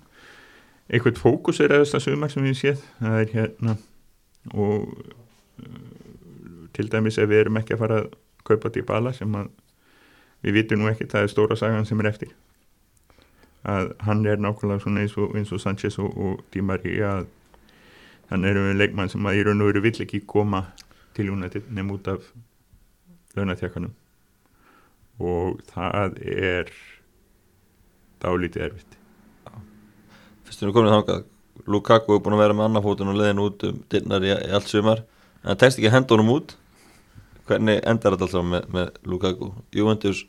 eitthvað 0.88 1.20
fókus 1.20 1.60
er 1.64 1.74
aðeins 1.76 1.94
það 1.96 2.06
sumar 2.06 2.32
sem 2.32 2.46
við 2.48 2.60
séð. 2.62 2.84
Það 3.02 3.18
er 3.22 3.34
hérna 3.34 3.76
og 4.56 4.94
til 6.78 6.88
dæmis 6.92 7.18
ef 7.20 7.30
við 7.30 7.44
erum 7.44 7.60
ekki 7.60 7.76
að 7.76 7.82
fara 7.84 8.00
að 8.04 8.10
kaupa 8.48 8.72
til 8.74 8.86
bala 8.88 9.14
sem 9.16 9.34
að 9.36 9.50
við 10.46 10.60
vitum 10.60 10.84
nú 10.84 10.92
ekki, 10.92 11.08
það 11.12 11.26
er 11.26 11.34
stóra 11.34 11.58
sagan 11.60 11.88
sem 11.88 12.00
er 12.04 12.12
eftir. 12.12 12.34
Að 13.68 13.94
hann 14.08 14.26
er 14.26 14.40
nákvæmlega 14.40 14.84
svona 14.84 15.04
eins 15.04 15.16
og, 15.20 15.34
eins 15.36 15.52
og 15.52 15.62
Sanchez 15.62 15.98
og, 16.00 16.14
og 16.18 16.44
Di 16.54 16.62
Maria 16.62 17.18
að 17.20 17.32
hann 18.32 18.46
er 18.46 18.60
um 18.60 18.68
leikmann 18.78 19.10
sem 19.12 19.26
að 19.26 19.40
í 19.40 19.48
raun 19.48 19.64
og 19.64 19.72
veru 19.72 19.84
vill 19.86 20.04
ekki 20.04 20.26
koma 20.28 20.68
til 21.18 21.32
United 21.34 21.72
nefn 21.72 21.96
út 21.96 22.12
af 22.12 22.28
launatjakanum 23.38 23.96
og 25.18 25.62
það 25.72 26.20
er 26.22 26.70
dálítið 28.22 28.68
erfitt. 28.68 28.98
Fyrst 30.46 30.62
er 30.62 30.70
við 30.70 30.78
komin 30.78 30.94
þangað. 30.94 31.26
Lukaku 31.68 32.16
er 32.16 32.22
búin 32.24 32.38
að 32.38 32.44
vera 32.44 32.56
með 32.56 32.68
annarfótun 32.70 33.12
og 33.12 33.18
leðin 33.18 33.42
út 33.42 33.66
um 33.68 33.80
dyrnar 33.92 34.26
í, 34.26 34.30
í 34.30 34.52
allt 34.54 34.70
sumar. 34.70 35.02
En 35.42 35.52
það 35.52 35.62
tekst 35.64 35.80
ekki 35.80 35.90
að 35.90 35.96
henda 35.98 36.16
honum 36.16 36.34
út 36.36 36.54
hvernig 37.48 37.80
endar 37.84 38.16
þetta 38.16 38.28
alltaf 38.28 38.50
með, 38.54 38.68
með 38.76 39.00
Lukaku 39.08 39.52
Juventus 39.76 40.26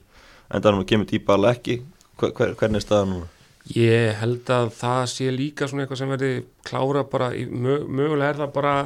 endar 0.49 0.75
hann 0.75 0.85
að 0.85 0.93
kemur 0.93 1.11
típa 1.11 1.37
alveg 1.37 1.59
ekki 1.59 1.81
hver, 2.19 2.33
hver, 2.37 2.55
hvernig 2.59 2.81
er 2.81 2.87
staðan 2.87 3.13
núna? 3.15 3.35
Ég 3.69 4.15
held 4.17 4.49
að 4.49 4.71
það 4.79 5.03
sé 5.13 5.27
líka 5.35 5.67
svona 5.69 5.85
eitthvað 5.85 5.99
sem 6.01 6.13
verði 6.15 6.31
klára 6.65 7.03
bara, 7.05 7.27
mögulega 7.37 8.31
er 8.31 8.39
það 8.39 8.55
bara 8.55 8.77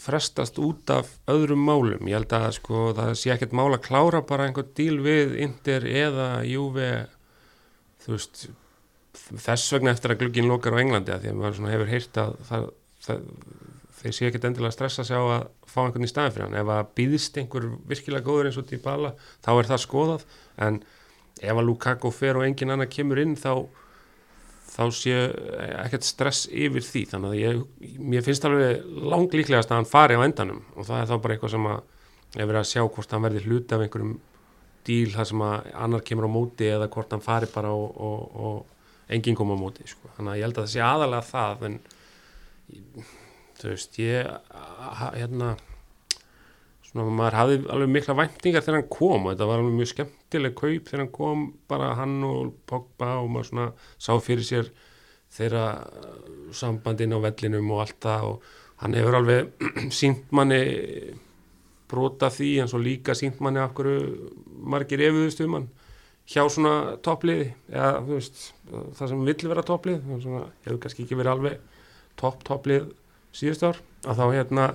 frestast 0.00 0.60
út 0.64 0.92
af 0.94 1.10
öðrum 1.28 1.66
málum. 1.66 2.08
Ég 2.08 2.16
held 2.16 2.32
að 2.38 2.46
sko 2.56 2.86
það 2.96 3.12
sé 3.20 3.34
ekkert 3.34 3.52
mál 3.58 3.68
að 3.74 3.84
klára 3.84 4.22
bara 4.24 4.46
einhvern 4.48 4.72
díl 4.78 4.96
við 5.04 5.36
Inter 5.44 5.84
eða 5.84 6.30
Juve, 6.48 6.88
þú 8.06 8.14
veist, 8.14 8.46
þess 9.28 9.76
vegna 9.76 9.92
eftir 9.92 10.14
að 10.14 10.22
glugginn 10.22 10.48
lokar 10.48 10.78
á 10.78 10.80
Englandi 10.80 11.12
að 11.12 11.26
því 11.26 11.34
að 11.34 11.40
maður 11.42 11.72
hefur 11.74 11.92
heyrt 11.92 12.22
að 12.22 12.34
það, 12.48 12.66
það, 13.04 13.30
þeir 13.98 14.14
sé 14.14 14.28
ekkert 14.28 14.46
endilega 14.48 14.70
að 14.72 14.76
stressa 14.76 15.04
sig 15.06 15.18
á 15.18 15.24
að 15.24 15.48
fá 15.66 15.80
einhvern 15.84 16.06
í 16.06 16.10
staðin 16.10 16.34
fyrir 16.36 16.46
hann. 16.46 16.60
Ef 16.60 16.70
að 16.74 16.92
býðist 16.98 17.40
einhver 17.40 17.66
virkilega 17.90 18.26
góður 18.26 18.50
eins 18.50 18.60
og 18.60 18.68
Dybala 18.68 19.12
þá 19.44 19.50
er 19.56 19.70
það 19.72 19.84
skoðað 19.84 20.24
en 20.68 20.80
ef 21.38 21.52
að 21.54 21.68
Lukaku 21.68 22.12
fer 22.14 22.38
og 22.38 22.46
engin 22.46 22.74
annar 22.74 22.90
kemur 22.90 23.20
inn 23.22 23.36
þá 23.38 23.52
þá 24.68 24.84
sé 24.94 25.14
ekkert 25.82 26.06
stress 26.06 26.46
yfir 26.46 26.84
því 26.84 27.04
þannig 27.12 27.34
að 27.34 27.40
ég, 27.40 27.60
mér 27.98 28.24
finnst 28.26 28.44
alveg 28.46 28.82
langlíklegast 29.10 29.72
að 29.72 29.80
hann 29.80 29.88
fari 29.90 30.18
á 30.18 30.22
endanum 30.22 30.60
og 30.76 30.86
það 30.86 31.00
er 31.00 31.08
þá 31.10 31.14
bara 31.24 31.36
eitthvað 31.36 31.54
sem 31.54 31.68
að 31.70 31.78
ég 32.36 32.50
verið 32.50 32.60
að 32.60 32.68
sjá 32.70 32.82
hvort 32.84 33.14
hann 33.14 33.24
verði 33.24 33.44
hluti 33.46 33.74
af 33.74 33.84
einhverjum 33.84 34.18
díl 34.88 35.12
þar 35.14 35.30
sem 35.30 35.44
að 35.44 35.70
annar 35.86 36.04
kemur 36.06 36.28
á 36.28 36.36
móti 36.36 36.68
eða 36.68 36.90
hvort 36.92 37.14
hann 37.16 37.24
fari 37.24 37.48
bara 37.52 37.72
og, 37.74 37.96
og, 37.96 38.36
og 38.38 39.12
enginn 39.12 39.38
koma 39.38 39.56
á 39.56 39.62
móti 39.62 39.88
sko. 39.88 40.12
þannig 40.16 40.34
að 40.34 40.38
ég 40.38 40.46
held 40.46 40.58
að 40.58 40.66
það 40.66 40.74
sé 40.74 40.84
aðalega 40.84 41.28
það 41.32 41.66
en 41.68 41.80
þú 43.62 43.72
veist 43.72 43.98
ég 44.02 44.28
hérna 45.18 45.54
svona 46.88 47.08
maður 47.12 47.36
hafði 47.36 47.58
alveg 47.74 47.90
mikla 47.92 48.16
væntingar 48.16 48.64
þegar 48.64 48.78
hann 48.80 48.92
kom 48.92 49.26
og 49.26 49.34
þetta 49.34 49.48
var 49.50 49.62
alveg 49.62 49.76
mjög 49.76 49.90
skemmtileg 49.92 50.54
kaup 50.56 50.88
þegar 50.88 51.02
hann 51.02 51.12
kom 51.18 51.44
bara 51.68 51.90
hann 51.98 52.16
og 52.26 52.54
Pogba 52.68 53.16
og 53.22 53.32
maður 53.34 53.50
svona 53.50 53.66
sá 54.00 54.12
fyrir 54.24 54.46
sér 54.48 54.70
þeirra 55.36 55.64
sambandin 56.56 57.12
á 57.12 57.18
vellinum 57.20 57.74
og 57.74 57.82
allt 57.84 57.98
það 58.04 58.28
og 58.30 58.46
hann 58.82 58.96
hefur 58.96 59.18
alveg 59.18 59.66
sínt 60.00 60.32
manni 60.32 60.62
brota 61.88 62.30
því 62.32 62.52
en 62.62 62.70
svo 62.70 62.80
líka 62.80 63.16
sínt 63.16 63.42
manni 63.44 63.60
af 63.60 63.74
hverju 63.76 64.32
margir 64.68 65.04
efuðust 65.08 65.44
um 65.44 65.58
hann 65.58 65.68
hjá 66.28 66.44
svona 66.52 66.96
toppliði 67.04 67.50
eða 67.72 67.92
þú 68.04 68.14
veist 68.14 68.40
það 68.96 69.12
sem 69.12 69.28
vill 69.28 69.52
vera 69.52 69.64
topplið 69.64 70.08
hefur 70.08 70.80
kannski 70.82 71.04
ekki 71.04 71.20
verið 71.20 71.34
alveg 71.34 71.60
topp 72.20 72.42
topplið 72.48 72.88
síðust 73.38 73.66
ár 73.66 73.80
að 74.08 74.20
þá 74.20 74.24
hérna 74.34 74.68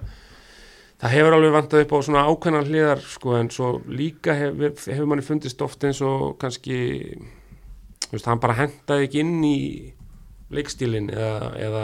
það 1.04 1.16
hefur 1.18 1.36
alveg 1.38 1.56
vantað 1.58 1.84
upp 1.84 1.94
á 1.94 1.98
svona 2.08 2.26
ákveðnar 2.30 2.70
hliðar 2.70 3.02
sko 3.12 3.38
en 3.38 3.50
svo 3.52 3.70
líka 3.92 4.36
hefur, 4.40 4.76
hefur 4.88 5.10
manni 5.10 5.26
fundist 5.26 5.64
oft 5.66 5.84
eins 5.84 6.00
og 6.06 6.38
kannski 6.42 6.78
veist, 8.12 8.28
hann 8.30 8.42
bara 8.44 8.58
hendaði 8.62 9.10
ekki 9.10 9.24
inn 9.24 9.42
í 9.44 9.58
leikstílin 10.54 11.10
eða, 11.12 11.50
eða 11.60 11.84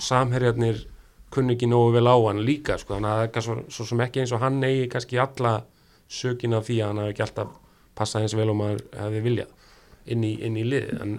samherjarnir 0.00 0.84
kunni 1.34 1.56
ekki 1.56 1.68
nógu 1.68 1.92
vel 1.98 2.08
á 2.08 2.16
hann 2.28 2.44
líka 2.46 2.78
sko 2.80 2.96
þannig 2.96 3.10
að 3.10 3.20
það 3.20 3.40
er 3.40 3.46
svo, 3.48 3.58
svo 3.74 3.88
sem 3.90 4.04
ekki 4.06 4.22
eins 4.22 4.32
og 4.32 4.42
hann 4.44 4.62
eigi 4.64 4.88
kannski 4.94 5.20
alla 5.20 5.58
sökin 6.08 6.56
af 6.56 6.68
því 6.68 6.78
að 6.80 6.88
hann 6.88 7.02
hafi 7.02 7.14
ekki 7.14 7.26
alltaf 7.26 7.52
passað 7.98 8.24
eins 8.24 8.36
vel 8.38 8.48
og 8.52 8.58
maður 8.62 8.84
hefði 8.96 9.22
viljað 9.26 9.54
inn 10.08 10.24
í, 10.24 10.32
í 10.40 10.64
lið 10.64 10.92
en 11.02 11.18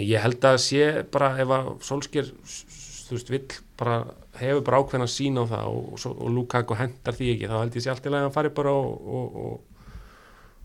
ég 0.00 0.22
held 0.22 0.44
að 0.48 0.60
sé 0.64 0.88
bara 1.12 1.34
ef 1.42 1.52
að 1.52 1.70
Solskjær 1.84 2.30
þú 3.08 3.16
veist 3.16 3.32
vill 3.32 3.56
bara 3.80 3.96
hefur 4.38 4.62
bara 4.66 4.82
ákveðin 4.82 5.06
að 5.06 5.14
sína 5.14 5.44
á 5.44 5.50
það 5.50 5.72
og, 5.72 5.88
og, 5.96 6.14
og 6.14 6.34
Lukaku 6.36 6.76
hendar 6.78 7.16
því 7.16 7.32
ekki 7.34 7.50
þá 7.50 7.56
held 7.58 7.78
ég 7.78 7.84
sé 7.84 7.92
allt 7.92 8.06
í 8.06 8.12
lagi 8.12 8.22
að 8.22 8.28
hann 8.28 8.36
fari 8.36 8.52
bara 8.58 8.74
og, 8.76 9.38
og 9.44 9.68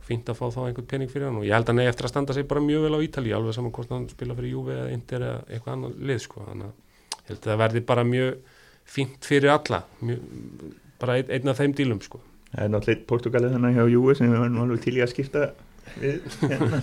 fínt 0.04 0.30
að 0.30 0.40
fá 0.40 0.46
þá 0.52 0.60
einhvern 0.68 0.90
pening 0.90 1.12
fyrir 1.12 1.30
hann 1.30 1.40
og 1.40 1.48
ég 1.48 1.56
held 1.56 1.72
að 1.72 1.78
nefn 1.80 1.92
eftir 1.94 2.08
að 2.08 2.14
standa 2.14 2.36
sig 2.36 2.48
bara 2.50 2.64
mjög 2.64 2.86
vel 2.88 2.98
á 3.00 3.06
Ítali 3.06 3.34
alveg 3.36 3.56
saman 3.56 3.74
hvort 3.76 3.94
hann 3.94 4.10
spila 4.12 4.36
fyrir 4.36 4.56
Juve 4.58 4.76
eða 4.76 4.92
Inter 4.98 5.26
eða 5.30 5.40
eitthvað 5.48 5.74
annar 5.78 5.96
lið 6.12 6.22
sko 6.26 6.44
þannig 6.50 6.68
að 6.68 7.24
ég 7.24 7.32
held 7.32 7.40
að 7.40 7.50
það 7.50 7.62
verði 7.64 7.84
bara 7.94 8.06
mjög 8.10 8.60
fínt 8.96 9.28
fyrir 9.30 9.54
alla 9.54 9.82
mjög, 10.04 10.28
bara 11.00 11.18
ein, 11.20 11.34
einn 11.38 11.54
af 11.54 11.62
þeim 11.62 11.76
dílum 11.80 12.04
sko 12.04 12.24
Það 12.54 12.66
er 12.68 12.70
náttúrulega 12.70 13.08
Portugalið 13.10 13.56
þannig 13.56 13.78
hjá 13.80 13.86
Juve 13.96 14.16
sem 14.20 14.30
við 14.30 14.42
varum 14.44 14.60
alveg 14.62 14.84
til 14.84 14.98
í 15.00 15.02
að 15.02 15.14
skipta 15.16 15.46
við 15.98 16.28
hérna. 16.52 16.82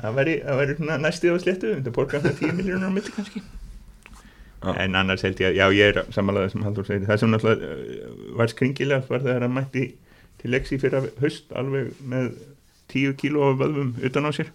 það 0.00 0.16
væri 0.16 0.74
næstið 0.80 1.36
á 1.36 1.38
sléttu 1.44 1.74
þetta 1.76 1.92
borgar 1.94 2.24
það 2.24 2.40
10 2.40 2.56
miljónar 2.58 2.90
á 2.90 2.94
milli 2.96 3.14
kannski 3.14 3.44
Já. 4.60 4.74
en 4.76 4.96
annars 4.98 5.22
held 5.24 5.40
ég 5.40 5.48
að, 5.48 5.56
já 5.56 5.72
ég 5.72 5.94
er 5.94 6.12
samanlega 6.12 6.50
sem 6.52 6.64
Haldur 6.66 6.84
segir, 6.84 7.06
það 7.08 7.20
sem 7.22 7.30
náttúrulega 7.32 7.68
uh, 7.72 8.24
var 8.36 8.50
skringilega 8.52 9.06
var 9.08 9.22
þegar 9.24 9.46
hann 9.46 9.54
mætti 9.56 9.84
til 10.42 10.52
leksi 10.52 10.78
fyrir 10.82 11.06
höst 11.22 11.54
alveg 11.56 11.94
með 12.04 12.34
10 12.92 13.16
kíló 13.20 13.46
af 13.48 13.56
vöðvum 13.62 13.94
utan 14.04 14.28
á 14.28 14.30
sér. 14.36 14.52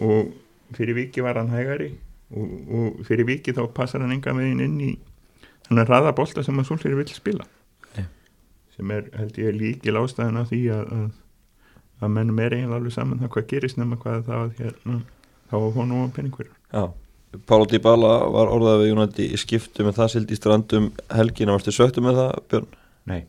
Og 0.00 0.32
fyrir 0.76 0.96
viki 0.96 1.24
var 1.24 1.36
hann 1.36 1.52
hægari 1.52 1.90
og, 2.30 2.56
og 2.72 3.04
fyrir 3.08 3.28
viki 3.28 3.52
þá 3.56 3.66
passar 3.76 4.04
hann 4.04 4.16
enga 4.16 4.32
megin 4.36 4.64
inn 4.64 4.80
í 4.80 4.90
hann 5.68 5.82
er 5.82 5.92
raðabólta 5.92 6.44
sem 6.46 6.56
að 6.56 6.70
Solskjær 6.70 6.96
vil 6.96 7.08
spila. 7.12 7.44
Yeah. 7.98 8.10
sem 8.76 8.90
er 8.96 9.10
held 9.16 9.40
ég 9.44 9.56
líkil 9.60 10.00
ástæðan 10.00 10.40
af 10.40 10.52
því 10.52 10.66
að, 10.72 10.92
að, 10.96 11.08
að 12.00 12.16
mennum 12.16 12.40
er 12.40 12.56
eiginlega 12.56 12.80
alveg 12.80 12.96
saman 12.96 13.20
það 13.20 13.34
hvað 13.36 13.50
gerist 13.52 13.80
nema 13.80 14.00
hvað 14.00 14.30
það 14.30 14.54
hérna, 14.62 15.02
þá 15.50 15.56
hún 15.76 16.00
og 16.00 16.14
peningverður 16.16 16.56
Já 16.72 16.86
Pála 17.48 17.68
Dybala 17.70 18.12
var 18.32 18.50
orðað 18.52 18.82
við 18.82 18.90
Jónandi 18.90 19.28
í 19.34 19.38
skiptu 19.40 19.84
með 19.86 19.98
það 20.00 20.12
sildi 20.12 20.36
í 20.36 20.38
strandum 20.38 20.90
helgina. 21.12 21.56
Varstu 21.56 21.74
söktu 21.74 22.04
með 22.04 22.20
það 22.20 22.32
Björn? 22.50 22.68
Nei, 23.10 23.20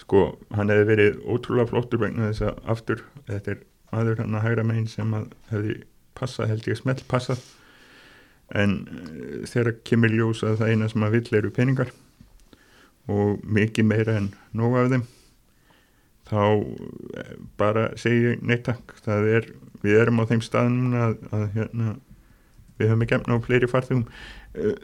sko 0.00 0.24
hann 0.56 0.72
hefði 0.72 0.88
verið 0.88 1.22
ótrúlega 1.26 1.70
flottur 1.70 2.02
vegna 2.02 2.30
þess 2.30 2.46
að 2.48 2.60
aftur 2.74 3.04
þetta 3.28 3.54
er 3.54 3.62
aður 4.00 4.22
hann 4.22 4.36
að 4.38 4.44
hægra 4.46 4.66
megin 4.66 4.90
sem 4.90 5.16
að 5.16 5.30
hefði 5.50 5.78
passað 6.18 6.52
held 6.52 6.68
ég 6.70 6.80
smelt 6.80 7.06
passað. 7.10 7.46
En 8.50 8.76
uh, 8.90 9.40
þegar 9.46 9.78
kemur 9.86 10.14
ljós 10.14 10.44
að 10.46 10.60
það 10.62 10.74
eina 10.74 10.90
sem 10.90 11.06
að 11.06 11.16
vill 11.18 11.38
eru 11.38 11.54
peningar 11.54 11.94
og 13.10 13.40
mikið 13.46 13.86
meira 13.86 14.18
en 14.18 14.30
nóga 14.56 14.84
af 14.84 14.92
þeim 14.92 15.08
þá 16.30 16.42
uh, 16.46 17.34
bara 17.58 17.88
segja 17.98 18.36
neittak 18.42 18.94
það 19.04 19.28
er, 19.38 19.50
við 19.82 19.98
erum 20.02 20.22
á 20.22 20.24
þeim 20.30 20.42
stað 20.44 20.70
núna 20.74 21.08
að, 21.08 21.18
að 21.34 21.46
hérna 21.56 21.94
við 22.80 22.90
höfum 22.92 23.04
ekki 23.06 23.18
efna 23.18 23.38
á 23.38 23.44
fleiri 23.46 23.70
farþugum 23.70 24.06
eh, 24.56 24.74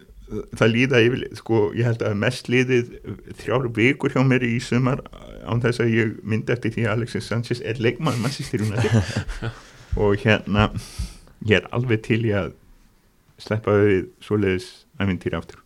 það 0.58 0.72
líða 0.72 1.00
yfir, 1.06 1.24
sko, 1.38 1.60
ég 1.76 1.86
held 1.86 2.02
að 2.02 2.16
mest 2.18 2.48
liðið 2.50 2.94
þrjáru 3.42 3.70
vikur 3.76 4.14
hjá 4.14 4.22
mér 4.26 4.46
í 4.46 4.56
sumar 4.62 5.04
án 5.46 5.62
þess 5.62 5.84
að 5.84 5.92
ég 5.94 6.14
myndi 6.26 6.54
eftir 6.54 6.74
því 6.74 6.86
að 6.86 6.94
Alexis 6.96 7.28
Sanchez 7.30 7.62
er 7.62 7.78
leikmann 7.82 8.18
og 10.02 10.16
hérna 10.20 10.70
ég 11.46 11.60
er 11.60 11.68
alveg 11.74 12.02
til 12.04 12.24
í 12.26 12.34
að 12.34 12.50
sleppa 13.40 13.76
við 13.78 14.08
svoleiðis 14.24 14.68
æfintýri 14.98 15.38
aftur. 15.38 15.62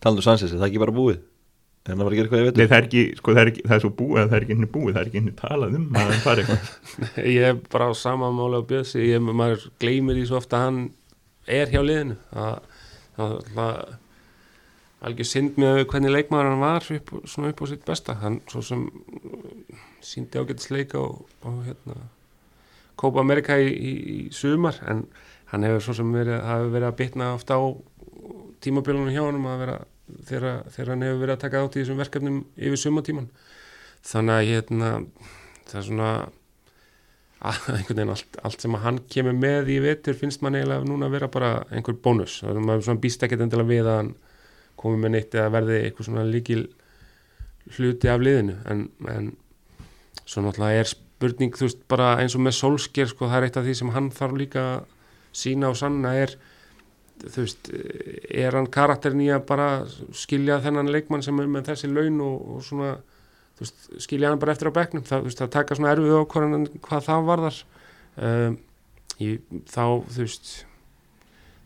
Talandu 0.00 0.24
Sanchez, 0.24 0.52
er 0.52 0.60
það 0.60 0.70
ekki 0.70 0.82
bara 0.84 0.94
búið? 0.96 1.18
En 1.88 1.96
það 1.96 2.04
var 2.04 2.14
ekki 2.14 2.22
eitthvað 2.22 2.40
ég 2.40 2.46
veit 2.46 2.58
Nei, 2.58 2.66
það 2.68 2.76
er 2.76 2.86
ekki, 2.86 3.02
sko, 3.16 3.32
það 3.32 3.42
er, 3.42 3.50
ekki, 3.50 3.62
það 3.66 3.74
er 3.76 3.82
svo 3.82 3.90
búið 3.96 4.20
að 4.20 4.26
það 4.26 4.36
er 4.36 4.44
ekki 4.44 4.54
henni 4.54 4.70
búið, 4.74 4.90
það 4.92 5.00
er 5.00 5.10
ekki 5.10 5.20
henni 5.20 5.34
talað 5.38 5.76
um 5.78 5.86
að 5.96 6.10
það 6.10 6.24
fari 6.26 6.42
eitthvað. 6.44 6.72
Ég 7.34 7.46
er 7.48 7.60
bara 7.72 7.88
á 7.88 7.92
sama 7.96 8.30
mála 8.36 8.60
á 8.60 8.68
bjössi, 8.70 9.04
ég, 9.08 9.24
maður 9.24 9.64
gleymir 9.80 10.18
því 10.18 10.26
svo 10.28 10.40
ofta 10.40 10.60
að 10.60 10.66
hann 10.66 10.82
er 11.56 11.72
hjá 11.72 11.82
liðinu. 11.82 12.16
Það 12.30 13.60
er 13.64 13.98
alveg 15.00 15.28
synd 15.28 15.58
með 15.60 15.82
hvernig 15.88 16.12
leikmaður 16.12 16.50
hann 16.50 16.64
var 16.64 16.88
upp, 16.96 17.12
svona 17.24 17.52
upp 17.52 17.62
á 17.62 17.66
sitt 17.70 17.84
besta. 17.88 18.16
Hann 18.20 18.40
svo 18.50 18.62
sem 18.64 18.86
síndi 20.04 20.40
ágættisleika 20.40 21.00
og, 21.00 21.26
og 21.44 21.62
hérna 21.68 22.00
Kópa 23.00 23.22
Amerika 23.22 23.56
í, 23.56 23.70
í, 23.70 23.92
í 24.12 24.18
sumar 24.34 24.76
en 24.88 25.06
hann 25.52 25.64
hefur 25.66 25.86
svo 25.86 25.96
sem 26.00 26.10
verið, 26.12 26.42
verið 26.72 26.88
að 26.90 26.98
bitna 26.98 27.30
ofta 27.36 27.56
á 27.56 27.64
tímabílunum 28.60 29.12
hjá 29.12 29.22
hann 29.24 29.40
að 29.40 29.62
vera 29.62 29.78
þegar, 30.28 30.90
hann 30.92 31.06
hefur 31.06 31.22
verið 31.22 31.34
að 31.34 31.42
taka 31.44 31.62
átt 31.64 31.78
í 31.78 31.82
þessum 31.82 32.02
verkefnum 32.02 32.42
yfir 32.58 32.82
sumatíman 32.82 33.30
þannig 34.06 34.36
að 34.36 34.50
hérna, 34.50 34.90
það 35.70 35.80
er 35.80 35.86
svona 35.88 36.10
einhvern 37.40 37.96
veginn 37.96 38.12
allt, 38.12 38.40
allt 38.44 38.64
sem 38.64 38.74
að 38.76 38.84
hann 38.84 38.98
kemur 39.12 39.36
með 39.36 39.70
í 39.72 39.78
vetur 39.84 40.16
finnst 40.18 40.42
mann 40.44 40.58
eiginlega 40.58 40.84
núna 40.88 41.08
að 41.08 41.16
vera 41.16 41.30
bara 41.32 41.52
einhver 41.72 41.96
bónus. 42.04 42.40
Og 42.44 42.58
maður 42.60 42.88
svona 42.88 43.02
býst 43.04 43.24
ekkert 43.24 43.46
endilega 43.46 43.70
við 43.70 43.88
að 43.88 44.00
hann 44.02 44.12
komi 44.80 45.00
með 45.00 45.14
neitt 45.16 45.36
eða 45.36 45.54
verði 45.56 45.78
eitthvað 45.84 46.10
svona 46.10 46.26
líkil 46.28 46.64
hluti 47.76 48.10
af 48.12 48.20
liðinu. 48.24 48.58
En, 48.72 48.86
en 49.08 49.32
svo 50.24 50.44
náttúrulega 50.44 50.84
er 50.84 50.92
spurning 50.92 51.56
þú 51.56 51.66
veist 51.68 51.82
bara 51.90 52.14
eins 52.20 52.36
og 52.36 52.44
með 52.44 52.56
Solskjær 52.58 53.12
sko 53.12 53.28
það 53.28 53.38
er 53.38 53.48
eitt 53.48 53.60
af 53.60 53.66
því 53.66 53.76
sem 53.80 53.92
hann 53.96 54.08
þarf 54.14 54.38
líka 54.40 54.64
að 54.76 54.96
sína 55.40 55.70
og 55.70 55.78
sanna 55.78 56.14
er 56.16 56.34
þú 57.20 57.44
veist, 57.44 57.70
er 58.32 58.56
hann 58.56 58.68
karakterin 58.72 59.24
í 59.24 59.28
að 59.32 59.44
bara 59.48 59.68
skilja 60.16 60.60
þennan 60.64 60.92
leikmann 60.92 61.24
sem 61.24 61.40
er 61.40 61.50
með 61.52 61.72
þessi 61.72 61.90
laun 61.92 62.20
og, 62.24 62.36
og 62.56 62.62
svona 62.64 62.94
veist, 63.60 63.86
skilja 64.02 64.32
hann 64.32 64.40
bara 64.42 64.56
eftir 64.56 64.70
á 64.72 64.78
bekknum 64.78 65.04
það, 65.06 65.28
veist, 65.28 65.42
það 65.42 65.52
taka 65.56 65.78
svona 65.78 65.92
erfið 65.94 66.18
ákvarðan 66.22 66.66
hvað 66.86 67.06
það 67.06 67.28
varðar 67.30 67.60
um, 68.16 68.58
ég, 69.20 69.46
þá, 69.70 69.84
þú 70.08 70.24
veist 70.24 70.52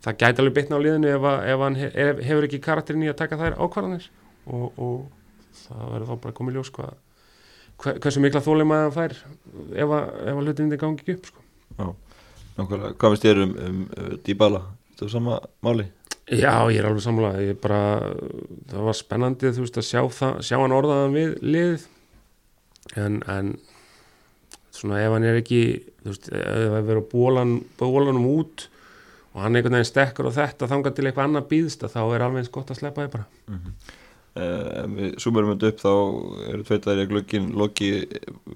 það 0.05 0.21
gæti 0.21 0.43
alveg 0.43 0.57
bitna 0.59 0.81
á 0.81 0.85
liðinu 0.85 1.13
ef, 1.15 1.29
að, 1.31 1.39
ef 1.53 1.65
hann 1.65 1.81
hef, 1.81 2.23
hefur 2.29 2.49
ekki 2.49 2.63
karakterin 2.65 3.07
í 3.07 3.11
að 3.13 3.21
taka 3.23 3.41
þær 3.41 3.59
ákvarðanir 3.63 4.11
og, 4.45 4.67
og 4.77 5.57
það 5.65 5.91
verður 5.95 6.11
þá 6.11 6.23
bara 6.27 6.37
komið 6.41 6.59
ljós 6.59 6.73
hvað 6.75 6.95
hver, 7.83 8.01
hversu 8.03 8.23
mikla 8.23 8.43
þólema 8.45 8.81
það 8.85 8.97
fær 8.99 9.17
ef 9.85 9.95
að, 9.97 10.09
að 10.31 10.41
hlutin 10.43 10.71
þetta 10.71 10.81
gangi 10.83 11.17
upp 11.17 11.29
sko. 11.31 11.45
Já, 11.75 11.87
nákvæmlega, 12.59 12.95
hvað 13.01 13.15
finnst 13.15 13.27
þér 13.29 13.43
um, 13.45 13.55
um 13.69 13.81
uh, 13.87 14.11
Dybala, 14.27 14.63
þetta 14.93 15.07
er 15.07 15.15
sama 15.15 15.39
máli? 15.65 15.89
Já, 16.25 16.71
ég 16.73 16.79
er 16.81 16.87
alveg 16.89 17.41
ég 17.45 17.59
bara, 17.61 17.81
það 18.71 18.87
var 18.87 18.97
spennandi 18.97 19.51
veist 19.53 19.77
að 19.77 19.85
sjá, 19.85 20.01
það, 20.09 20.39
sjá 20.41 20.57
hann 20.57 20.73
orðaðan 20.73 21.17
við 21.17 21.35
lið 21.45 21.83
en, 22.97 23.19
en 23.29 23.51
svona 24.73 25.03
ef 25.05 25.13
hann 25.13 25.27
er 25.29 25.41
ekki 25.43 25.61
veist, 26.07 26.31
ef 26.33 26.71
það 26.73 26.87
verður 26.89 27.05
bólan 27.11 27.53
bólanum 27.77 28.31
út 28.31 28.65
og 29.35 29.43
hann 29.43 29.59
einhvern 29.59 29.77
veginn 29.77 29.91
stekkur 29.91 30.31
og 30.31 30.37
þetta 30.39 30.71
þangar 30.71 30.95
til 30.97 31.05
eitthvað 31.09 31.29
annað 31.29 31.51
býðst 31.51 31.85
þá 31.93 32.01
er 32.07 32.25
alveg 32.25 32.41
eins 32.41 32.55
gott 32.55 32.73
að 32.73 32.81
sleppa 32.81 33.05
þið 33.05 33.13
bara 33.19 33.29
Mm 33.45 33.59
-hmm. 33.61 33.75
uh, 34.41 34.85
við 34.97 35.19
sumurum 35.21 35.53
þetta 35.53 35.69
upp 35.69 35.81
þá 35.85 35.93
eru 36.55 36.63
tveitæðir 36.65 37.05
í 37.05 37.11
glöggin 37.13 37.53
Loki, 37.53 37.91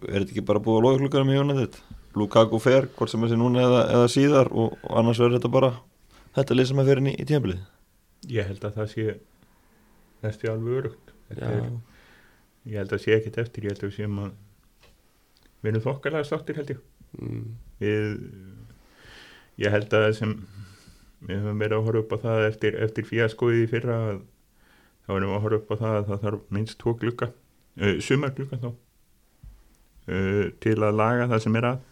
er 0.09 0.23
þetta 0.23 0.33
ekki 0.33 0.47
bara 0.49 0.65
búið 0.65 0.79
að 0.79 0.85
loka 0.87 1.03
glugganum 1.03 1.35
í 1.35 1.39
United? 1.39 1.77
Lukaku 2.17 2.59
fer, 2.59 2.89
hvort 2.97 3.11
sem 3.11 3.21
þessi 3.21 3.37
núna 3.37 3.61
eða, 3.61 3.83
eða 3.93 4.09
síðar 4.09 4.49
og, 4.51 4.79
og 4.83 4.97
annars 4.97 5.21
verður 5.21 5.37
þetta 5.37 5.53
bara 5.53 5.73
þetta 6.37 6.57
lið 6.57 6.71
sem 6.71 6.83
er 6.83 6.89
fyrir 6.89 7.03
inn 7.05 7.11
í, 7.13 7.27
tímabilið? 7.29 7.65
Ég 8.35 8.49
held 8.51 8.67
að 8.67 8.77
það 8.81 8.93
sé 8.93 9.07
næstu 10.25 10.51
alveg 10.51 10.79
örugt 10.83 11.13
er, 11.37 11.71
ég 12.67 12.79
held 12.81 12.95
að 12.95 13.03
sé 13.05 13.17
ekkert 13.17 13.41
eftir 13.45 13.67
ég 13.67 13.75
held 13.75 13.85
að 13.85 13.91
við 13.91 13.99
séum 13.99 14.21
að 14.25 14.37
við 15.63 15.71
erum 15.73 15.85
þokkalega 15.85 16.27
státtir 16.27 16.59
held 16.59 16.73
ég. 16.75 16.81
Mm, 17.19 17.45
við 17.83 18.09
ég 19.59 19.75
held 19.75 19.95
að 19.99 20.09
sem 20.19 20.35
við 21.27 21.41
höfum 21.43 21.63
verið 21.63 21.79
að 21.79 21.87
horfa 21.89 22.03
upp 22.05 22.13
á 22.15 22.19
það 22.25 22.45
eftir, 22.47 22.77
eftir 22.87 23.09
fíaskoðið 23.09 23.65
í 23.65 23.71
fyrra 23.73 23.97
að, 24.11 24.21
þá 25.07 25.13
erum 25.17 25.33
við 25.33 25.39
að 25.39 25.45
horfa 25.47 25.59
upp 25.59 25.73
á 25.73 25.77
það 25.81 25.97
að 25.97 26.11
það 26.11 26.23
þarf 26.27 26.53
minnst 26.55 26.79
tvo 26.79 26.95
glugga 27.01 27.31
uh, 27.31 27.97
sumar 28.05 28.35
glugga 28.37 28.61
þá 28.63 28.69
uh, 28.71 30.45
til 30.63 30.77
að 30.79 31.01
laga 31.01 31.31
það 31.33 31.45
sem 31.47 31.59
er 31.59 31.71
að. 31.73 31.85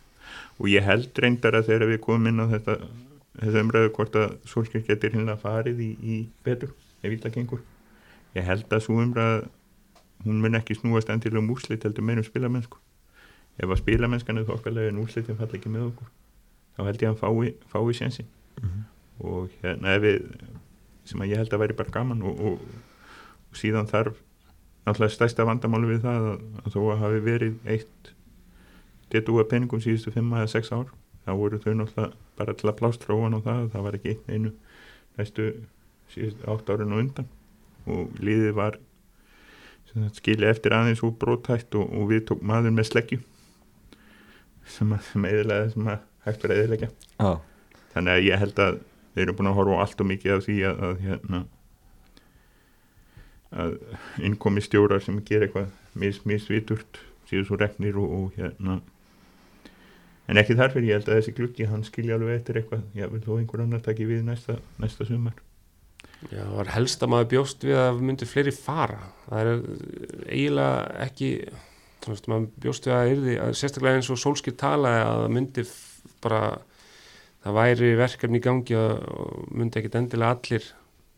Og 0.57 0.71
ég 0.71 0.87
held 0.87 1.19
reyndar 1.23 1.59
að 1.59 1.69
þegar 1.71 1.91
við 1.91 2.01
komum 2.07 2.31
inn 2.31 2.43
á 2.43 2.47
þetta 2.55 2.79
þessu 3.41 3.63
umræðu 3.63 3.93
hvort 3.99 4.19
að 4.19 4.37
Solskjær 4.49 4.87
getur 4.89 5.15
hérna 5.17 5.37
farið 5.41 5.83
í, 5.85 5.91
í 6.01 6.17
betur 6.45 6.73
ef 7.03 7.13
illa 7.13 7.33
gengur. 7.33 7.63
Ég 8.37 8.45
held 8.45 8.73
að 8.73 8.85
svo 8.85 8.99
umræðu 9.03 9.47
hún 10.25 10.41
mun 10.41 10.59
ekki 10.59 10.77
snúast 10.77 11.11
endilega 11.13 11.43
um 11.43 11.51
úslit 11.55 11.85
heldur 11.85 12.05
meira 12.05 12.23
um 12.23 12.27
spilamennsku 12.27 12.79
ef 13.57 13.71
að 13.71 13.81
spilamennskan 13.83 14.41
er 14.41 14.49
þokkalega 14.49 14.93
en 14.93 15.01
úslitin 15.03 15.39
falla 15.39 15.59
ekki 15.59 15.73
með 15.73 15.91
okkur 15.91 16.11
þá 16.77 16.83
held 16.89 17.03
ég 17.03 17.09
að 17.09 17.13
hann 17.13 17.21
fái, 17.21 17.53
fái 17.73 17.97
sjensin 17.99 18.29
og 19.21 19.53
hérna 19.63 19.97
ef 19.97 20.05
við 20.05 20.19
sem 21.07 21.23
að 21.23 21.33
ég 21.33 21.43
held 21.43 21.55
að 21.55 21.63
væri 21.63 21.79
bara 21.79 21.95
gaman 21.95 22.23
og, 22.27 22.41
og, 22.41 22.61
og 23.51 23.61
síðan 23.61 23.89
þarf 23.91 24.19
náttúrulega 24.87 25.15
stærsta 25.15 25.47
vandamáli 25.47 25.93
við 25.93 26.05
það 26.05 26.29
að, 26.33 26.45
að 26.65 26.77
þó 26.77 26.81
að 26.85 27.03
hafi 27.05 27.23
verið 27.27 27.73
eitt 27.77 28.13
detúa 29.13 29.47
peningum 29.49 29.83
síðustu 29.83 30.13
5 30.15 30.37
eða 30.41 30.53
6 30.57 30.73
ár 30.75 30.91
þá 31.27 31.33
voru 31.37 31.61
þau 31.63 31.73
náttúrulega 31.81 32.11
bara 32.39 32.55
til 32.57 32.71
að 32.71 32.79
plástra 32.81 33.17
ofan 33.17 33.37
á 33.37 33.41
það 33.45 33.71
það 33.75 33.87
var 33.87 33.99
ekki 33.99 34.19
einu 34.31 34.53
næstu 35.17 35.47
síðustu 36.13 36.51
8 36.53 36.77
árin 36.77 36.95
og 36.95 37.03
undan. 37.03 37.33
Og 37.87 38.19
liðið 38.23 38.55
var 38.57 38.79
skilja 40.17 40.51
eftir 40.51 40.75
aðeins 40.77 41.03
úr 41.05 41.15
brótætt 41.17 41.75
og, 41.79 41.89
og 41.89 42.11
við 42.11 42.27
tók 42.31 42.43
maður 42.45 42.75
með 42.77 42.91
sleggju 42.91 43.21
sem 44.67 44.93
að, 44.93 45.03
sem 45.11 45.27
eðilega 45.29 45.71
sem 45.73 45.91
að 45.93 46.01
hægt 46.27 46.45
verið 46.45 46.63
eðilegja 46.63 46.89
Já, 46.91 47.31
þannig 47.95 48.13
að 48.13 48.27
ég 48.27 48.43
held 48.43 48.63
að 48.65 48.81
þeir 49.15 49.25
eru 49.25 49.37
búin 49.39 49.51
að 49.51 49.59
horfa 49.61 49.79
allt 49.85 50.03
og 50.03 50.11
mikið 50.11 50.35
af 50.35 50.43
því 50.47 50.57
að, 50.69 50.83
að 50.89 51.05
hérna 51.07 51.43
að 53.57 53.77
innkomi 54.27 54.65
stjórar 54.65 55.05
sem 55.05 55.21
ger 55.25 55.47
eitthvað 55.47 55.71
mis, 55.97 56.21
misviturt 56.29 57.01
síðan 57.31 57.49
svo 57.49 57.61
reknir 57.63 57.97
og, 58.01 58.17
og 58.19 58.37
hérna 58.41 58.81
en 60.27 60.41
ekki 60.43 60.57
þarfir 60.59 60.87
ég 60.89 60.99
held 60.99 61.11
að 61.11 61.21
þessi 61.21 61.35
gluggi 61.37 61.69
hann 61.71 61.85
skilja 61.87 62.17
alveg 62.19 62.41
eftir 62.41 62.61
eitthvað. 62.61 62.87
Ég 62.99 63.13
vil 63.13 63.23
þó 63.25 63.33
einhver 63.39 63.65
annar 63.65 63.85
taki 63.85 64.09
við 64.09 64.25
næsta, 64.27 64.59
næsta 64.83 65.07
sumar. 65.09 65.37
Já, 66.31 66.41
það 66.43 66.57
var 66.57 66.73
helst 66.75 67.03
að 67.05 67.13
maður 67.13 67.31
bjóst 67.35 67.67
við 67.67 67.81
að 67.81 68.03
myndi 68.09 68.29
fleiri 68.29 68.55
fara. 68.57 69.01
Það 69.27 69.43
er 69.43 69.51
eiginlega 70.33 71.03
ekki 71.07 71.31
veist, 72.07 72.31
maður 72.31 72.49
bjóst 72.63 72.89
við 72.89 72.97
að 72.97 73.13
yrði 73.13 73.37
að 73.43 73.53
sérstaklega 73.61 74.01
eins 74.01 74.11
og 74.13 74.21
Solskir 74.21 74.57
talaði 74.59 75.05
að 75.05 75.21
það 75.21 75.37
myndi 75.37 75.67
bara 76.25 76.41
það 77.45 77.57
væri 77.61 77.93
verkefni 78.01 78.41
í 78.41 78.45
gangi 78.45 78.77
og 78.81 79.47
myndi 79.55 79.81
ekkit 79.81 79.99
endilega 80.01 80.37
allir 80.37 80.69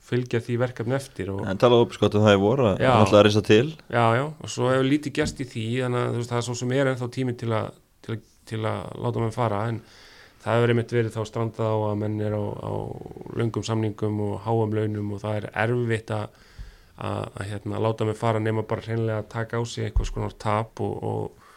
fylgja 0.08 0.40
því 0.40 0.56
verkefni 0.62 0.96
eftir 0.96 1.32
og, 1.34 1.42
en 1.48 1.60
talaðu 1.60 1.84
upp 1.84 1.94
sko 1.96 2.08
að 2.08 2.18
það 2.22 2.32
er 2.32 2.40
voru 2.40 2.68
að 2.70 3.14
að 3.18 3.22
reysa 3.26 3.44
til. 3.44 3.66
Já, 3.92 4.04
já, 4.16 4.24
og 4.24 4.52
svo 4.52 4.70
hefur 4.72 4.88
lítið 4.88 5.16
gerst 5.20 5.42
í 5.44 5.48
því 5.48 5.66
þannig 5.84 6.06
að 6.06 6.20
það 6.30 6.40
er 6.40 6.46
svo 6.48 6.56
sem 6.62 6.74
er 6.76 6.92
ennþá 6.92 7.08
tími 7.16 7.36
til 7.38 7.50
að, 7.56 7.70
til 8.04 8.14
að, 8.14 8.22
til 8.48 8.60
að 8.66 8.92
láta 8.98 9.22
menn 9.22 9.34
fara 9.34 9.62
en 9.70 9.80
það 10.42 10.58
hefur 10.58 10.72
einmitt 10.74 10.94
verið 10.94 11.16
þá 11.16 11.22
strandað 11.28 11.72
á 11.74 11.78
að 11.88 11.98
menn 12.02 12.20
er 12.24 12.36
á, 12.36 12.44
á 12.44 12.72
löngum 13.38 13.66
samningum 13.66 14.20
og 14.26 14.38
háum 14.46 14.76
launum 14.76 15.16
og 15.16 15.22
það 15.24 15.40
er 15.40 15.48
erfitt 15.64 16.12
að, 16.14 16.40
að, 16.96 17.24
að 17.34 17.50
hérna, 17.52 17.82
láta 17.84 18.08
menn 18.08 18.18
fara 18.18 18.42
nema 18.42 18.66
bara 18.68 18.86
hreinlega 18.86 19.24
að 19.24 19.30
taka 19.34 19.60
á 19.60 19.62
sig 19.66 19.88
eitthvað 19.88 20.10
skonar 20.12 20.36
tap 20.38 20.82
og, 20.84 20.98
og 21.02 21.48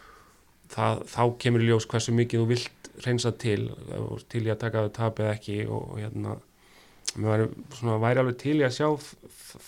það, 0.72 1.04
þá 1.14 1.22
kemur 1.44 1.66
ljós 1.66 1.88
hversu 1.90 2.14
mikið 2.16 2.42
þú 2.42 2.48
vilt 2.52 2.90
reynsa 3.06 3.32
til 3.32 3.70
til 4.30 4.42
í 4.46 4.52
að 4.52 4.60
taka 4.64 4.86
það 4.86 4.96
tap 4.98 5.22
eða 5.22 5.36
ekki 5.36 5.62
og, 5.66 5.94
hérna 6.00 6.36
mér 7.16 7.28
væri, 7.32 7.48
svona, 7.76 7.98
alveg 8.24 8.38
til 8.40 8.58
í 8.60 8.66
að 8.66 8.76
sjá 8.76 8.88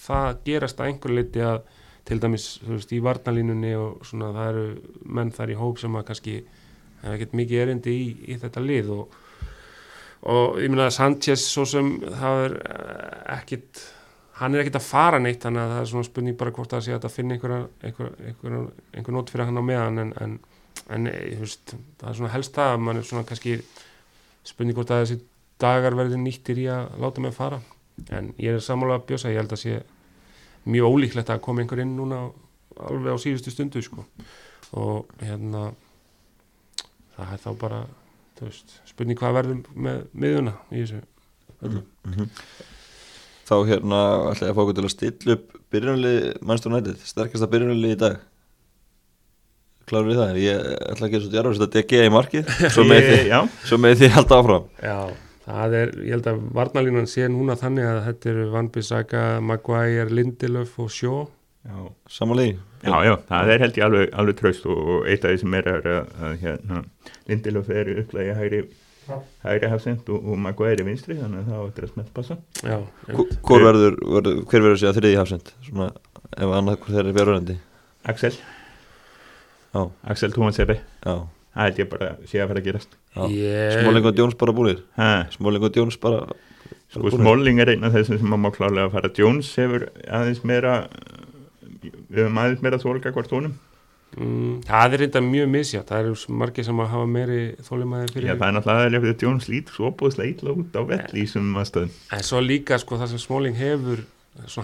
það 0.04 0.28
gerast 0.46 0.80
að 0.80 0.90
einhver 0.90 1.16
liti 1.18 1.44
að 1.44 1.62
til 2.04 2.20
dæmis 2.20 2.46
þú 2.60 2.76
veist, 2.76 2.92
í 2.92 3.00
varnalínunni 3.04 3.72
og 3.80 4.04
svona 4.04 4.32
það 4.34 4.50
eru 4.52 4.94
menn 5.16 5.32
þar 5.32 5.52
í 5.54 5.58
hóp 5.60 5.80
sem 5.80 5.96
að 5.96 6.06
kannski 6.10 6.36
hefur 7.04 7.18
ekkert 7.18 7.36
mikið 7.40 7.62
erindi 7.64 7.94
í, 7.94 8.06
í 8.32 8.38
þetta 8.40 8.62
lið 8.64 8.90
og, 8.94 9.18
og 10.32 10.58
ég 10.62 10.72
meina 10.72 10.88
að 10.88 10.96
Sanchez 10.96 11.44
svo 11.50 11.66
sem 11.68 11.92
það 12.04 12.40
er 12.46 12.56
eh, 12.64 13.20
ekkit 13.38 13.84
hann 14.40 14.54
er 14.54 14.64
ekkit 14.64 14.80
að 14.80 14.88
fara 14.88 15.20
neitt 15.22 15.44
þannig 15.44 15.62
að 15.62 15.74
það 15.74 15.82
er 15.82 15.90
svona 15.92 16.08
spurning 16.08 16.38
bara 16.38 16.54
hvort 16.54 16.74
það 16.74 16.86
sé 16.86 16.96
að 16.96 17.12
finna 17.14 17.36
einhver, 17.36 19.12
nót 19.14 19.30
fyrir 19.30 19.46
hann 19.46 19.62
á 19.62 19.64
meðan 19.64 20.02
en, 20.02 20.14
en, 20.24 20.38
en 20.96 21.10
eh, 21.10 21.36
veist, 21.38 21.76
það 22.00 22.10
er 22.10 22.18
svona 22.18 22.34
helst 22.34 22.56
það 22.56 22.72
að 22.72 22.82
mann 22.88 23.00
er 23.00 23.06
svona 23.06 23.28
kannski 23.28 23.60
spurning 24.44 24.76
hvort 24.76 24.90
að 24.90 25.04
þessi 25.04 25.20
dagar 25.62 25.94
verði 25.96 26.18
nýttir 26.18 26.64
í 26.64 26.66
að 26.72 26.96
láta 27.04 27.22
mig 27.22 27.36
fara 27.36 27.60
en 28.10 28.32
ég 28.42 28.56
er 28.56 28.64
sammála 28.64 28.98
að 28.98 29.06
bjósa, 29.12 29.30
ég 29.30 29.38
held 29.38 29.54
að 29.54 29.62
sé 29.62 29.76
mjög 30.64 30.96
ólíklegt 30.96 31.30
að 31.30 31.44
koma 31.44 31.62
einhver 31.62 31.84
inn 31.84 31.94
núna 31.94 32.24
alveg 32.74 33.14
á 33.14 33.18
síðustu 33.22 33.52
stundu 33.52 33.82
sko. 33.84 34.04
og 34.74 35.10
hérna 35.22 35.70
það 37.16 37.32
er 37.34 37.42
þá 37.44 37.50
bara 37.60 37.80
veist, 38.42 38.76
spurning 38.88 39.18
hvað 39.20 39.36
verður 39.38 39.80
með 39.86 40.04
miðuna 40.12 40.54
í 40.70 40.82
þessu 40.82 41.00
öllu. 41.64 41.82
Mhm. 42.04 42.30
þá 43.44 43.54
hérna 43.68 43.98
ætlaði 44.30 44.50
að 44.50 44.54
fá 44.56 44.62
okkur 44.64 44.78
til 44.78 44.84
að 44.84 44.94
stilla 44.94 45.36
upp 45.38 45.58
byrjunalið 45.74 46.70
United, 46.70 47.02
sterkasta 47.04 47.50
byrjunalið 47.50 47.92
í 47.94 48.00
dag. 48.00 48.16
Kláður 49.84 50.08
við 50.08 50.20
það? 50.22 50.38
Ég 50.40 50.68
ætla 50.94 51.06
að 51.06 51.12
gera 51.12 51.24
svo 51.24 51.32
djarfur 51.34 51.66
að 51.66 51.74
DG 51.74 52.00
í 52.00 52.12
markið 52.14 52.52
svo 52.74 52.84
með 52.88 53.08
því, 53.08 53.20
já, 53.28 53.38
svo 53.68 53.78
með 53.84 53.96
því 54.00 54.10
halda 54.14 54.38
áfram. 54.40 54.68
Já, 54.80 54.98
það 55.44 55.76
er, 55.80 55.94
ég 56.00 56.16
held 56.16 56.28
að 56.32 56.44
varnalínan 56.56 57.10
sé 57.10 57.28
núna 57.28 57.56
þannig 57.60 57.90
að 57.90 58.02
þetta 58.08 58.30
eru 58.32 58.46
Van 58.54 58.70
Bissaka, 58.72 59.24
Maguire, 59.44 60.08
Lindelöf 60.08 60.78
og 60.80 60.92
Sjó 60.92 61.16
já 61.64 61.76
samanlegi 62.12 62.58
Já, 62.84 62.96
já, 63.08 63.14
það 63.30 63.50
er 63.54 63.62
held 63.64 63.76
ég 63.80 63.84
alveg, 63.88 64.08
alveg 64.22 64.36
traust 64.40 64.66
og, 64.68 64.94
eitt 65.08 65.24
af 65.24 65.32
því 65.34 65.38
sem 65.42 65.54
er 65.60 65.68
að, 65.72 65.86
að, 65.90 66.08
að 66.28 66.34
hérna, 66.44 66.80
Lindelöf 67.30 67.70
er 67.72 67.90
upplægi 68.02 68.34
hægri, 68.38 68.58
hægri 69.44 69.70
hafsend 69.72 70.10
og, 70.12 70.26
og 70.32 70.38
Maguire 70.44 70.84
vinstri 70.86 71.16
þannig 71.20 71.44
að 71.44 71.52
það 71.52 71.62
áttur 71.68 71.86
að 71.88 71.92
smelt 71.94 72.10
passa 72.16 72.36
Já. 72.64 72.76
Hvor 73.44 73.64
verður, 73.64 73.96
verður, 74.16 74.42
hver 74.50 74.66
verður 74.66 74.80
sér 74.82 74.90
að 74.92 74.98
þriði 75.00 75.18
hafsend? 75.22 75.52
Svona, 75.68 75.88
ef 76.36 76.54
annað 76.58 76.78
hvort 76.82 76.92
þeir 76.96 77.02
eru 77.06 77.16
björðurandi 77.18 77.56
Axel, 78.12 78.34
Já, 79.74 79.80
Axel 80.12 80.32
Tómanseri 80.36 80.76
já. 80.80 81.14
Það 81.54 81.68
held 81.68 81.78
ég 81.78 81.88
bara 81.92 82.06
sé 82.26 82.40
að 82.42 82.48
fara 82.50 82.60
að 82.60 82.64
gerast. 82.66 82.94
Ég- 83.30 83.76
Smáling 83.78 84.06
og 84.10 84.16
Jones 84.18 84.34
bara 84.40 84.52
búinir 84.56 84.80
ha, 84.98 85.08
Smáling 85.30 85.62
og 85.68 85.76
Jones 85.78 85.96
bara, 86.02 86.24
bara 86.26 87.10
sko 87.10 87.12
Smalling 87.14 87.60
er 87.62 87.70
einn 87.76 87.86
af 87.86 87.94
þessum 87.94 88.18
sem 88.18 88.26
maður 88.26 88.42
má 88.42 88.50
klálega 88.56 88.88
að 88.88 88.96
fara. 88.96 89.10
Jones 89.14 89.52
hefur 89.60 89.84
aðeins 90.08 90.40
meira 90.50 90.72
við 91.92 92.24
höfum 92.24 92.42
aðeins 92.42 92.64
meira 92.64 92.80
þólka 92.82 93.14
hvort 93.14 93.32
honum. 93.34 93.54
Mm, 94.14 94.60
það 94.62 94.92
er 94.94 95.00
reynda 95.02 95.20
mjög 95.26 95.48
misjátt 95.50 95.88
það 95.90 96.04
eru 96.04 96.34
margir 96.38 96.66
sem 96.68 96.80
að 96.84 96.90
hafa 96.92 97.06
meiri 97.10 97.38
þólimaði 97.66 98.10
fyrir 98.12 98.28
Já, 98.28 98.34
það 98.38 98.44
er 98.46 98.52
náttúrulega 98.54 98.82
aðeins 98.84 99.08
að 99.10 99.24
Jones 99.24 99.48
lít 99.50 99.72
svo 99.74 99.88
búðslega 99.98 100.30
illa 100.30 100.52
út 100.54 100.76
á 100.78 100.82
vell 100.86 101.00
í 101.18 101.24
þessum 101.24 101.48
aðstöðum 101.58 101.96
en 102.14 102.26
svo 102.28 102.42
líka 102.44 102.78
sko 102.78 102.98
það 103.00 103.10
sem 103.10 103.22
Smalling 103.24 103.58
hefur 103.58 104.04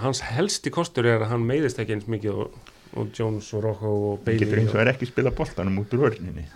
hans 0.05 0.21
helsti 0.29 0.71
kostur 0.75 1.09
er 1.11 1.25
að 1.25 1.33
hann 1.33 1.49
meiðist 1.49 1.83
ekki 1.83 1.97
eins 1.97 2.07
mikið 2.11 2.39
og, 2.45 2.61
og 2.95 3.11
Jones 3.17 3.49
og 3.57 3.65
Rocco 3.67 3.97
og 4.13 4.23
Bailey 4.27 4.45
getur 4.45 4.63
eins 4.63 4.77
og 4.77 4.85
er 4.85 4.93
ekki 4.93 5.11
spila 5.11 5.35
boltanum 5.35 5.83
út 5.83 5.99
úr 5.99 6.05
vörninni. 6.07 6.47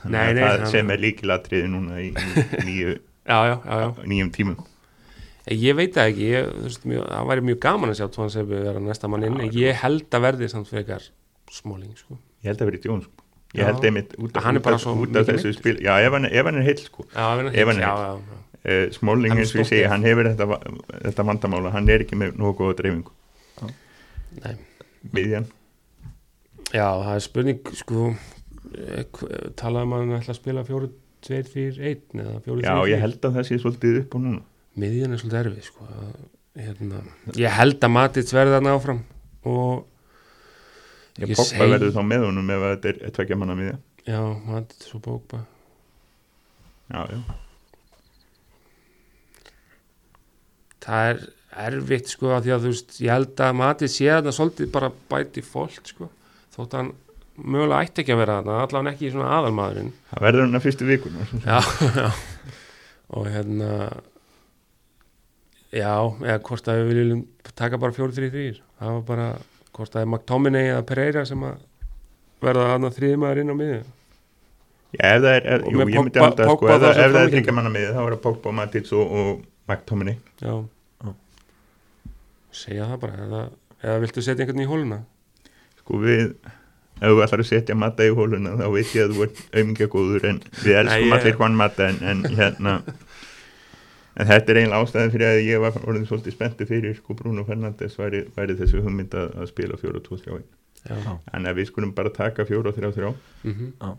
Sem 0.70 0.94
er 0.94 1.02
líkilatriði 1.02 1.72
núna 1.74 1.98
í, 2.02 2.12
í 2.14 2.46
nýju, 2.68 2.94
já, 3.26 3.38
já, 3.50 3.56
já, 3.58 3.82
já. 3.82 3.90
nýjum 4.06 4.30
tímum 4.38 4.62
ég 5.52 5.76
veit 5.76 5.92
það 5.92 6.10
ekki 6.10 6.28
ég, 6.30 6.46
þú 6.54 6.62
veist, 6.68 6.86
mjög, 6.88 7.04
það 7.10 7.26
væri 7.30 7.44
mjög 7.50 7.58
gaman 7.64 7.92
að 7.92 7.98
sjá 8.00 8.06
við 8.40 8.62
vera 8.64 8.80
næsta 8.80 9.10
mann 9.12 9.26
inn 9.28 9.40
en 9.44 9.50
ég 9.52 9.76
held 9.82 10.16
að 10.16 10.24
verði 10.24 10.48
samt 10.48 10.70
frekar 10.70 11.08
Smalling 11.52 11.98
sko. 11.98 12.16
ég 12.42 12.48
held 12.48 12.62
að 12.64 12.70
vera 12.70 12.80
Jones 12.84 13.04
sko. 13.04 13.24
ég 13.54 13.68
held 13.68 13.84
einmitt 13.84 14.14
út 14.18 14.36
af, 14.36 14.46
Hann 14.46 14.56
er 14.56 14.62
út 14.62 14.64
bara 14.64 14.78
af, 14.80 14.84
svo 14.86 14.94
út 15.04 15.16
af 15.20 15.28
þessu 15.28 15.52
spil 15.52 15.76
já, 15.84 15.92
ef 16.00 16.16
hann, 16.16 16.24
ef 16.30 16.48
hann 16.48 16.56
er 16.62 16.64
heill 16.70 16.80
sko. 16.80 17.04
Hann 17.14 17.44
hann 17.44 17.52
er 17.52 17.68
uh, 17.68 18.88
Hann 19.04 19.28
er 19.28 19.44
eins 19.44 19.52
og 19.52 19.60
ég 19.60 19.68
segi, 19.68 19.84
hann 19.84 20.06
hefur 20.06 20.30
þetta, 20.32 20.60
þetta 21.04 21.26
vandamála, 21.28 21.74
hann 21.76 21.88
er 21.92 22.06
ekki 22.06 22.16
með 22.16 22.38
nógu 22.40 22.56
góða 22.62 22.78
dreifingu. 22.80 23.12
Nei. 24.40 24.56
miðjan, 25.14 25.44
já, 26.72 26.86
það 26.88 27.12
er 27.14 27.22
spurning 27.22 27.70
sko 27.76 28.06
eh, 28.08 29.04
hv- 29.04 29.52
talaði 29.60 29.90
maður 29.90 30.16
ætla 30.18 30.32
að 30.34 30.38
spila 30.40 30.64
4 30.66 30.88
2, 31.24 31.42
3, 31.52 31.66
1 31.92 32.24
eða 32.24 32.40
4, 32.40 32.56
3, 32.56 32.64
já 32.64 32.72
4 32.72 32.88
ég 32.90 33.02
held 33.04 33.28
að 33.28 33.36
það 33.38 33.46
sé 33.50 33.58
svolítið 33.60 34.00
upp 34.00 34.16
á 34.16 34.18
núna 34.24 34.42
miðjan 34.80 35.12
er 35.14 35.20
svolítið 35.22 35.40
erfið 35.44 35.66
sko. 35.68 35.88
hérna, 36.54 37.00
ég 37.34 37.50
held 37.50 37.80
að 37.82 37.90
Matits 37.94 38.32
verði 38.34 38.54
þarna 38.56 38.74
áfram 38.78 39.00
og 39.50 39.86
ég 41.18 41.28
Ég 41.32 41.38
segi- 41.38 41.58
verður 41.62 41.92
þá 41.96 42.02
með 42.06 42.26
honum 42.28 42.50
ef 42.54 42.62
þetta 42.68 42.92
er 43.06 43.10
tvekja 43.16 43.36
manna 43.38 43.54
miðja. 43.58 43.78
Já, 44.06 44.20
Matits 44.46 44.94
og 44.94 45.02
Bókba 45.02 45.40
já, 46.92 47.00
já, 47.10 47.20
það 50.84 51.08
er 51.10 51.22
erfitt 51.64 52.10
sko 52.12 52.32
af 52.34 52.42
því 52.44 52.52
að 52.54 52.64
þú 52.66 52.72
veist, 52.74 52.96
ég 53.00 53.12
held 53.14 53.40
að 53.46 53.56
Matits 53.60 53.96
sé 53.98 54.08
þarna 54.10 54.34
svolítið 54.36 54.72
bara 54.74 54.90
bæti 55.10 55.44
fólk 55.46 55.86
sko, 55.90 56.08
þótt 56.56 56.76
hann 56.78 56.90
mögulega 57.34 57.86
ætti 57.88 58.02
ekki 58.04 58.14
að 58.14 58.20
vera 58.22 58.38
þarna, 58.40 58.58
allan 58.66 58.90
ekki 58.92 59.10
svona 59.14 59.30
aðalmaðurinn. 59.38 59.92
Það 60.12 60.24
verður 60.28 60.44
hann 60.46 60.58
að 60.60 60.66
fyrstu 60.68 60.88
vikun 60.90 61.16
já, 61.42 61.58
já. 61.98 62.10
Og 63.14 63.26
hérna 63.30 63.70
já, 65.74 65.92
eða 66.22 66.38
hvort 66.48 66.70
að 66.70 66.80
við 66.82 66.90
viljum 66.92 67.22
taka 67.58 67.78
bara 67.82 67.96
4-3-3 67.96 68.44
það 68.78 68.92
var 68.94 69.02
bara, 69.10 69.26
hvort 69.74 69.90
að 69.90 69.98
það 69.98 70.04
er 70.04 70.10
McTominay 70.12 70.70
eða 70.72 70.86
Pereira 70.90 71.24
sem 71.28 71.44
að 71.48 71.58
verða 72.44 72.68
þarna 72.74 72.90
þriðmaður 72.94 73.40
inn 73.42 73.52
á 73.52 73.56
miðju. 73.60 73.82
Já, 74.94 75.04
ef 75.10 75.22
það 75.24 75.30
er, 75.34 75.46
er 75.56 75.62
jú, 75.64 75.78
ég 75.80 75.88
myndi 75.90 76.20
halda, 76.22 76.46
sko, 76.50 76.68
ef, 76.68 76.80
það- 76.84 76.94
sem 76.94 77.04
ef 77.08 77.14
það 77.16 77.22
er 77.24 77.32
þryggja 77.34 77.54
manna 77.56 77.72
með 77.74 77.86
þá 77.96 78.00
er 78.04 78.14
það 78.14 78.20
Pogba, 78.28 78.52
Matits 78.60 78.92
og, 78.94 79.14
og 79.20 79.44
McTominay. 79.70 80.18
Já, 80.44 80.54
segja 82.54 82.86
það 82.92 83.00
bara 83.02 83.24
eða, 83.26 83.40
eða 83.82 84.02
viltu 84.04 84.22
setja 84.24 84.44
einhvern 84.44 84.62
í 84.62 84.68
hóluna? 84.70 84.98
Sko 85.80 85.98
við, 86.02 86.34
ef 87.00 87.08
þú 87.10 87.22
ætlar 87.24 87.42
að 87.42 87.48
setja 87.50 87.76
matta 87.78 88.06
í 88.06 88.12
hóluna 88.14 88.54
þá 88.60 88.66
veit 88.76 88.92
ég 88.94 89.08
að 89.08 89.16
þú 89.16 89.24
ert 89.26 89.40
auðmingja 89.50 89.88
góður 89.94 90.28
en 90.30 90.38
við 90.62 90.78
elskum 90.82 91.08
Nei, 91.08 91.16
allir 91.18 91.38
hvern 91.40 91.58
matta 91.58 91.88
en, 91.90 91.98
en 92.12 92.22
hérna 92.38 92.76
en 94.14 94.28
þetta 94.28 94.52
er 94.52 94.60
eiginlega 94.60 94.84
ástæðan 94.84 95.12
fyrir 95.14 95.28
að 95.28 95.40
ég 95.48 95.62
var 95.64 95.78
orðin 95.84 96.06
svolítið 96.08 96.36
spenntu 96.36 96.66
fyrir 96.68 96.96
sko 96.98 97.16
Bruno 97.18 97.44
Fernandes 97.48 97.96
væri, 97.98 98.24
væri 98.36 98.56
þessu 98.58 98.82
hugmynd 98.84 99.14
að, 99.18 99.32
að 99.42 99.48
spila 99.50 99.78
4-2-3 99.80 100.36
já, 100.38 100.42
Já. 100.84 101.14
en 101.34 101.48
að 101.50 101.58
við 101.60 101.70
skulum 101.70 101.94
bara 101.96 102.12
taka 102.14 102.46
4-3-3 102.46 103.10
mm 103.42 103.72
Já. 103.80 103.94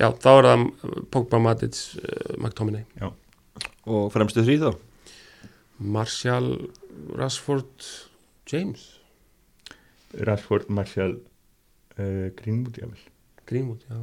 já, 0.00 0.08
þá 0.24 0.30
er 0.38 0.48
það 0.48 0.64
Pogba, 1.12 1.40
Matits, 1.42 1.82
uh, 2.00 2.32
McTominay. 2.38 2.86
Og 3.90 4.08
fremstu 4.14 4.44
þrý 4.46 4.56
þá? 4.62 4.70
Martial, 5.82 6.48
Rashford 7.18 7.88
James, 8.52 8.84
Rashford, 10.14 10.68
Martial 10.70 11.16
uh, 11.98 12.28
Greenwood, 12.38 12.78
jável 12.78 13.00
Greenwood 13.48 13.82
já. 13.90 13.98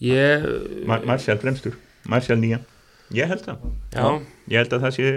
Ég 0.00 0.44
Mar 0.88 1.04
Martial 1.08 1.38
fremstur, 1.40 1.76
Martial 2.08 2.40
nýja 2.40 2.60
ég 3.16 3.30
held 3.30 3.44
það 3.46 3.66
já, 3.94 4.06
ég 4.52 4.62
held 4.62 4.76
að 4.76 4.86
það 4.86 4.96
sé 4.96 5.10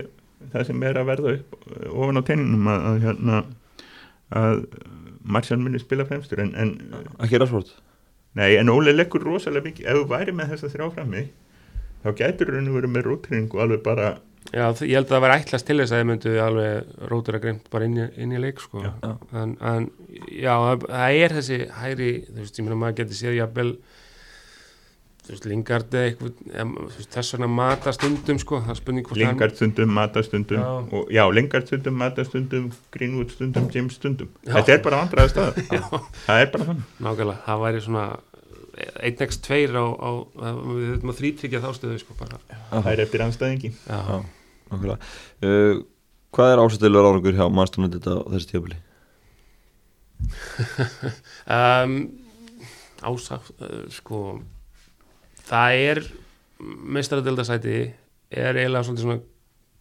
það 0.53 0.67
sem 0.69 0.83
er 0.89 0.99
að 0.99 1.09
verða 1.11 1.35
upp 1.37 1.55
uh, 1.69 1.87
ofan 1.93 2.19
á 2.19 2.23
teininum 2.27 2.69
að, 2.73 2.89
að 2.89 2.99
hérna 3.07 3.39
að 4.33 4.65
Martial 5.23 5.59
muni 5.61 5.79
spila 5.79 6.03
fremstur 6.07 6.41
en, 6.43 6.51
en, 6.59 6.73
Ekki 7.23 7.39
Rashford 7.39 7.71
nei, 8.35 8.55
en 8.59 8.71
Óli 8.73 8.91
leggur 8.95 9.23
rosalega 9.23 9.69
mikið 9.69 9.87
ef 9.87 10.01
þú 10.01 10.05
væri 10.11 10.35
með 10.35 10.55
þessa 10.55 10.71
þrjá 10.73 10.89
frammi 10.97 11.23
þá 12.03 12.09
gætur 12.19 12.55
henni 12.57 12.73
verið 12.75 12.95
með 12.97 13.07
rótringu 13.07 13.61
alveg 13.63 13.83
bara 13.85 14.13
já, 14.51 14.65
ég 14.83 14.97
held 14.97 15.07
að 15.07 15.13
það 15.15 15.23
væri 15.23 15.37
ætlast 15.39 15.67
til 15.69 15.77
þess 15.79 15.93
að 15.93 16.01
þið 16.01 16.09
myndu 16.09 16.33
alveg 16.43 17.07
rótur 17.11 17.37
að 17.37 17.43
greimt 17.45 17.69
bara 17.73 17.87
inn 17.87 17.97
í, 17.97 18.07
inn 18.23 18.33
í 18.35 18.41
leik 18.43 18.59
sko. 18.63 18.83
Já. 18.83 19.13
En, 19.39 19.53
en 19.71 19.87
já, 20.27 20.53
það- 20.59 20.87
er 21.23 21.35
þessi 21.37 21.59
hæri, 21.79 22.09
þú 22.27 22.39
veist, 22.41 22.59
ég 22.59 22.67
meina 22.67 22.79
maður 22.81 22.97
getur 22.99 23.19
séð 23.21 23.37
jafnvel 23.39 23.69
Lingard 25.47 25.93
eða 25.95 26.09
eitthvað, 26.09 27.05
þess 27.13 27.35
vegna 27.35 27.47
mata 27.47 27.93
stundum 27.95 28.39
sko, 28.41 28.59
Lingard 29.15 29.55
stundum, 29.55 29.93
Mata 29.95 30.23
stundum 30.25 30.59
Já. 30.59 30.67
og, 30.83 31.07
já, 31.13 31.23
Lingard 31.31 31.69
stundum, 31.69 31.95
Mata 32.01 32.25
stundum 32.27 32.67
Greenwood 32.91 33.31
stundum, 33.31 33.69
James 33.71 33.95
stundum 33.95 34.33
Já. 34.43 34.57
þetta 34.57 34.75
er 34.75 34.83
bara 34.83 34.99
vandraði 35.05 35.31
stað 35.31 35.61
það 36.25 36.41
er 36.41 36.51
bara 36.51 36.67
þannig 36.67 36.83
hann, 36.83 36.83
nákvæmlega, 37.07 37.39
það 37.47 37.63
væri 37.63 37.85
svona 37.87 38.05
1x2 38.73 39.61
á, 39.77 39.85
á, 39.85 40.09
á 40.33 40.47
við 40.57 40.91
höfum 40.95 41.13
að 41.13 41.17
þrítryggja 41.21 41.63
þá 41.63 41.71
stöðu 41.77 41.97
sko 42.01 42.17
bara, 42.17 42.39
það 42.71 42.91
er 42.95 43.01
eftir 43.03 43.21
anstæðingi. 43.21 43.73
Nákvæmlega. 43.85 44.97
Uh, 45.45 45.83
Hvað 46.33 46.49
er 46.49 46.61
ásættilegur 46.63 47.05
árangur 47.11 47.35
hjá 47.37 47.45
mannstónandi 47.53 47.99
þetta 48.01 48.13
á 48.17 48.29
þessi 48.33 48.47
tíðabili? 48.49 48.77
um, 51.57 51.93
ásagt 53.05 53.51
uh, 53.61 53.83
sko 53.93 54.21
það 55.47 55.83
er 55.89 56.01
meistaradildasæti 56.63 57.77
er 58.33 58.57
eiginlega 58.57 58.87
svolítið 58.87 59.05
svona 59.05 59.19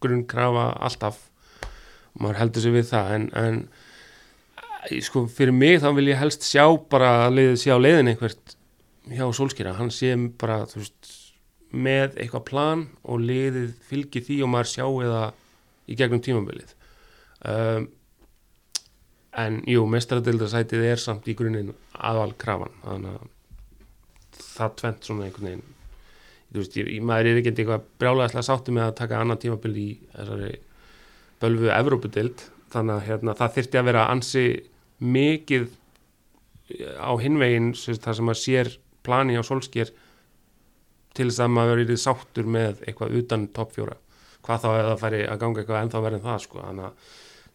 grunnkrafa 0.03 0.67
alltaf. 0.83 1.19
Maður 2.19 2.39
heldur 2.41 2.65
sig 2.65 2.75
við 2.75 2.89
það 2.91 3.13
en, 3.15 3.29
en 3.39 5.01
sko 5.01 5.25
fyrir 5.31 5.55
mig 5.55 5.79
þá 5.81 5.89
vil 5.97 6.09
ég 6.11 6.19
helst 6.19 6.45
sjá 6.45 6.65
bara 6.91 7.13
að 7.25 7.39
liðið 7.39 7.57
sé 7.61 7.73
á 7.73 7.79
leiðin 7.79 8.11
einhvert 8.11 8.55
hjá 9.09 9.25
Solskýra, 9.35 9.73
hann 9.79 9.91
sé 9.91 10.13
bara 10.39 10.63
veist, 10.69 11.09
með 11.73 12.19
eitthvað 12.21 12.45
plan 12.47 12.85
og 13.01 13.23
liðið 13.23 13.73
fylgi 13.87 14.21
því 14.23 14.39
og 14.45 14.53
maður 14.53 14.71
sjá 14.75 14.85
eða 15.07 15.23
í 15.89 15.97
gegnum 15.99 16.21
tímabilið. 16.23 16.75
Um, 17.43 17.89
en 19.41 19.61
jú, 19.67 19.87
mestaradildasætið 19.89 20.85
er 20.91 21.01
samt 21.01 21.27
í 21.27 21.35
grunninn 21.37 21.73
aðval 21.97 22.31
krafan 22.39 22.75
þannig 22.83 23.17
að 23.17 23.32
það 24.53 24.75
tvent 24.81 25.07
svona 25.07 25.27
einhvern 25.27 25.49
veginn. 25.49 25.69
Þú 26.53 26.61
veist, 26.61 26.75
ég, 26.77 26.91
maður 27.01 27.29
er 27.31 27.39
ekki 27.41 27.53
eitthvað 27.53 27.87
brjálæðislega 28.01 28.45
sáttu 28.45 28.75
með 28.75 28.85
að 28.87 28.97
taka 28.99 29.21
annan 29.23 29.41
tímabil 29.41 29.73
í 29.73 29.87
þessari 30.13 30.51
bölvu 31.41 31.71
Evrópudild 31.73 32.45
þannig 32.73 32.95
að 32.95 33.07
hérna, 33.07 33.35
það 33.37 33.57
þyrfti 33.57 33.79
að 33.79 33.87
vera 33.89 34.05
ansi 34.11 34.45
mikið 35.03 35.67
á 37.01 37.11
hinvegin 37.21 37.73
þar 37.73 38.17
sem 38.17 38.29
maður 38.29 38.41
sér 38.41 38.71
plani 39.03 39.35
á 39.37 39.43
solskjér 39.43 39.91
til 41.13 41.27
þess 41.29 41.43
að 41.43 41.53
maður 41.53 41.83
verið 41.83 42.01
sáttur 42.01 42.47
með 42.49 42.81
eitthvað 42.87 43.17
utan 43.19 43.49
toppfjóra 43.53 43.97
hvað 44.43 44.63
þá 44.63 44.69
eða 44.71 44.95
færi 44.99 45.21
að 45.27 45.41
ganga 45.43 45.61
eitthvað 45.61 45.81
ennþá 45.81 46.01
verið 46.03 46.19
en 46.19 46.25
það 46.25 46.39
sko. 46.45 46.63
þannig, 46.63 46.87
að, 46.87 47.11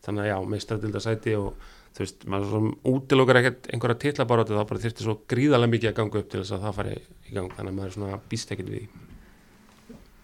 þannig 0.06 0.22
að 0.24 0.30
já, 0.30 0.36
meistardildasæti 0.52 1.34
og 1.38 1.66
þú 1.98 2.04
veist, 2.04 2.24
maður 2.30 2.52
svo 2.52 2.94
útilokar 2.94 3.40
ekkert 3.40 3.68
einhverja 3.74 3.98
titlabaróti 4.04 4.54
þá 4.54 4.64
bara 4.70 4.82
þyrfti 4.84 5.06
svo 5.06 5.16
gríðarlega 5.30 5.72
mikið 5.72 5.90
að 5.90 5.96
ganga 5.98 6.20
upp 6.22 6.28
til 6.30 6.42
þess 6.44 6.54
að 6.54 6.66
það 6.66 6.76
færi 6.76 6.96
í 6.98 7.34
gang 7.34 7.54
þannig 7.56 7.72
að 7.72 7.78
maður 7.80 7.94
svona 7.96 8.20
býst 8.30 8.54
ekkert 8.54 8.70
við 8.70 8.84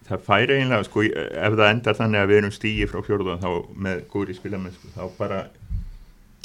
það 0.05 0.23
færi 0.25 0.55
eiginlega, 0.55 0.87
sko, 0.87 1.03
ef 1.09 1.57
það 1.57 1.71
endar 1.73 1.97
þannig 1.99 2.21
að 2.21 2.31
við 2.31 2.39
erum 2.39 2.55
stígi 2.55 2.87
frá 2.89 3.01
fjórða 3.05 3.37
þá 3.41 3.49
með 3.87 4.03
góri 4.13 4.37
spilamenn, 4.37 4.75
sko, 4.77 4.91
þá 4.95 5.03
bara 5.19 5.39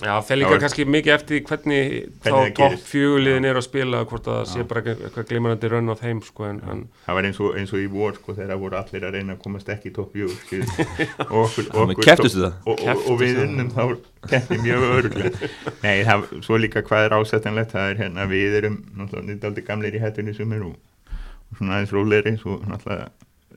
Já, 0.01 0.15
það 0.25 0.37
líka 0.41 0.49
Það 0.49 0.53
var- 0.55 0.61
kannski 0.65 0.85
mikið 0.89 1.13
eftir 1.15 1.41
hvernig, 1.45 1.89
Hvernig 2.01 2.21
þá 2.25 2.31
það 2.31 2.55
topp 2.57 2.71
gerist. 2.73 2.87
fjöguliðin 2.89 3.47
er 3.51 3.59
að 3.61 3.65
spila 3.67 3.99
hvort 4.09 4.29
að 4.33 4.37
það 4.39 4.47
sé 4.53 4.63
bara 4.71 4.81
eitthvað- 4.81 5.27
glimrandi 5.29 5.69
rönn 5.75 5.91
á 5.93 5.97
þeim 6.01 6.23
sko, 6.25 6.45
en, 6.49 6.61
en 6.73 6.81
það 7.07 7.15
var 7.19 7.29
eins 7.29 7.41
og, 7.45 7.51
eins 7.61 7.73
og 7.77 7.83
í 7.83 7.89
vor 7.93 8.15
sko, 8.17 8.33
þegar 8.39 8.59
voru 8.63 8.79
allir 8.81 9.05
að 9.05 9.13
reyna 9.19 9.35
að 9.37 9.43
komast 9.45 9.69
ekki 9.75 9.91
í 9.91 9.95
topp 9.99 10.15
fjögur 10.17 10.65
og 11.31 11.37
okkur, 11.45 11.69
Þannig 11.69 11.99
okkur 11.99 12.09
kepptustu 12.09 12.41
það? 12.47 12.57
og, 12.65 12.73
og, 12.73 12.89
og 12.89 12.97
Kepptust 12.97 13.21
við 13.21 13.37
það? 13.37 13.45
unnum 13.51 13.71
þá 13.77 13.85
keppni 14.33 14.59
mjög 14.65 14.89
öruglega 14.97 15.51
nei, 15.85 15.97
það, 16.09 16.27
svo 16.49 16.57
líka 16.65 16.83
hvað 16.89 17.05
er 17.11 17.17
ásettanlegt 17.21 17.77
það 17.77 17.91
er 17.93 18.03
hérna, 18.07 18.27
við 18.33 18.59
erum 18.63 18.81
náttúrulega 18.97 19.67
gamlir 19.69 19.95
í 20.01 20.03
hættunni 20.07 20.35
sem 20.37 20.53
er 20.57 20.65
og, 20.65 20.77
og 21.13 21.61
svona 21.61 21.77
aðeins 21.77 21.93
rólegri 21.93 22.35
svo 22.41 22.57
náttúrulega 22.65 23.11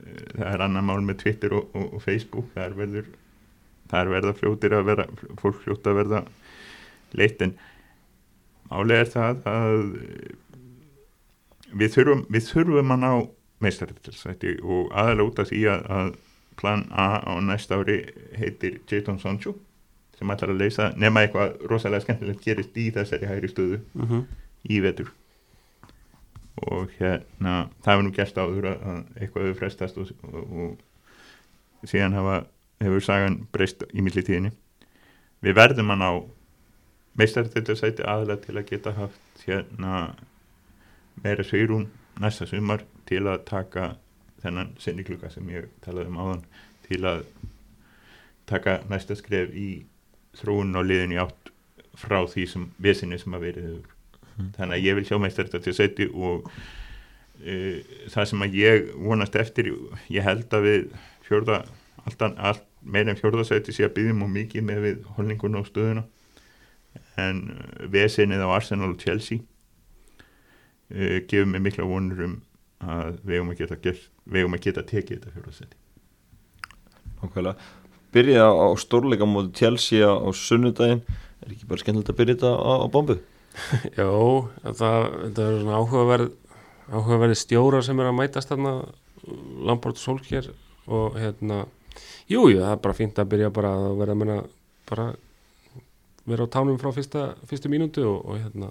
eh, 0.04 0.24
það 0.38 0.48
er 0.58 0.68
annar 0.68 0.88
mál 0.92 1.00
með 1.08 1.24
Twitter 1.24 1.56
og, 1.56 1.70
og, 1.74 1.94
og 1.96 2.04
Facebook 2.04 2.52
það 2.56 2.66
er 2.68 2.78
verður 2.84 3.12
það 3.94 4.02
er 4.02 4.14
verða 4.16 4.34
fljótir 4.40 4.76
að 4.76 4.90
vera 4.90 5.06
fólk 5.42 5.62
fljótt 5.62 5.88
að 5.90 6.00
verða 6.02 6.24
leitt 7.14 7.46
en 7.46 7.56
málega 8.72 9.06
er 9.06 9.12
það 9.14 9.48
að 9.54 9.80
við 11.74 11.96
þurfum, 11.96 12.26
við 12.30 12.48
þurfum 12.50 12.94
að 12.96 13.04
ná 13.04 13.12
meistaritilsæti 13.64 14.58
og 14.62 14.92
aðalega 14.92 15.30
út 15.30 15.42
af 15.42 15.50
því 15.50 15.62
að, 15.72 15.84
að 15.98 16.14
plan 16.60 16.86
A 16.92 17.08
á 17.26 17.34
næsta 17.42 17.80
ári 17.80 17.98
heitir 18.38 18.82
Jadon 18.90 19.20
Sancho 19.22 19.56
sem 20.18 20.30
ætlar 20.30 20.54
að 20.54 20.62
leysa 20.62 20.92
nema 21.00 21.24
eitthvað 21.24 21.56
rosalega 21.70 22.06
skemmtilegt 22.06 22.44
gerist 22.46 22.78
í 22.78 22.90
þessari 22.94 23.30
hægri 23.30 23.50
stöðu 23.50 23.80
mm 23.82 24.08
-hmm. 24.10 24.26
í 24.70 24.80
vetur 24.84 25.10
og 26.62 26.92
hérna 27.00 27.70
það 27.84 27.94
hefur 27.94 28.04
nú 28.06 28.14
gert 28.16 28.38
áður 28.38 28.68
að, 28.72 28.84
að 28.92 29.22
eitthvað 29.22 29.48
hefur 29.48 29.60
frestast 29.60 29.98
og, 29.98 30.12
og, 30.30 30.78
og 31.84 31.90
síðan 31.90 32.18
hafa, 32.18 32.44
hefur 32.84 33.04
sagan 33.04 33.42
breyst 33.54 33.84
í 33.94 34.04
millitíðinni. 34.06 34.54
Við 35.44 35.58
verðum 35.58 35.92
að 35.94 36.02
ná 36.02 36.10
meistartildarsæti 37.20 38.06
aðlega 38.08 38.42
til 38.46 38.58
að 38.58 38.70
geta 38.70 38.94
haft 38.98 39.44
hérna 39.46 39.98
meira 41.24 41.46
segrún 41.46 41.90
næsta 42.22 42.48
sumar 42.50 42.84
til 43.10 43.26
að 43.28 43.44
taka 43.50 43.94
þennan 44.44 44.74
sinni 44.82 45.06
klukka 45.08 45.32
sem 45.32 45.48
ég 45.54 45.70
talaði 45.84 46.12
um 46.12 46.22
áðan 46.22 46.46
til 46.88 47.02
að 47.08 47.26
taka 48.50 48.80
næsta 48.90 49.16
skref 49.18 49.54
í 49.56 49.86
þróun 50.38 50.76
og 50.80 50.88
liðin 50.90 51.16
í 51.16 51.20
átt 51.22 51.52
frá 51.98 52.24
því 52.26 52.46
sem 52.50 52.70
vesinni 52.82 53.20
sem 53.22 53.36
að 53.36 53.46
verið 53.48 53.68
hefur. 53.70 53.90
Þannig 54.58 54.76
að 54.80 54.88
ég 54.88 54.98
vil 54.98 55.06
sjá 55.08 55.20
meistar 55.22 55.48
þetta 55.48 55.64
til 55.68 55.76
seti 55.78 56.08
og 56.10 56.48
uh, 56.50 57.78
það 58.10 58.30
sem 58.32 58.46
að 58.46 58.58
ég 58.58 58.92
vonast 58.98 59.38
eftir 59.40 59.70
ég 60.10 60.26
held 60.26 60.56
að 60.58 60.68
við 60.68 60.86
fjórða 61.28 61.60
alltaf, 62.04 62.34
allt, 62.38 62.66
meira 62.84 63.14
en 63.14 63.20
fjórðasæti 63.20 63.76
sé 63.76 63.88
að 63.88 63.96
byggjum 63.98 64.26
og 64.26 64.32
mikið 64.34 64.68
með 64.68 64.82
við 64.88 65.06
holningun 65.18 65.60
og 65.60 65.70
stöðuna 65.70 66.04
en 67.22 67.44
uh, 67.54 67.86
vesenið 67.94 68.44
á 68.44 68.50
Arsenal 68.54 68.92
og 68.94 69.00
Chelsea 69.02 69.40
uh, 70.92 71.20
gefur 71.28 71.50
mig 71.50 71.64
mikla 71.70 71.88
vonur 71.88 72.26
um 72.28 72.36
að 72.84 73.20
við 73.24 73.38
eigum 73.38 73.54
að 73.54 73.62
geta, 73.62 73.80
gert, 73.80 74.10
eigum 74.28 74.58
að 74.58 74.66
geta 74.68 74.86
tekið 74.88 75.20
þetta 75.20 75.36
fjórðasæti 75.38 75.82
Nákvæmlega. 77.24 77.70
Byrja 78.14 78.48
á 78.52 78.68
stórleika 78.78 79.26
móti 79.26 79.54
Chelsea 79.58 80.04
á 80.04 80.28
sunnudaginn 80.36 81.06
er 81.44 81.54
ekki 81.54 81.70
bara 81.70 81.82
skemmtilegt 81.82 82.12
að 82.12 82.20
byrja 82.20 82.36
þetta 82.36 82.52
á, 82.52 82.74
á 82.84 82.88
bombu? 82.92 83.16
Jó, 84.00 84.12
það, 84.66 85.08
þetta 85.24 85.46
er 85.46 85.62
svona 85.62 85.80
áhugaverð 85.80 86.32
áhugaverði 86.92 87.38
stjórar 87.40 87.86
sem 87.86 88.00
er 88.02 88.10
að 88.10 88.18
mætast 88.20 88.52
þarna 88.52 88.74
Lamport 89.64 89.96
og 89.96 90.04
Solskjær 90.04 90.50
og 90.92 91.16
hérna, 91.16 91.64
jú, 92.32 92.48
jú, 92.50 92.60
það 92.60 92.72
er 92.72 92.82
bara 92.84 92.98
fínt 92.98 93.22
að 93.22 93.32
byrja 93.34 93.54
bara 93.54 93.74
að 93.78 93.96
vera 94.02 94.16
að 94.16 94.20
menna 94.24 94.42
bara 94.90 95.08
vera 96.30 96.48
á 96.48 96.54
tánum 96.54 96.80
frá 96.80 96.92
fyrsta, 96.96 97.32
fyrstu 97.50 97.72
mínútu 97.72 98.06
og, 98.08 98.20
og 98.26 98.40
hérna, 98.40 98.70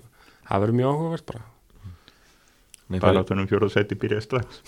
það 0.49 0.65
verður 0.65 0.79
mjög 0.81 0.95
áhugavert 0.95 1.27
bara. 1.33 1.43
Nei, 2.93 2.99
bara 2.99 3.07
fari, 3.07 3.19
láta 3.19 3.33
hann 3.33 3.43
um 3.43 3.49
fjórðasæti 3.49 3.99
byrja 4.01 4.21
strax. 4.25 4.63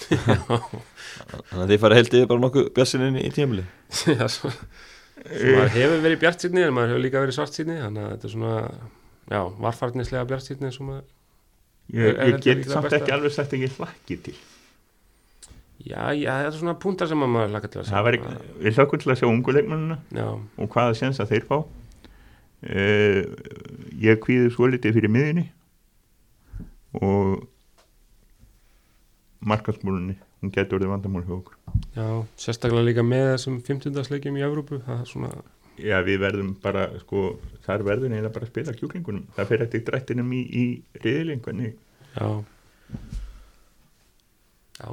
Þannig 1.50 1.64
að 1.64 1.72
þið 1.72 1.80
farið 1.82 2.00
heldið 2.00 2.26
bara 2.30 2.44
nokkuð 2.44 2.68
bjassininn 2.76 3.18
í 3.20 3.30
tímili 3.34 3.64
Já, 4.18 4.24
svo, 4.32 4.52
svo 4.52 5.56
maður 5.58 5.74
hefur 5.74 6.04
verið 6.06 6.22
bjart 6.22 6.44
sýtni 6.44 6.64
en 6.64 6.72
maður 6.76 6.94
hefur 6.94 7.04
líka 7.04 7.24
verið 7.24 7.36
svart 7.36 7.58
sýtni 7.58 7.76
þannig 7.82 8.06
að 8.06 8.14
þetta 8.14 8.28
er 8.28 8.34
svona, 8.36 8.54
já, 9.34 9.40
varfarnislega 9.66 10.30
bjart 10.30 10.50
og 10.70 10.88
maður 10.88 11.04
ég, 11.92 12.18
ég 12.32 12.40
get 12.46 12.66
samt 12.70 12.96
ekki 12.96 13.14
alveg 13.14 13.34
sagt 13.34 13.56
ekki 13.58 13.70
hlakki 13.76 14.20
til 14.28 14.36
Já, 15.82 16.14
já, 16.14 16.30
þetta 16.38 16.50
er 16.52 16.58
svona 16.60 16.76
púntar 16.80 17.08
sem 17.10 17.24
að 17.24 17.32
maður 17.34 17.54
laka 17.56 17.68
til 17.70 17.80
að 17.82 17.88
það 17.90 18.04
var 18.06 18.16
ekki, 18.16 18.34
við 18.62 18.76
hlökkum 18.78 19.00
til 19.02 19.10
að 19.10 19.18
sjá 19.20 19.26
ungu 19.28 19.54
leikmannuna 19.56 19.96
Já, 20.14 20.28
og 20.32 20.68
hvaða 20.70 20.94
séns 20.96 21.18
að 21.20 21.32
þeir 21.34 21.48
fá. 21.48 21.56
Uh, 22.64 23.18
ég 24.00 24.20
kvíði 24.22 24.52
svo 24.54 24.70
litið 24.70 24.96
fyrir 24.96 25.12
miðinni 25.12 25.44
og 27.02 27.42
markasmúlunni. 29.44 30.16
Hún 30.40 30.52
getur 30.54 30.78
orðið 30.78 30.92
vandamál 30.94 31.24
hjá 31.26 31.34
okkur. 31.36 31.58
Já, 31.96 32.08
sérstaklega 32.40 32.88
líka 32.88 33.04
með 33.04 33.26
þessum 33.34 33.60
15. 33.64 34.00
leikjum 34.14 34.38
í 34.40 34.44
Evrópu. 34.46 34.80
Það 34.84 35.02
er 35.02 35.10
svona, 35.10 35.30
já 35.80 35.96
við 36.06 36.20
verðum 36.24 36.52
bara 36.64 36.86
sko, 37.02 37.24
þar 37.66 37.84
verður 37.90 38.12
neina 38.14 38.32
bara 38.32 38.48
að 38.48 38.52
spila 38.52 38.76
kjúklingunum. 38.76 39.26
Það 39.36 39.50
fyrir 39.50 39.66
eftir 39.66 39.84
drættinum 39.88 40.32
í, 40.36 40.44
í 40.44 40.64
riðiling 41.04 41.44
já 41.44 41.72
Já, 42.14 42.28
Já, 44.80 44.88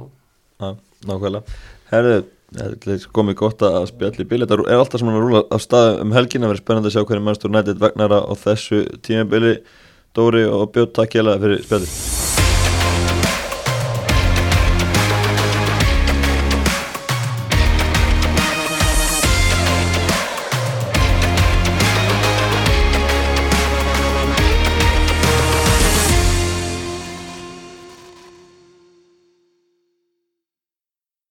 nákvæmlega. 1.08 1.60
Herðu, 1.92 2.16
þetta 2.56 2.94
er 2.94 3.06
komið 3.18 3.38
gott 3.42 3.66
að 3.68 3.86
spjalli 3.92 4.28
bíl 4.28 4.42
Þetta 4.44 4.58
er 4.62 4.80
alltaf 4.80 5.02
sem 5.02 5.10
hann 5.10 5.20
að 5.20 5.26
rúla 5.26 5.44
af 5.50 5.64
stað 5.64 6.02
um 6.06 6.16
helgina. 6.16 6.50
Verður 6.50 6.64
spennandi 6.64 6.92
að 6.92 6.96
sjá 6.96 7.06
hvernig 7.06 7.28
mannstur 7.28 7.54
nættið 7.54 7.86
vegnara 7.86 8.24
á 8.24 8.32
þessu 8.46 8.84
tímabili. 9.04 9.56
Dóri 10.12 10.44
og 10.44 10.68
Björn, 10.74 10.92
takk 10.92 11.16
ég 11.16 11.32
fyrir 11.40 11.64
spjalli 11.64 12.21